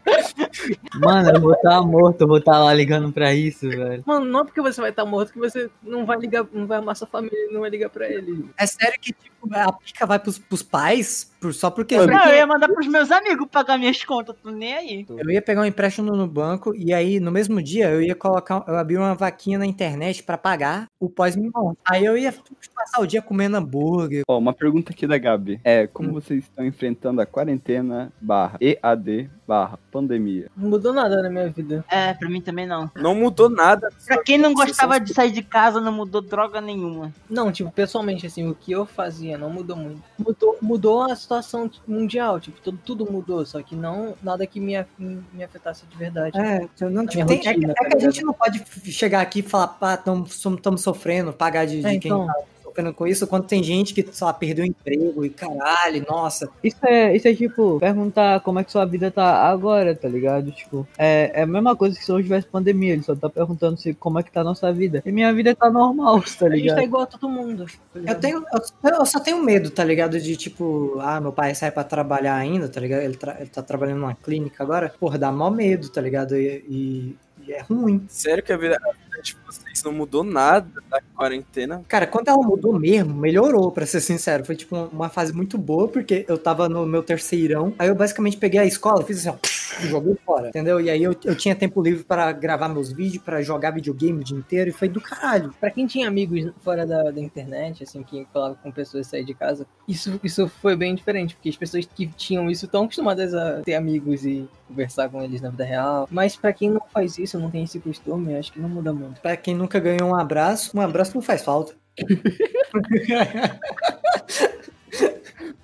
Mano, 0.96 1.32
eu 1.36 1.42
vou 1.42 1.54
estar 1.54 1.82
morto, 1.82 2.22
eu 2.22 2.28
vou 2.28 2.38
estar 2.38 2.58
lá 2.58 2.74
ligando 2.74 3.12
pra 3.12 3.34
isso, 3.34 3.70
velho. 3.70 4.04
Mano, 4.06 4.26
não 4.26 4.40
é 4.42 4.44
porque 4.44 4.62
você 4.62 4.82
vai 4.82 4.90
estar 4.90 5.06
morto 5.06 5.32
que 5.32 5.40
você 5.40 5.70
não 5.84 6.06
vai 6.06 6.18
ligar, 6.18 6.46
não 6.52 6.66
vai 6.70 6.78
amar 6.78 6.96
sua 6.96 7.08
família, 7.08 7.52
não 7.52 7.62
vai 7.62 7.70
ligar 7.70 7.90
pra 7.90 8.08
ele. 8.08 8.50
É 8.58 8.66
sério 8.66 8.98
que, 9.02 9.12
tipo, 9.12 9.54
a 9.54 9.74
pica 9.74 10.06
vai 10.06 10.20
pros, 10.20 10.38
pros 10.40 10.64
pais, 10.64 11.30
por, 11.40 11.54
só 11.54 11.70
porque... 11.70 11.98
Não, 11.98 12.26
eu 12.26 12.36
ia 12.36 12.48
mandar 12.48 12.68
pros 12.70 12.88
meus 12.88 13.12
amigos 13.12 13.48
pagar 13.52 13.78
minhas 13.78 14.04
contas, 14.04 14.36
tô 14.42 14.52
nem 14.52 14.74
aí. 14.74 15.06
Eu 15.10 15.30
ia 15.30 15.42
pegar 15.42 15.62
um 15.62 15.66
empréstimo 15.66 16.16
no 16.16 16.28
banco 16.28 16.74
e 16.76 16.94
aí, 16.94 17.20
no 17.20 17.32
mesmo 17.32 17.62
dia, 17.62 17.90
eu 17.90 18.02
ia 18.02 18.16
colocar, 18.16 18.64
eu 18.68 18.78
abrir 18.78 18.98
uma 18.98 19.16
vaquinha 19.16 19.58
na 19.58 19.66
internet 19.66 20.24
pra 20.24 20.38
pagar 20.38 20.88
o 21.00 21.10
pós-minimum. 21.10 21.76
Aí 21.86 22.06
eu 22.06 22.18
ia 22.18 22.34
passar 22.76 23.02
o 23.02 23.08
dia 23.08 23.22
comendo 23.22 23.58
hambúrguer. 23.58 24.24
Ó, 24.28 24.38
uma 24.38 24.54
pergunta 24.54 24.92
aqui 24.92 25.06
da 25.08 25.18
Gabi. 25.18 25.60
É, 25.64 25.88
como 25.88 26.10
Hum. 26.10 26.14
vocês 26.14 26.44
estão 26.44 26.66
enfrentando 26.66 27.22
a 27.22 27.26
quarentena 27.26 28.12
barra 28.22 28.58
EAD 28.62 29.30
barra 29.48 29.80
pandemia? 29.92 30.48
Não 30.56 30.70
mudou 30.70 30.94
nada 30.94 31.22
na 31.22 31.30
minha 31.30 31.50
vida. 31.50 31.84
É, 31.90 32.14
pra 32.14 32.30
mim 32.30 32.40
também 32.42 32.68
não. 32.68 32.90
Não 32.96 33.16
mudou 33.16 33.50
nada. 33.50 33.90
Pra 34.06 34.22
quem 34.24 34.38
não 34.38 34.54
gostava 34.54 35.00
de 35.00 35.14
sair 35.14 35.32
de 35.32 35.42
casa, 35.42 35.82
não 35.82 35.92
mudou 35.92 36.22
droga 36.22 36.62
nenhuma. 36.62 37.12
Não, 37.30 37.52
tipo, 37.52 37.72
pessoalmente, 37.72 38.28
assim, 38.28 38.48
o 38.48 38.54
que 38.56 38.72
eu 38.72 38.86
fazia 38.86 39.38
não 39.38 39.50
mudou 39.50 39.76
muito. 39.76 40.02
Mudou, 40.18 40.58
mudou 40.62 41.02
a 41.04 41.16
situação 41.30 41.70
tipo, 41.70 41.90
mundial, 41.90 42.40
tipo, 42.40 42.60
tudo, 42.60 42.80
tudo 42.84 43.12
mudou, 43.12 43.46
só 43.46 43.62
que 43.62 43.76
não 43.76 44.16
nada 44.24 44.48
que 44.48 44.60
me, 44.60 44.74
me 44.98 45.44
afetasse 45.44 45.86
de 45.86 45.96
verdade. 45.96 46.38
É, 46.40 46.68
eu 46.82 46.90
não, 46.90 47.06
tipo, 47.06 47.26
tem- 47.28 47.40
é, 47.46 47.52
rotina, 47.52 47.72
é 47.72 47.76
tá 47.76 47.86
que 47.86 47.96
a 47.96 48.00
gente 48.00 48.24
não 48.24 48.34
pode 48.34 48.64
chegar 48.92 49.22
aqui 49.22 49.40
e 49.40 49.44
falar, 49.44 49.68
pá, 49.68 49.94
estamos 49.94 50.82
sofrendo, 50.82 51.32
pagar 51.32 51.66
de, 51.66 51.82
de 51.82 51.88
É, 51.88 52.00
quem 52.00 52.12
então. 52.12 52.26
tá 52.26 52.34
sofrendo 52.80 52.94
com 52.94 53.06
isso, 53.08 53.28
quando 53.28 53.46
tem 53.46 53.62
gente 53.62 53.94
que, 53.94 54.06
sei 54.12 54.26
lá, 54.26 54.34
perdeu 54.34 54.64
o 54.64 54.68
emprego 54.68 55.26
e 55.26 55.30
caralho, 55.30 56.06
nossa. 56.10 56.50
Isso 56.64 56.78
é, 56.86 57.16
isso 57.16 57.28
é 57.28 57.34
tipo, 57.36 57.80
perguntar 57.80 58.40
como 58.42 58.60
é 58.60 58.64
que 58.64 58.72
sua 58.72 58.86
vida 58.86 59.12
tá 59.12 59.44
agora, 59.50 59.94
tá 59.96 60.08
ligado? 60.08 60.52
Tipo, 60.52 60.88
é, 60.98 61.32
é 61.34 61.42
a 61.44 61.48
mesma 61.48 61.76
coisa 61.76 61.98
que 61.98 62.04
se 62.04 62.12
hoje 62.12 62.24
tivesse 62.24 62.48
pandemia, 62.48 62.94
ele 62.94 63.04
só 63.04 63.16
tá 63.16 63.30
perguntando 63.30 63.78
se 63.80 63.94
como 63.94 64.20
é 64.20 64.24
que 64.24 64.32
tá 64.32 64.42
a 64.42 64.44
nossa 64.44 64.72
vida. 64.72 65.02
E 65.06 65.12
minha 65.12 65.34
vida 65.34 65.54
tá 65.56 65.70
normal, 65.70 66.22
tá 66.40 66.46
a 66.46 66.50
gente 66.50 66.62
ligado? 66.62 66.78
tá 66.78 66.84
igual 66.84 67.04
a 67.04 67.08
todo 67.08 67.30
mundo. 67.30 67.66
tá 67.94 68.00
ligado? 68.00 68.16
Eu 68.16 68.20
tenho, 68.22 68.38
eu, 68.84 68.90
eu 69.00 69.06
só 69.06 69.20
tenho 69.20 69.44
medo, 69.44 69.70
tá 69.70 69.84
ligado? 69.84 70.20
De 70.20 70.36
tipo, 70.36 70.98
ah, 71.02 71.20
meu 71.20 71.32
pai 71.34 71.54
sai 71.56 71.72
pra 71.72 71.84
trabalhar 71.84 72.36
ainda, 72.36 72.68
tá 72.70 72.80
ligado? 72.80 73.02
Ele, 73.02 73.16
tra- 73.16 73.38
ele 73.40 73.50
tá 73.50 73.62
trabalhando 73.62 74.00
numa 74.00 74.16
clínica 74.16 74.64
agora. 74.64 74.94
Porra, 75.00 75.18
dá 75.18 75.32
mó 75.32 75.50
medo, 75.50 75.90
tá 75.90 76.02
ligado? 76.02 76.36
E, 76.38 76.64
e- 76.70 77.16
e 77.48 77.54
é 77.54 77.62
ruim. 77.62 78.06
Sério 78.10 78.44
que 78.44 78.54
a 78.54 78.58
vida, 78.58 78.76
a 78.78 78.92
vida 78.92 79.22
de 79.24 79.36
vocês 79.70 79.84
não 79.84 79.92
mudou 79.92 80.24
nada 80.24 80.68
da 80.90 81.02
quarentena? 81.16 81.82
Cara, 81.88 82.08
quando 82.08 82.28
ela 82.28 82.42
mudou 82.42 82.78
mesmo, 82.78 83.14
melhorou, 83.14 83.72
pra 83.72 83.86
ser 83.86 84.02
sincero. 84.02 84.46
Foi 84.46 84.56
tipo 84.56 84.76
uma 84.76 85.10
fase 85.10 85.34
muito 85.34 85.58
boa, 85.58 85.88
porque 85.88 86.26
eu 86.28 86.38
tava 86.38 86.68
no 86.68 86.86
meu 86.86 87.04
terceirão. 87.04 87.74
Aí 87.78 87.88
eu 87.88 87.96
basicamente 87.96 88.38
peguei 88.38 88.60
a 88.60 88.66
escola, 88.66 89.04
fiz 89.04 89.20
assim, 89.20 89.30
ó, 89.30 89.84
e 89.84 89.88
joguei 89.88 90.16
fora, 90.26 90.50
entendeu? 90.50 90.82
E 90.82 90.90
aí 90.90 91.04
eu, 91.04 91.16
eu 91.24 91.36
tinha 91.36 91.56
tempo 91.56 91.82
livre 91.82 92.04
pra 92.04 92.32
gravar 92.32 92.70
meus 92.70 92.92
vídeos, 92.92 93.24
pra 93.24 93.42
jogar 93.42 93.72
videogame 93.72 94.22
o 94.22 94.24
dia 94.24 94.38
inteiro, 94.38 94.70
e 94.70 94.74
foi 94.74 94.90
do 94.90 95.02
caralho. 95.02 95.54
Pra 95.60 95.72
quem 95.72 95.86
tinha 95.86 96.08
amigos 96.08 96.52
fora 96.62 96.86
da, 96.86 97.12
da 97.12 97.22
internet, 97.22 97.84
assim, 97.84 98.04
que 98.04 98.28
falava 98.34 98.56
com 98.56 98.72
pessoas 98.72 99.08
sair 99.08 99.24
de 99.24 99.34
casa, 99.34 99.66
isso, 99.88 100.20
isso 100.24 100.48
foi 100.62 100.76
bem 100.76 100.96
diferente, 100.96 101.36
porque 101.36 101.50
as 101.50 101.58
pessoas 101.58 101.86
que 101.86 102.08
tinham 102.08 102.50
isso 102.50 102.66
estão 102.66 102.84
acostumadas 102.84 103.34
a 103.34 103.62
ter 103.62 103.76
amigos 103.76 104.26
e 104.26 104.48
conversar 104.68 105.10
com 105.10 105.22
eles 105.22 105.42
na 105.42 105.50
vida 105.50 105.64
real. 105.64 106.08
Mas 106.12 106.36
pra 106.36 106.54
quem 106.54 106.70
não 106.70 106.82
faz 106.94 107.18
isso, 107.18 107.40
não 107.40 107.50
tem 107.50 107.64
esse 107.64 107.80
costume, 107.80 108.36
acho 108.36 108.54
que 108.54 108.60
não 108.60 108.70
muda 108.70 108.94
muito. 108.94 109.20
Pra 109.20 109.36
quem 109.36 109.56
nunca 109.60 109.80
ganhou 109.80 110.10
um 110.10 110.16
abraço, 110.16 110.76
um 110.76 110.82
abraço 110.82 111.14
não 111.14 111.22
faz 111.22 111.44
falta. 111.44 111.74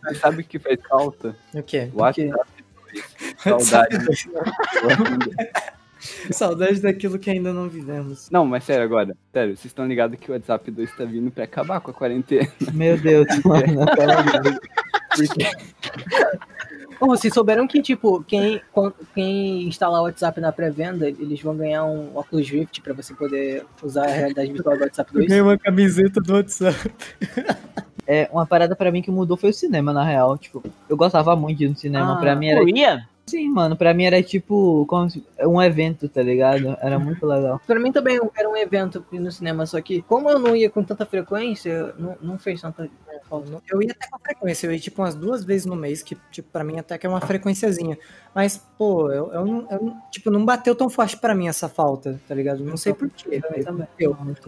Mas 0.04 0.20
sabe 0.20 0.42
o 0.42 0.46
que 0.46 0.60
faz 0.60 0.78
falta? 0.88 1.36
o 1.54 1.64
quê? 1.64 1.90
WhatsApp 1.94 2.46
2. 2.94 3.06
Saudade. 3.40 3.98
Saudade 6.32 6.82
daquilo 6.82 7.18
que 7.18 7.32
ainda 7.32 7.52
não 7.52 7.68
vivemos. 7.68 8.30
Não, 8.30 8.46
mas 8.46 8.64
sério 8.64 8.84
agora. 8.84 9.18
Sério, 9.34 9.56
vocês 9.56 9.66
estão 9.66 9.88
ligados 9.88 10.20
que 10.20 10.30
o 10.30 10.34
WhatsApp 10.34 10.70
2 10.70 10.96
tá 10.96 11.06
vindo 11.06 11.32
pra 11.32 11.46
acabar 11.46 11.80
com 11.80 11.90
a 11.90 11.94
quarentena. 11.94 12.48
Meu 12.74 12.98
Deus, 12.98 13.28
mano. 13.44 13.86
Porque, 15.16 15.52
Oh, 17.00 17.08
vocês 17.08 17.34
souberam 17.34 17.68
que, 17.68 17.82
tipo, 17.82 18.24
quem, 18.24 18.62
quem 19.14 19.64
instalar 19.68 20.02
o 20.02 20.04
WhatsApp 20.06 20.40
na 20.40 20.52
pré-venda, 20.52 21.08
eles 21.10 21.42
vão 21.42 21.56
ganhar 21.56 21.84
um 21.86 22.18
Oculus 22.18 22.50
Rift 22.50 22.82
pra 22.82 22.94
você 22.94 23.14
poder 23.14 23.66
usar 23.84 24.06
a 24.06 24.12
realidade 24.12 24.52
virtual 24.52 24.78
do 24.78 24.84
WhatsApp 24.84 25.12
2? 25.14 25.32
uma 25.42 25.58
camiseta 25.58 26.22
do 26.22 26.34
WhatsApp. 26.34 26.92
É, 28.08 28.30
uma 28.32 28.46
parada 28.46 28.76
pra 28.76 28.92
mim 28.92 29.02
que 29.02 29.10
mudou 29.10 29.36
foi 29.36 29.50
o 29.50 29.54
cinema, 29.54 29.92
na 29.92 30.04
real. 30.04 30.38
Tipo, 30.38 30.64
eu 30.88 30.96
gostava 30.96 31.36
muito 31.36 31.58
de 31.58 31.66
ir 31.66 31.70
no 31.70 31.76
cinema. 31.76 32.14
Ah, 32.14 32.18
pra 32.18 32.36
mim 32.36 32.50
era. 32.50 32.64
Ia? 32.70 33.08
Sim, 33.26 33.50
mano, 33.50 33.76
pra 33.76 33.96
mim 33.96 34.04
era 34.04 34.22
tipo 34.22 34.86
como 34.88 35.10
se- 35.10 35.26
um 35.42 35.60
evento, 35.60 36.08
tá 36.08 36.22
ligado? 36.22 36.78
Era 36.80 37.00
muito 37.00 37.26
legal. 37.26 37.60
Pra 37.66 37.80
mim 37.80 37.92
também 37.92 38.20
era 38.38 38.48
um 38.48 38.56
evento 38.56 39.04
ir 39.12 39.20
no 39.20 39.32
cinema, 39.32 39.66
só 39.66 39.82
que 39.82 40.04
como 40.04 40.30
eu 40.30 40.38
não 40.38 40.56
ia 40.56 40.70
com 40.70 40.84
tanta 40.84 41.04
frequência, 41.08 41.96
não, 41.98 42.16
não 42.22 42.38
fez 42.38 42.62
tanta 42.62 42.88
Eu 43.68 43.82
ia 43.82 43.92
até 43.92 44.08
com 44.10 44.20
frequência, 44.20 44.68
eu 44.68 44.72
ia 44.72 44.80
tipo 44.80 45.02
umas 45.02 45.16
duas 45.16 45.44
vezes 45.44 45.66
no 45.66 45.76
mês, 45.76 46.04
que 46.04 46.16
tipo, 46.32 46.50
pra 46.52 46.64
mim 46.64 46.78
até 46.78 46.98
que 46.98 47.06
é 47.06 47.10
uma 47.10 47.22
frequenciazinha. 47.22 47.98
Mas, 48.34 48.58
pô, 48.78 49.12
eu, 49.12 49.32
eu, 49.32 49.46
não, 49.46 49.68
eu 49.72 49.96
tipo, 50.12 50.30
não 50.30 50.46
bateu 50.46 50.76
tão 50.76 50.90
forte 50.90 51.18
pra 51.18 51.34
mim 51.34 51.48
essa 51.48 51.68
falta, 51.68 52.20
tá 52.28 52.36
ligado? 52.36 52.64
Não 52.64 52.78
sei 52.78 52.94
porquê. 52.94 53.42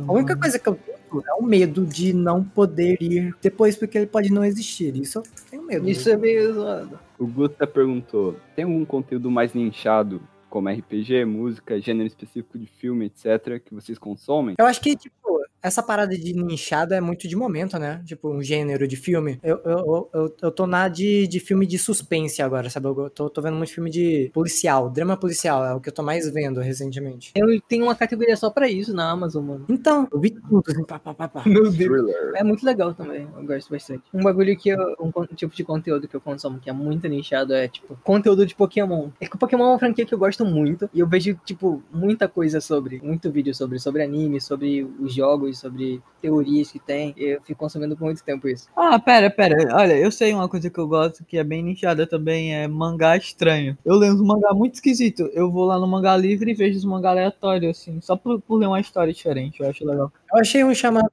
A 0.07 0.11
única 0.11 0.36
coisa 0.36 0.59
que 0.59 0.67
eu 0.67 0.75
tenho 0.75 1.23
é 1.25 1.34
o 1.34 1.43
medo 1.43 1.86
de 1.86 2.13
não 2.13 2.43
poder 2.43 3.01
ir 3.01 3.36
depois, 3.41 3.75
porque 3.75 3.97
ele 3.97 4.07
pode 4.07 4.32
não 4.32 4.45
existir. 4.45 4.95
Isso 4.95 5.19
eu 5.19 5.23
tenho 5.49 5.63
medo. 5.63 5.89
Isso 5.89 6.09
é 6.09 6.17
meio 6.17 6.53
zoado. 6.53 6.99
O 7.17 7.25
Gusta 7.25 7.65
perguntou: 7.65 8.36
tem 8.55 8.65
algum 8.65 8.86
conteúdo 8.86 9.32
mais 9.32 9.53
nichado, 9.53 10.21
como 10.49 10.69
RPG, 10.69 11.25
música, 11.25 11.80
gênero 11.80 12.07
específico 12.07 12.57
de 12.57 12.67
filme, 12.67 13.05
etc., 13.07 13.61
que 13.63 13.73
vocês 13.73 13.97
consomem? 13.97 14.55
Eu 14.59 14.65
acho 14.65 14.82
que, 14.82 14.95
tipo, 14.95 15.41
essa 15.68 15.84
parada 15.84 16.18
de 16.18 16.34
nichada 16.34 16.95
é 16.95 17.01
muito 17.01 17.28
de 17.28 17.36
momento, 17.36 17.78
né? 17.78 18.01
Tipo, 18.05 18.30
um 18.30 18.41
gênero 18.41 18.88
de 18.88 18.95
filme. 18.95 19.39
Eu, 19.43 19.59
eu, 19.63 20.09
eu, 20.13 20.36
eu, 20.41 20.51
tô 20.51 20.65
na 20.65 20.88
de, 20.88 21.28
de 21.28 21.39
filme 21.39 21.65
de 21.65 21.78
suspense 21.78 22.41
agora, 22.41 22.70
sabe? 22.70 22.88
Eu 22.88 23.09
tô, 23.09 23.30
tô 23.30 23.41
vendo 23.41 23.57
muito 23.57 23.74
filme 23.74 23.89
de 23.89 24.32
policial, 24.34 24.89
drama 24.89 25.18
policial, 25.18 25.65
é 25.65 25.74
o 25.74 25.80
que 25.80 25.89
eu 25.89 25.93
tô 25.93 26.03
mais 26.03 26.30
vendo 26.32 26.59
recentemente. 26.61 27.32
Eu 27.36 27.47
tenho 27.61 27.84
uma 27.84 27.95
categoria 27.95 28.36
só 28.36 28.49
pra 28.49 28.70
isso 28.70 28.93
na 28.93 29.09
Amazon, 29.09 29.45
mano. 29.45 29.65
Então, 29.70 30.07
eu 30.11 30.20
vi 30.20 30.32
tudo, 30.32 30.63
assim, 30.68 30.84
pá, 30.84 30.99
pá, 30.99 31.13
pá, 31.13 31.28
pá. 31.28 31.43
Meu 31.45 31.70
Deus. 31.72 31.76
Thriller. 31.76 32.32
É 32.36 32.43
muito 32.43 32.65
legal 32.65 32.93
também, 32.93 33.28
eu 33.36 33.43
gosto 33.43 33.70
bastante. 33.70 34.03
Um 34.13 34.24
bagulho 34.24 34.57
que 34.57 34.70
eu. 34.70 34.95
Um 34.99 35.36
tipo 35.36 35.55
de 35.55 35.63
conteúdo 35.63 36.07
que 36.07 36.15
eu 36.15 36.22
consumo 36.22 36.59
que 36.59 36.70
é 36.70 36.74
muito 36.74 37.07
nichado 37.07 37.53
é, 37.53 37.68
tipo, 37.68 37.97
conteúdo 38.03 38.45
de 38.45 38.55
Pokémon. 38.55 39.09
É 39.20 39.28
que 39.28 39.36
o 39.36 39.39
Pokémon 39.39 39.65
é 39.65 39.70
uma 39.70 39.80
franquia 39.80 40.05
que 40.05 40.13
eu 40.13 40.20
gosto 40.20 40.45
muito. 40.45 40.89
E 40.93 40.99
eu 40.99 41.07
vejo, 41.07 41.39
tipo, 41.45 41.82
muita 41.91 42.28
coisa 42.28 42.61
sobre. 42.61 42.99
Muito 43.01 43.32
vídeo 43.32 43.53
sobre, 43.53 43.80
sobre 43.80 44.03
anime, 44.03 44.39
sobre 44.39 44.84
os 44.99 45.13
jogos, 45.13 45.57
sobre 45.58 46.01
teorias 46.22 46.72
que 46.72 46.80
tem. 46.80 47.14
Eu 47.18 47.41
fico 47.41 47.60
consumindo 47.60 47.95
por 47.95 48.05
muito 48.05 48.24
tempo 48.24 48.47
isso. 48.47 48.70
Ah, 48.76 48.99
pera, 48.99 49.30
pera. 49.30 49.76
Olha, 49.76 49.97
eu 49.97 50.12
sei 50.12 50.34
uma 50.34 50.47
coisa 50.47 50.70
que 50.70 50.80
eu 50.80 50.88
gosto 50.88 51.26
que 51.26 51.38
é 51.38 51.43
bem 51.43 51.64
nichada 51.64 52.08
também, 52.08 52.55
é 52.55 52.68
mangá 52.68 53.18
estranho. 53.18 53.78
Eu 53.84 53.95
leio 53.95 54.14
uns 54.14 54.22
mangá 54.22 54.53
muito 54.53 54.76
esquisito. 54.76 55.30
Eu 55.34 55.51
vou 55.51 55.66
lá 55.66 55.80
no 55.80 55.88
mangá 55.88 56.16
livre 56.16 56.51
e 56.51 56.55
vejo 56.55 56.78
os 56.78 56.86
mangá 56.86 57.10
aleatórios, 57.10 57.78
assim, 57.78 57.99
só 58.01 58.16
por, 58.16 58.39
por 58.41 58.58
ler 58.58 58.68
uma 58.68 58.80
história 58.80 59.14
diferente. 59.14 59.62
Eu 59.62 59.70
acho 59.70 59.86
legal. 59.86 60.12
Eu 60.34 60.39
achei 60.39 60.64
um 60.64 60.74
chamado. 60.74 61.12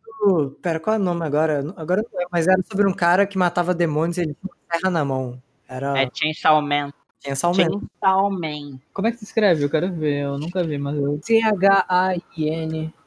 Pera, 0.63 0.81
qual 0.81 0.97
é 0.97 0.99
o 0.99 1.03
nome 1.03 1.25
agora? 1.25 1.61
Agora 1.77 2.03
não 2.03 2.19
lembro, 2.19 2.29
mas 2.33 2.47
era 2.47 2.63
sobre 2.71 2.89
um 2.89 2.95
cara 2.95 3.27
que 3.27 3.37
matava 3.37 3.75
demônios 3.75 4.17
e 4.17 4.23
ele 4.23 4.35
tinha 4.35 4.51
uma 4.53 4.79
terra 4.79 4.91
na 4.91 5.05
mão. 5.05 5.43
Era. 5.69 5.99
É 5.99 6.09
Chainsaw 6.13 6.63
Man. 6.63 6.93
Tinha 7.25 7.35
Salman. 7.35 7.71
Chainsaw 7.71 8.31
Man. 8.31 8.79
Como 8.93 9.09
é 9.09 9.11
que 9.11 9.17
se 9.17 9.25
escreve? 9.25 9.65
Eu 9.65 9.71
quero 9.71 9.91
ver. 9.91 10.25
Eu 10.25 10.39
nunca 10.39 10.63
vi, 10.63 10.77
mas 10.77 10.95
eu. 10.95 11.19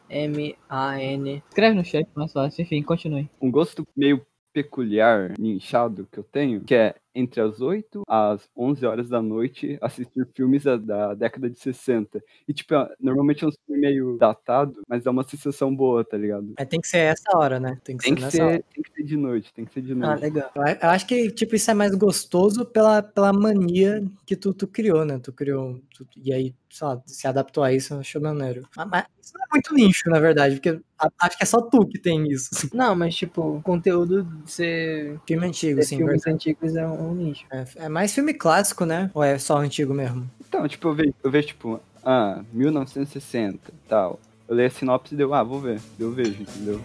C-H-A-I-N-M-A-N. 0.09 1.43
Escreve 1.49 1.75
no 1.75 1.83
chat, 1.85 2.07
mais 2.15 2.31
fácil. 2.31 2.61
Enfim, 2.63 2.81
continue. 2.83 3.29
Um 3.41 3.51
gosto 3.51 3.85
meio 3.95 4.25
peculiar, 4.53 5.33
nichado 5.37 6.07
que 6.11 6.17
eu 6.17 6.23
tenho, 6.23 6.61
que 6.61 6.73
é 6.73 6.95
entre 7.13 7.41
as 7.41 7.61
8 7.61 8.01
às 8.07 8.49
11 8.55 8.85
horas 8.85 9.09
da 9.09 9.21
noite 9.21 9.77
assistir 9.81 10.27
filmes 10.35 10.63
da, 10.63 10.77
da 10.77 11.13
década 11.13 11.49
de 11.49 11.59
60. 11.59 12.23
E, 12.47 12.53
tipo, 12.53 12.73
é- 12.73 12.89
normalmente 12.99 13.43
é 13.43 13.47
um 13.47 13.51
filme 13.51 13.81
meio 13.81 14.17
datado, 14.17 14.81
mas 14.87 15.05
é 15.05 15.09
uma 15.11 15.23
sensação 15.23 15.75
boa, 15.75 16.03
tá 16.03 16.17
ligado? 16.17 16.53
Mas 16.57 16.67
tem 16.67 16.79
que 16.81 16.87
ser 16.87 16.99
essa 16.99 17.37
hora, 17.37 17.59
né? 17.59 17.79
Tem 17.83 17.97
que 17.97 18.03
Tem 18.03 18.13
ser 18.13 18.15
que 18.15 18.21
nessa 18.21 18.43
hora. 18.43 18.55
ser, 18.55 18.63
tem 18.73 18.83
que 18.83 18.91
ser 18.93 18.96
de 19.07 19.17
noite, 19.17 19.51
tem 19.53 19.65
que 19.65 19.73
ser 19.73 19.81
de 19.81 19.93
Ah, 19.93 19.95
noite. 19.95 20.21
legal. 20.21 20.51
Eu 20.81 20.89
acho 20.89 21.07
que, 21.07 21.31
tipo, 21.31 21.55
isso 21.55 21.71
é 21.71 21.73
mais 21.73 21.95
gostoso 21.95 22.65
pela, 22.65 23.01
pela 23.01 23.33
mania 23.33 24.03
que 24.25 24.35
tu, 24.35 24.53
tu 24.53 24.67
criou, 24.67 25.03
né? 25.05 25.17
Tu 25.19 25.31
criou. 25.33 25.79
tu- 25.95 26.05
e 26.15 26.31
aí, 26.31 26.53
sei 26.69 26.87
lá, 26.87 27.01
se 27.07 27.25
adaptou 27.27 27.63
a 27.63 27.73
isso, 27.73 27.93
eu 27.95 27.99
achei 27.99 28.21
maneiro. 28.21 28.67
Mas, 28.75 28.87
mas 28.91 29.05
isso 29.21 29.33
não 29.35 29.41
é 29.45 29.47
muito 29.53 29.73
nicho, 29.73 30.09
na 30.09 30.19
verdade, 30.19 30.55
porque 30.55 30.79
a- 30.99 31.09
acho 31.21 31.37
que 31.37 31.43
é 31.43 31.45
só 31.47 31.61
tu 31.61 31.87
que 31.87 31.97
tem 31.97 32.27
isso. 32.31 32.49
assim. 32.53 32.69
Não, 32.73 32.95
mas, 32.95 33.15
tipo, 33.15 33.59
conteúdo 33.63 34.23
de 34.23 34.51
ser. 34.51 35.19
Filme 35.27 35.47
antigo, 35.47 35.81
sim, 35.81 35.97
filmes 35.97 36.23
verdade. 36.23 36.35
antigos 36.35 36.75
é 36.75 36.85
um, 36.87 37.09
um 37.11 37.15
nicho. 37.15 37.45
É, 37.51 37.65
é 37.77 37.89
mais 37.89 38.13
filme 38.13 38.33
clássico, 38.33 38.85
né? 38.85 39.09
Ou 39.13 39.23
é 39.23 39.39
só 39.39 39.57
antigo 39.57 39.93
mesmo? 39.93 40.29
Então, 40.47 40.67
tipo, 40.67 40.87
eu 40.89 40.93
vejo, 40.93 41.13
eu 41.23 41.31
vejo 41.31 41.47
tipo, 41.47 41.79
ah, 42.03 42.43
1960 42.53 43.73
tal. 43.87 44.19
Eu 44.47 44.55
leio 44.55 44.67
a 44.67 44.71
sinopse 44.71 45.13
e 45.13 45.17
deu, 45.17 45.33
ah, 45.33 45.43
vou 45.43 45.59
ver. 45.59 45.81
Eu 45.99 46.11
vejo, 46.11 46.41
entendeu? 46.41 46.79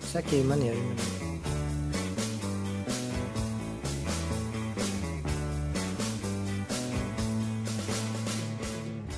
Isso 0.00 0.18
aqui, 0.18 0.36
maneiro. 0.42 0.76
maneiro. 0.76 1.25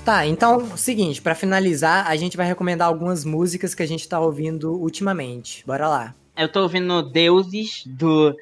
Tá, 0.08 0.26
então, 0.26 0.74
seguinte, 0.74 1.20
pra 1.20 1.34
finalizar, 1.34 2.06
a 2.06 2.16
gente 2.16 2.34
vai 2.34 2.46
recomendar 2.46 2.88
algumas 2.88 3.26
músicas 3.26 3.74
que 3.74 3.82
a 3.82 3.86
gente 3.86 4.08
tá 4.08 4.18
ouvindo 4.18 4.72
ultimamente. 4.72 5.62
Bora 5.66 5.86
lá. 5.86 6.14
Eu 6.34 6.50
tô 6.50 6.62
ouvindo 6.62 7.02
Deuses 7.02 7.82
do. 7.84 8.34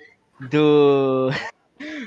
Do. 0.48 1.28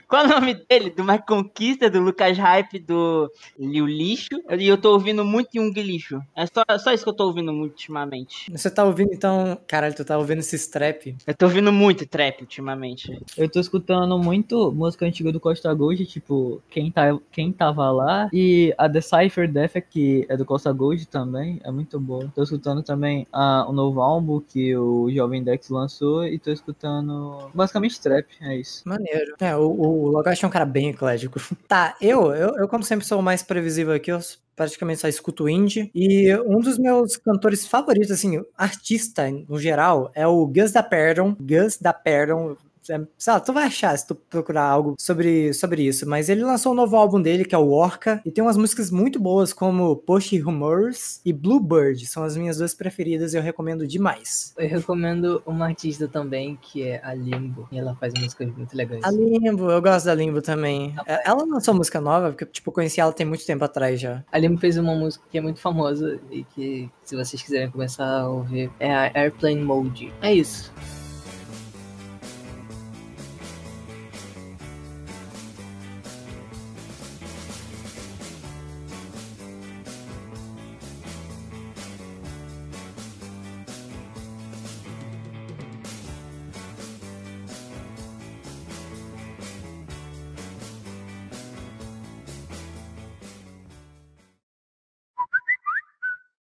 Qual 0.08 0.24
é 0.24 0.26
o 0.26 0.30
nome 0.30 0.54
dele? 0.54 0.90
Do 0.90 1.04
Mais 1.04 1.22
Conquista, 1.26 1.90
do 1.90 2.00
Lucas 2.00 2.38
Hype, 2.38 2.80
do 2.80 3.32
Liu 3.58 3.86
Lixo. 3.86 4.30
E 4.58 4.68
eu 4.68 4.78
tô 4.78 4.94
ouvindo 4.94 5.24
muito 5.24 5.50
Young 5.56 5.74
Lixo. 5.74 6.22
É 6.36 6.46
só, 6.48 6.64
só 6.80 6.92
isso 6.92 7.04
que 7.04 7.10
eu 7.10 7.14
tô 7.14 7.28
ouvindo 7.28 7.54
muito 7.54 7.74
ultimamente. 7.74 8.52
Você 8.52 8.70
tá 8.70 8.84
ouvindo, 8.84 9.14
então... 9.14 9.58
Caralho, 9.68 9.96
tu 9.96 10.04
tá 10.04 10.18
ouvindo 10.18 10.40
esse 10.40 10.56
strap? 10.56 11.16
Eu 11.26 11.36
tô 11.36 11.46
ouvindo 11.46 11.72
muito 11.72 12.08
trap 12.08 12.42
ultimamente. 12.42 13.20
Eu 13.38 13.50
tô 13.50 13.60
escutando 13.60 14.18
muito 14.18 14.72
música 14.72 15.06
antiga 15.06 15.32
do 15.32 15.40
Costa 15.40 15.74
Gold, 15.74 16.06
tipo, 16.06 16.62
quem, 16.70 16.92
tá, 16.92 17.18
quem 17.32 17.52
tava 17.52 17.90
lá. 17.92 18.30
E 18.34 18.74
a 18.78 18.88
Decipher 18.88 19.52
Death, 19.52 19.84
que 19.90 20.26
é 20.30 20.36
do 20.36 20.46
Costa 20.46 20.72
Gold 20.72 21.08
também, 21.08 21.60
é 21.64 21.72
muito 21.72 22.00
boa. 22.00 22.32
Tô 22.34 22.44
escutando 22.44 22.82
também 22.82 23.28
a, 23.32 23.66
o 23.68 23.74
novo 23.74 24.02
álbum 24.02 24.40
que 24.40 24.76
o 24.76 25.10
Jovem 25.12 25.44
Dex 25.44 25.70
lançou. 25.70 26.26
E 26.26 26.40
tô 26.40 26.52
escutando 26.52 27.50
basicamente 27.54 28.00
trap, 28.02 28.26
é 28.42 28.58
isso. 28.58 28.88
Maneiro. 28.88 29.36
É, 29.40 29.59
o, 29.60 30.12
o 30.12 30.24
é 30.30 30.46
um 30.46 30.50
cara 30.50 30.66
bem 30.66 30.90
eclético. 30.90 31.40
Tá, 31.68 31.96
eu, 32.02 32.32
eu, 32.34 32.56
eu 32.58 32.68
como 32.68 32.84
sempre 32.84 33.06
sou 33.06 33.20
o 33.20 33.24
mais 33.24 33.44
previsível 33.44 33.94
aqui, 33.94 34.12
eu 34.12 34.20
praticamente 34.56 35.00
só 35.00 35.08
escuto 35.08 35.48
indie. 35.48 35.92
E 35.94 36.36
um 36.46 36.60
dos 36.60 36.78
meus 36.78 37.16
cantores 37.16 37.66
favoritos, 37.68 38.12
assim, 38.12 38.44
artista 38.58 39.30
no 39.48 39.60
geral, 39.60 40.12
é 40.16 40.28
o 40.28 40.46
Gus 40.48 40.72
da 40.72 40.84
Perdon. 40.84 41.36
Gus 41.40 41.78
da 41.78 41.94
Perdon. 41.94 42.58
É, 42.90 43.02
sei 43.18 43.34
lá, 43.34 43.40
tu 43.40 43.54
vai 43.54 43.66
achar 43.66 43.98
se 43.98 44.08
tu 44.08 44.16
procurar 44.16 44.64
algo 44.64 44.96
sobre, 44.98 45.54
sobre 45.54 45.84
isso. 45.84 46.08
Mas 46.08 46.30
ele 46.30 46.44
lançou 46.44 46.72
um 46.72 46.76
novo 46.76 46.96
álbum 46.96 47.22
dele, 47.22 47.46
que 47.46 47.56
é 47.56 47.58
o 47.58 47.72
Orca, 47.72 48.22
e 48.26 48.32
tem 48.32 48.44
umas 48.44 48.58
músicas 48.58 48.92
muito 48.92 49.20
boas, 49.20 49.54
como 49.54 49.96
Push 49.96 50.32
Rumors 50.44 51.22
e 51.26 51.32
Bluebird. 51.34 52.06
São 52.06 52.24
as 52.24 52.36
minhas 52.36 52.58
duas 52.58 52.74
preferidas 52.74 53.34
e 53.34 53.38
eu 53.38 53.42
recomendo 53.42 53.88
demais. 53.88 54.54
Eu 54.58 54.68
recomendo 54.68 55.42
uma 55.46 55.66
artista 55.68 56.08
também, 56.08 56.58
que 56.62 56.84
é 56.84 57.02
a 57.04 57.14
Limbo. 57.14 57.68
E 57.72 57.78
ela 57.78 57.96
faz 57.96 58.14
músicas 58.14 58.50
muito 58.56 58.76
legais. 58.76 59.04
A 59.04 59.12
Limbo, 59.12 59.70
eu 59.70 59.82
gosto 59.82 60.06
da 60.06 60.16
Limbo 60.16 60.42
também. 60.42 60.96
É, 61.06 61.30
Ela 61.30 61.44
lançou 61.46 61.74
música 61.74 62.02
nova, 62.02 62.30
porque, 62.30 62.46
tipo, 62.46 62.70
eu 62.70 62.74
conheci 62.74 63.00
ela 63.00 63.14
tem 63.14 63.26
muito 63.26 63.46
tempo 63.46 63.64
atrás 63.64 64.00
já. 64.00 64.24
A 64.32 64.38
Limbo 64.38 64.60
fez 64.60 64.78
uma 64.78 64.96
música 64.96 65.24
que 65.30 65.38
é 65.38 65.42
muito 65.42 65.60
famosa 65.60 66.20
e 66.32 66.44
que, 66.44 66.90
se 67.04 67.16
vocês 67.16 67.42
quiserem 67.42 67.70
começar 67.70 68.22
a 68.22 68.30
ouvir, 68.30 68.72
é 68.80 68.94
a 68.94 69.12
Airplane 69.14 69.62
Mode. 69.62 70.14
É 70.22 70.34
isso. 70.34 70.72